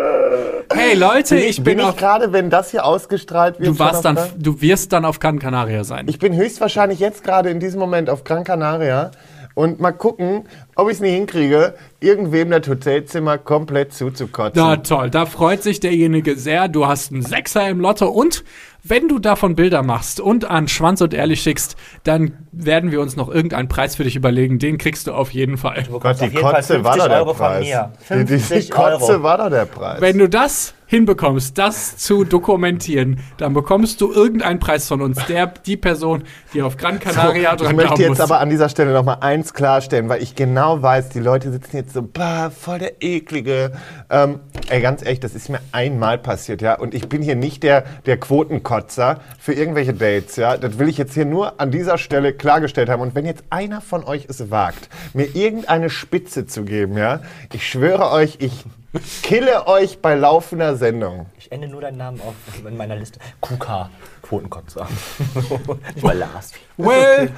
Hey 0.88 0.96
Leute, 0.96 1.36
ich 1.36 1.56
bin, 1.62 1.78
bin 1.78 1.88
ich 1.88 1.96
gerade, 1.96 2.32
wenn 2.32 2.48
das 2.50 2.70
hier 2.70 2.84
ausgestrahlt 2.84 3.58
wird. 3.58 3.68
Du 3.70 3.78
warst 3.78 4.04
dann, 4.04 4.14
Gran- 4.16 4.28
du 4.38 4.60
wirst 4.60 4.92
dann 4.92 5.04
auf 5.04 5.18
Gran 5.18 5.38
Canaria 5.38 5.82
sein. 5.84 6.06
Ich 6.08 6.18
bin 6.18 6.34
höchstwahrscheinlich 6.34 7.00
jetzt 7.00 7.24
gerade 7.24 7.50
in 7.50 7.58
diesem 7.60 7.80
Moment 7.80 8.08
auf 8.08 8.22
Gran 8.24 8.44
Canaria 8.44 9.10
und 9.54 9.80
mal 9.80 9.92
gucken, 9.92 10.44
ob 10.74 10.88
ich 10.88 10.94
es 10.96 11.00
nicht 11.00 11.14
hinkriege, 11.14 11.74
irgendwem 11.98 12.50
das 12.50 12.68
Hotelzimmer 12.68 13.38
komplett 13.38 13.92
zuzukotzen. 13.94 14.62
Na 14.62 14.76
toll, 14.76 15.10
da 15.10 15.26
freut 15.26 15.62
sich 15.62 15.80
derjenige 15.80 16.36
sehr. 16.36 16.68
Du 16.68 16.86
hast 16.86 17.10
einen 17.10 17.22
Sechser 17.22 17.68
im 17.68 17.80
Lotto 17.80 18.06
und 18.08 18.44
wenn 18.84 19.08
du 19.08 19.18
davon 19.18 19.56
Bilder 19.56 19.82
machst 19.82 20.20
und 20.20 20.44
an 20.44 20.68
Schwanz 20.68 21.00
und 21.00 21.12
Ehrlich 21.12 21.40
schickst, 21.42 21.74
dann 22.04 22.36
werden 22.52 22.92
wir 22.92 23.00
uns 23.00 23.16
noch 23.16 23.28
irgendeinen 23.28 23.66
Preis 23.68 23.96
für 23.96 24.04
dich 24.04 24.14
überlegen. 24.14 24.60
Den 24.60 24.78
kriegst 24.78 25.08
du 25.08 25.12
auf 25.12 25.32
jeden 25.32 25.56
Fall. 25.56 25.82
Du 25.88 25.98
Gott, 25.98 26.20
die 26.20 26.28
Fall 26.30 26.52
Kotze 26.54 26.84
war 26.84 26.92
50 26.92 27.10
doch 27.12 27.26
der 27.26 27.32
Preis. 27.34 27.66
Die, 27.66 28.14
die, 28.14 28.24
die 28.26 28.38
50 28.38 28.70
Kotze 28.70 29.12
Euro. 29.14 29.22
war 29.24 29.38
doch 29.38 29.50
der 29.50 29.64
Preis. 29.64 30.00
Wenn 30.00 30.18
du 30.18 30.28
das 30.28 30.74
hinbekommst, 30.86 31.58
das 31.58 31.96
zu 31.96 32.24
dokumentieren, 32.24 33.18
dann 33.38 33.54
bekommst 33.54 34.00
du 34.00 34.12
irgendeinen 34.12 34.60
Preis 34.60 34.86
von 34.86 35.02
uns. 35.02 35.18
Der, 35.26 35.46
die 35.46 35.76
Person, 35.76 36.22
die 36.54 36.62
auf 36.62 36.76
Gran 36.76 37.00
Canaria 37.00 37.54
ich 37.54 37.60
dran 37.60 37.76
möchte 37.76 38.02
jetzt 38.02 38.10
muss. 38.10 38.20
aber 38.20 38.40
an 38.40 38.50
dieser 38.50 38.68
Stelle 38.68 38.92
noch 38.92 39.04
mal 39.04 39.18
eins 39.20 39.52
klarstellen, 39.52 40.08
weil 40.08 40.22
ich 40.22 40.36
genau 40.36 40.80
weiß, 40.82 41.08
die 41.08 41.18
Leute 41.18 41.50
sitzen 41.50 41.76
jetzt 41.76 41.92
so, 41.92 42.02
bah, 42.02 42.50
voll 42.50 42.78
der 42.78 43.02
eklige. 43.02 43.72
Ähm, 44.10 44.40
ey, 44.68 44.80
ganz 44.80 45.02
ehrlich, 45.02 45.20
das 45.20 45.34
ist 45.34 45.48
mir 45.48 45.60
einmal 45.72 46.18
passiert, 46.18 46.62
ja. 46.62 46.78
Und 46.78 46.94
ich 46.94 47.08
bin 47.08 47.20
hier 47.20 47.36
nicht 47.36 47.64
der, 47.64 47.84
der 48.06 48.18
Quotenkotzer 48.18 49.20
für 49.38 49.54
irgendwelche 49.54 49.92
Dates, 49.92 50.36
ja. 50.36 50.56
Das 50.56 50.78
will 50.78 50.88
ich 50.88 50.98
jetzt 50.98 51.14
hier 51.14 51.24
nur 51.24 51.60
an 51.60 51.72
dieser 51.72 51.98
Stelle 51.98 52.32
klargestellt 52.32 52.88
haben. 52.88 53.02
Und 53.02 53.14
wenn 53.14 53.26
jetzt 53.26 53.42
einer 53.50 53.80
von 53.80 54.04
euch 54.04 54.26
es 54.28 54.50
wagt, 54.50 54.88
mir 55.14 55.34
irgendeine 55.34 55.90
Spitze 55.90 56.46
zu 56.46 56.64
geben, 56.64 56.96
ja, 56.96 57.20
ich 57.52 57.68
schwöre 57.68 58.10
euch, 58.10 58.36
ich 58.38 58.64
kille 59.22 59.66
euch 59.66 59.98
bei 59.98 60.14
laufender 60.14 60.76
Sendung. 60.76 61.26
Ich 61.38 61.50
ende 61.52 61.68
nur 61.68 61.80
deinen 61.80 61.96
Namen 61.98 62.20
auf 62.20 62.34
in 62.66 62.76
meiner 62.76 62.96
Liste. 62.96 63.20
QK, 63.40 63.90
Quotenkotzer. 64.22 64.88
Nicht 65.94 66.02
mal 66.02 66.16
Lars. 66.16 66.52
Well, 66.76 67.30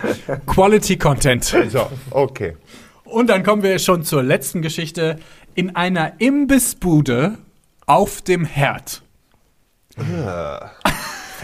Quality 0.47 0.97
Content. 0.97 1.45
So, 1.45 1.91
okay. 2.11 2.57
Und 3.05 3.29
dann 3.29 3.43
kommen 3.43 3.63
wir 3.63 3.79
schon 3.79 4.03
zur 4.05 4.23
letzten 4.23 4.63
Geschichte. 4.63 5.19
In 5.55 5.77
einer 5.77 6.21
Imbissbude 6.21 7.39
auf 7.87 8.23
dem 8.23 8.45
Herd. 8.45 9.03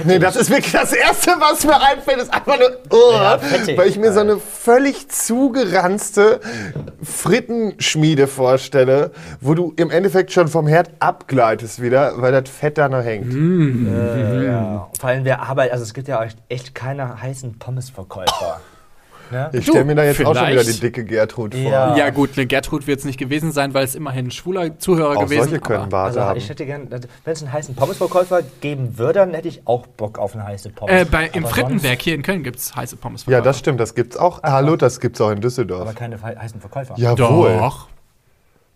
Nee, 0.02 0.18
das 0.18 0.34
ist 0.34 0.50
wirklich 0.50 0.72
das 0.72 0.92
Erste, 0.92 1.32
was 1.38 1.64
mir 1.64 1.80
einfällt, 1.80 2.18
ist 2.22 2.32
einfach 2.34 2.58
nur, 2.58 2.70
oh, 2.90 3.12
Ja, 3.12 3.38
fettig. 3.38 3.78
weil 3.78 3.88
ich 3.88 3.96
mir 3.98 4.12
so 4.12 4.20
eine 4.20 4.38
völlig 4.38 5.08
zugeranzte 5.08 6.40
Frittenschmiede 7.02 8.26
vorstelle, 8.26 9.12
wo 9.40 9.54
du 9.54 9.72
im 9.76 9.90
Endeffekt 9.90 10.32
schon 10.32 10.48
vom 10.48 10.66
Herd 10.66 10.90
abgleitest 11.00 11.80
wieder, 11.80 12.14
weil 12.20 12.32
das 12.32 12.50
Fett 12.50 12.78
da 12.78 12.88
noch 12.88 13.02
hängt. 13.04 13.32
Äh, 13.32 14.46
ja. 14.46 14.88
Vor 14.98 15.08
allem, 15.08 15.24
wer 15.24 15.42
arbeitet, 15.42 15.72
also 15.72 15.84
es 15.84 15.94
gibt 15.94 16.08
ja 16.08 16.22
echt- 16.24 16.38
echt 16.48 16.74
keine 16.74 17.20
heißen 17.22 17.58
Pommesverkäufer. 17.58 18.60
Ne? 19.30 19.50
Ich 19.52 19.66
stelle 19.66 19.84
mir 19.84 19.94
da 19.94 20.04
jetzt 20.04 20.20
auch 20.24 20.34
schon 20.34 20.46
wieder 20.48 20.60
vielleicht- 20.60 20.76
die 20.76 20.80
dicke 20.80 21.04
Gertrud 21.04 21.54
vor. 21.54 21.62
Ja. 21.62 21.96
Ja 21.96 22.10
gut, 22.10 22.30
eine 22.36 22.46
Gertrud 22.46 22.86
wird 22.86 22.98
es 23.00 23.04
nicht 23.04 23.18
gewesen 23.18 23.52
sein, 23.52 23.74
weil 23.74 23.84
es 23.84 23.94
immerhin 23.94 24.26
ein 24.26 24.30
schwuler 24.30 24.78
Zuhörer 24.78 25.16
Auch 25.16 25.24
gewesen 25.24 25.44
solche 25.44 25.60
können 25.60 25.80
aber- 25.80 25.88
Bart 25.90 26.06
Also 26.08 26.20
haben. 26.20 26.36
ich 26.38 26.48
hätte 26.48 26.66
gern, 26.66 26.88
wenn 26.90 27.32
es 27.32 27.42
einen 27.42 27.52
heißen 27.52 27.74
Pommesverkäufer 27.74 28.40
geben 28.60 28.98
würde, 28.98 29.20
dann 29.20 29.34
hätte 29.34 29.48
ich 29.48 29.66
auch 29.66 29.86
Bock 29.86 30.18
auf 30.18 30.34
eine 30.34 30.44
heiße 30.44 30.70
Pommes. 30.70 30.94
Äh, 30.94 31.04
bei, 31.04 31.26
Im 31.32 31.44
Frittenwerk 31.46 32.02
hier 32.02 32.14
in 32.14 32.22
Köln 32.22 32.42
gibt 32.42 32.58
es 32.58 32.74
heiße 32.76 32.96
Pommes. 32.96 33.24
Ja, 33.26 33.40
das 33.40 33.58
stimmt, 33.58 33.80
das 33.80 33.94
gibt's 33.94 34.16
auch. 34.16 34.42
Hallo, 34.42 34.76
das 34.76 35.00
gibt's 35.00 35.20
auch 35.20 35.30
in 35.30 35.40
Sonst, 35.42 35.58
aber 35.58 35.64
Düsseldorf. 35.68 35.94
keine 35.94 36.20
heißen 36.22 36.60
Verkäufer. 36.60 36.94
Jawohl. 36.96 37.56
Doch. 37.58 37.88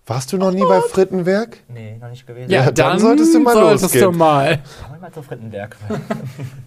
Warst 0.08 0.32
du 0.32 0.38
noch 0.38 0.50
nie 0.50 0.62
bei 0.62 0.80
Frittenwerk? 0.80 1.58
Nee, 1.68 1.98
noch 2.00 2.08
nicht 2.08 2.26
gewesen. 2.26 2.50
Ja, 2.50 2.64
Ja, 2.64 2.70
dann 2.70 2.92
dann, 2.92 2.98
solltest 2.98 3.34
du 3.34 3.40
mal 3.40 3.52
solltest 3.52 3.82
losgehen. 3.84 4.04
du 4.12 4.18
mal. 4.18 4.60
Wir 4.90 5.00
mal 5.00 5.12
zu 5.12 5.22
Frittenberg. 5.22 5.76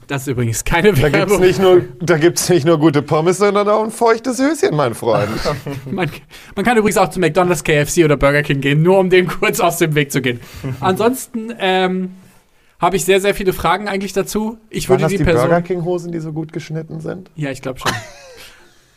Das 0.07 0.23
ist 0.23 0.27
übrigens 0.27 0.63
keine 0.65 0.89
Da 0.91 1.09
gibt's 1.09 1.13
Werbung. 1.13 1.39
nicht 1.39 1.59
nur, 1.61 1.81
da 2.01 2.17
gibt's 2.17 2.49
nicht 2.49 2.65
nur 2.65 2.77
gute 2.77 3.01
Pommes, 3.01 3.37
sondern 3.37 3.67
auch 3.69 3.83
ein 3.83 3.91
feuchtes 3.91 4.39
Höschen, 4.39 4.75
mein 4.75 4.93
Freund. 4.93 5.29
Man, 5.89 6.11
man 6.55 6.65
kann 6.65 6.75
übrigens 6.77 6.97
auch 6.97 7.09
zu 7.09 7.19
McDonald's, 7.21 7.63
KFC 7.63 8.03
oder 8.03 8.17
Burger 8.17 8.43
King 8.43 8.59
gehen, 8.59 8.83
nur 8.83 8.99
um 8.99 9.09
dem 9.09 9.27
kurz 9.27 9.59
aus 9.61 9.77
dem 9.77 9.95
Weg 9.95 10.11
zu 10.11 10.21
gehen. 10.21 10.41
Ansonsten 10.81 11.53
ähm, 11.59 12.11
habe 12.79 12.97
ich 12.97 13.05
sehr, 13.05 13.21
sehr 13.21 13.33
viele 13.33 13.53
Fragen 13.53 13.87
eigentlich 13.87 14.11
dazu. 14.13 14.57
Ich 14.69 14.89
Waren 14.89 14.95
würde 14.95 15.03
das 15.03 15.11
die, 15.13 15.17
die 15.19 15.23
Person. 15.23 15.47
Burger 15.47 15.61
King 15.61 15.85
Hosen, 15.85 16.11
die 16.11 16.19
so 16.19 16.33
gut 16.33 16.51
geschnitten 16.51 16.99
sind? 16.99 17.31
Ja, 17.35 17.49
ich 17.51 17.61
glaube 17.61 17.79
schon. 17.79 17.91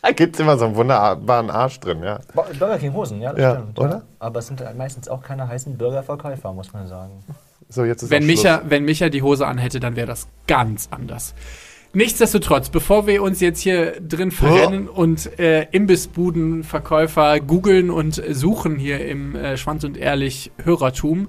Da 0.05 0.12
gibt's 0.12 0.38
immer 0.38 0.59
so 0.59 0.67
einen 0.67 0.77
wunderbaren 0.77 1.49
Arsch 1.49 1.81
drin, 1.81 2.03
ja. 2.03 2.21
Burger 2.35 2.79
King 2.79 2.93
Hosen, 2.93 3.23
ja, 3.23 3.31
das 3.33 3.40
Ja, 3.40 3.53
stimmt. 3.55 3.79
oder? 3.79 4.03
Aber 4.19 4.38
es 4.40 4.47
sind 4.49 4.61
halt 4.61 4.77
meistens 4.77 5.09
auch 5.09 5.23
keine 5.23 5.49
heißen 5.49 5.79
Burgerverkäufer, 5.79 6.53
muss 6.53 6.73
man 6.75 6.87
sagen. 6.87 7.25
So, 7.71 7.85
jetzt 7.85 8.03
ist 8.03 8.11
Wenn 8.11 8.27
Micha, 8.27 8.61
wenn 8.69 8.85
Micha 8.85 9.09
die 9.09 9.23
Hose 9.23 9.47
anhätte, 9.47 9.81
dann 9.81 9.97
wäre 9.97 10.07
das 10.07 10.29
ganz 10.47 10.88
anders. 10.90 11.35
Nichtsdestotrotz, 11.95 12.69
bevor 12.69 13.07
wir 13.07 13.23
uns 13.23 13.40
jetzt 13.40 13.61
hier 13.61 13.99
drin 14.01 14.31
verrennen 14.31 14.88
und 14.88 15.38
äh, 15.38 15.69
Imbissbudenverkäufer 15.71 17.40
googeln 17.40 17.90
und 17.90 18.21
suchen 18.31 18.77
hier 18.77 19.07
im 19.07 19.37
äh, 19.37 19.57
Schwanz 19.57 19.85
und 19.85 19.97
Ehrlich 19.97 20.51
Hörertum, 20.62 21.29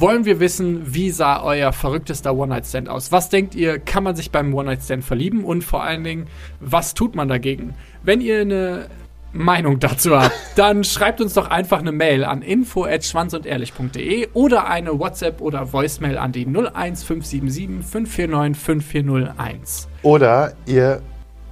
wollen 0.00 0.24
wir 0.24 0.40
wissen, 0.40 0.94
wie 0.94 1.10
sah 1.10 1.42
euer 1.42 1.72
verrücktester 1.72 2.34
One-Night-Stand 2.34 2.88
aus? 2.88 3.12
Was 3.12 3.28
denkt 3.28 3.54
ihr, 3.54 3.78
kann 3.78 4.02
man 4.02 4.16
sich 4.16 4.30
beim 4.30 4.54
One-Night-Stand 4.54 5.04
verlieben? 5.04 5.44
Und 5.44 5.62
vor 5.62 5.82
allen 5.82 6.04
Dingen, 6.04 6.26
was 6.60 6.94
tut 6.94 7.14
man 7.14 7.28
dagegen? 7.28 7.74
Wenn 8.02 8.20
ihr 8.20 8.40
eine 8.40 8.86
Meinung 9.32 9.78
dazu 9.78 10.18
habt, 10.18 10.32
dann 10.56 10.84
schreibt 10.84 11.20
uns 11.20 11.34
doch 11.34 11.50
einfach 11.50 11.78
eine 11.80 11.92
Mail 11.92 12.24
an 12.24 12.42
info@schwanzundehrlich.de 12.42 14.28
oder 14.32 14.66
eine 14.66 14.98
WhatsApp 14.98 15.40
oder 15.40 15.72
Voicemail 15.72 16.18
an 16.18 16.32
die 16.32 16.46
01577 16.46 17.84
549 17.84 18.56
5401. 18.56 19.88
Oder 20.02 20.54
ihr 20.66 21.02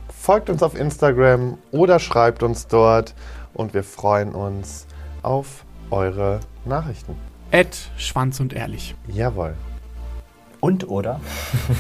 folgt 0.09 0.51
uns 0.51 0.63
auf 0.63 0.79
Instagram 0.79 1.59
oder 1.71 1.99
schreibt 1.99 2.43
uns 2.43 2.67
dort 2.67 3.15
und 3.55 3.75
wir 3.75 3.85
freuen 3.85 4.35
uns 4.35 4.87
auf 5.23 5.65
eure 5.91 6.41
Nachrichten. 6.65 7.28
At 7.53 7.91
Schwanz 7.97 8.41
und 8.41 8.53
Ehrlich. 8.53 8.95
Jawohl. 9.09 9.55
Und 10.61 10.89
oder 10.89 11.21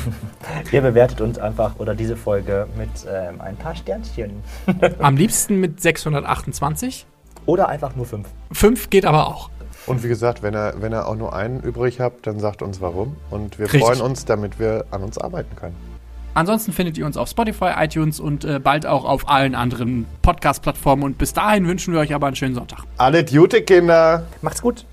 ihr 0.72 0.80
bewertet 0.80 1.20
uns 1.20 1.38
einfach 1.38 1.78
oder 1.78 1.94
diese 1.94 2.16
Folge 2.16 2.66
mit 2.76 2.88
ähm, 3.10 3.40
ein 3.40 3.56
paar 3.56 3.74
Sternchen. 3.74 4.42
Am 4.98 5.16
liebsten 5.16 5.60
mit 5.60 5.80
628. 5.82 7.06
Oder 7.44 7.68
einfach 7.68 7.96
nur 7.96 8.06
fünf. 8.06 8.28
5 8.52 8.88
geht 8.90 9.04
aber 9.04 9.26
auch. 9.26 9.50
Und 9.86 10.04
wie 10.04 10.08
gesagt, 10.08 10.42
wenn 10.42 10.54
ihr, 10.54 10.74
wenn 10.78 10.92
ihr 10.92 11.08
auch 11.08 11.16
nur 11.16 11.34
einen 11.34 11.60
übrig 11.60 11.98
habt, 12.00 12.26
dann 12.26 12.38
sagt 12.38 12.62
uns 12.62 12.80
warum. 12.80 13.16
Und 13.30 13.58
wir 13.58 13.66
Richtig. 13.66 13.82
freuen 13.82 14.00
uns, 14.00 14.24
damit 14.24 14.58
wir 14.58 14.84
an 14.90 15.02
uns 15.02 15.18
arbeiten 15.18 15.56
können. 15.56 15.74
Ansonsten 16.34 16.72
findet 16.72 16.96
ihr 16.98 17.06
uns 17.06 17.16
auf 17.16 17.28
Spotify, 17.28 17.72
iTunes 17.78 18.20
und 18.20 18.44
äh, 18.44 18.60
bald 18.60 18.86
auch 18.86 19.04
auf 19.04 19.28
allen 19.28 19.54
anderen 19.54 20.06
Podcast-Plattformen. 20.22 21.02
Und 21.02 21.18
bis 21.18 21.32
dahin 21.32 21.66
wünschen 21.66 21.92
wir 21.94 22.00
euch 22.00 22.14
aber 22.14 22.26
einen 22.26 22.36
schönen 22.36 22.54
Sonntag. 22.54 22.84
Alle 22.96 23.24
Duty, 23.24 23.62
Kinder! 23.62 24.26
Macht's 24.40 24.62
gut. 24.62 24.84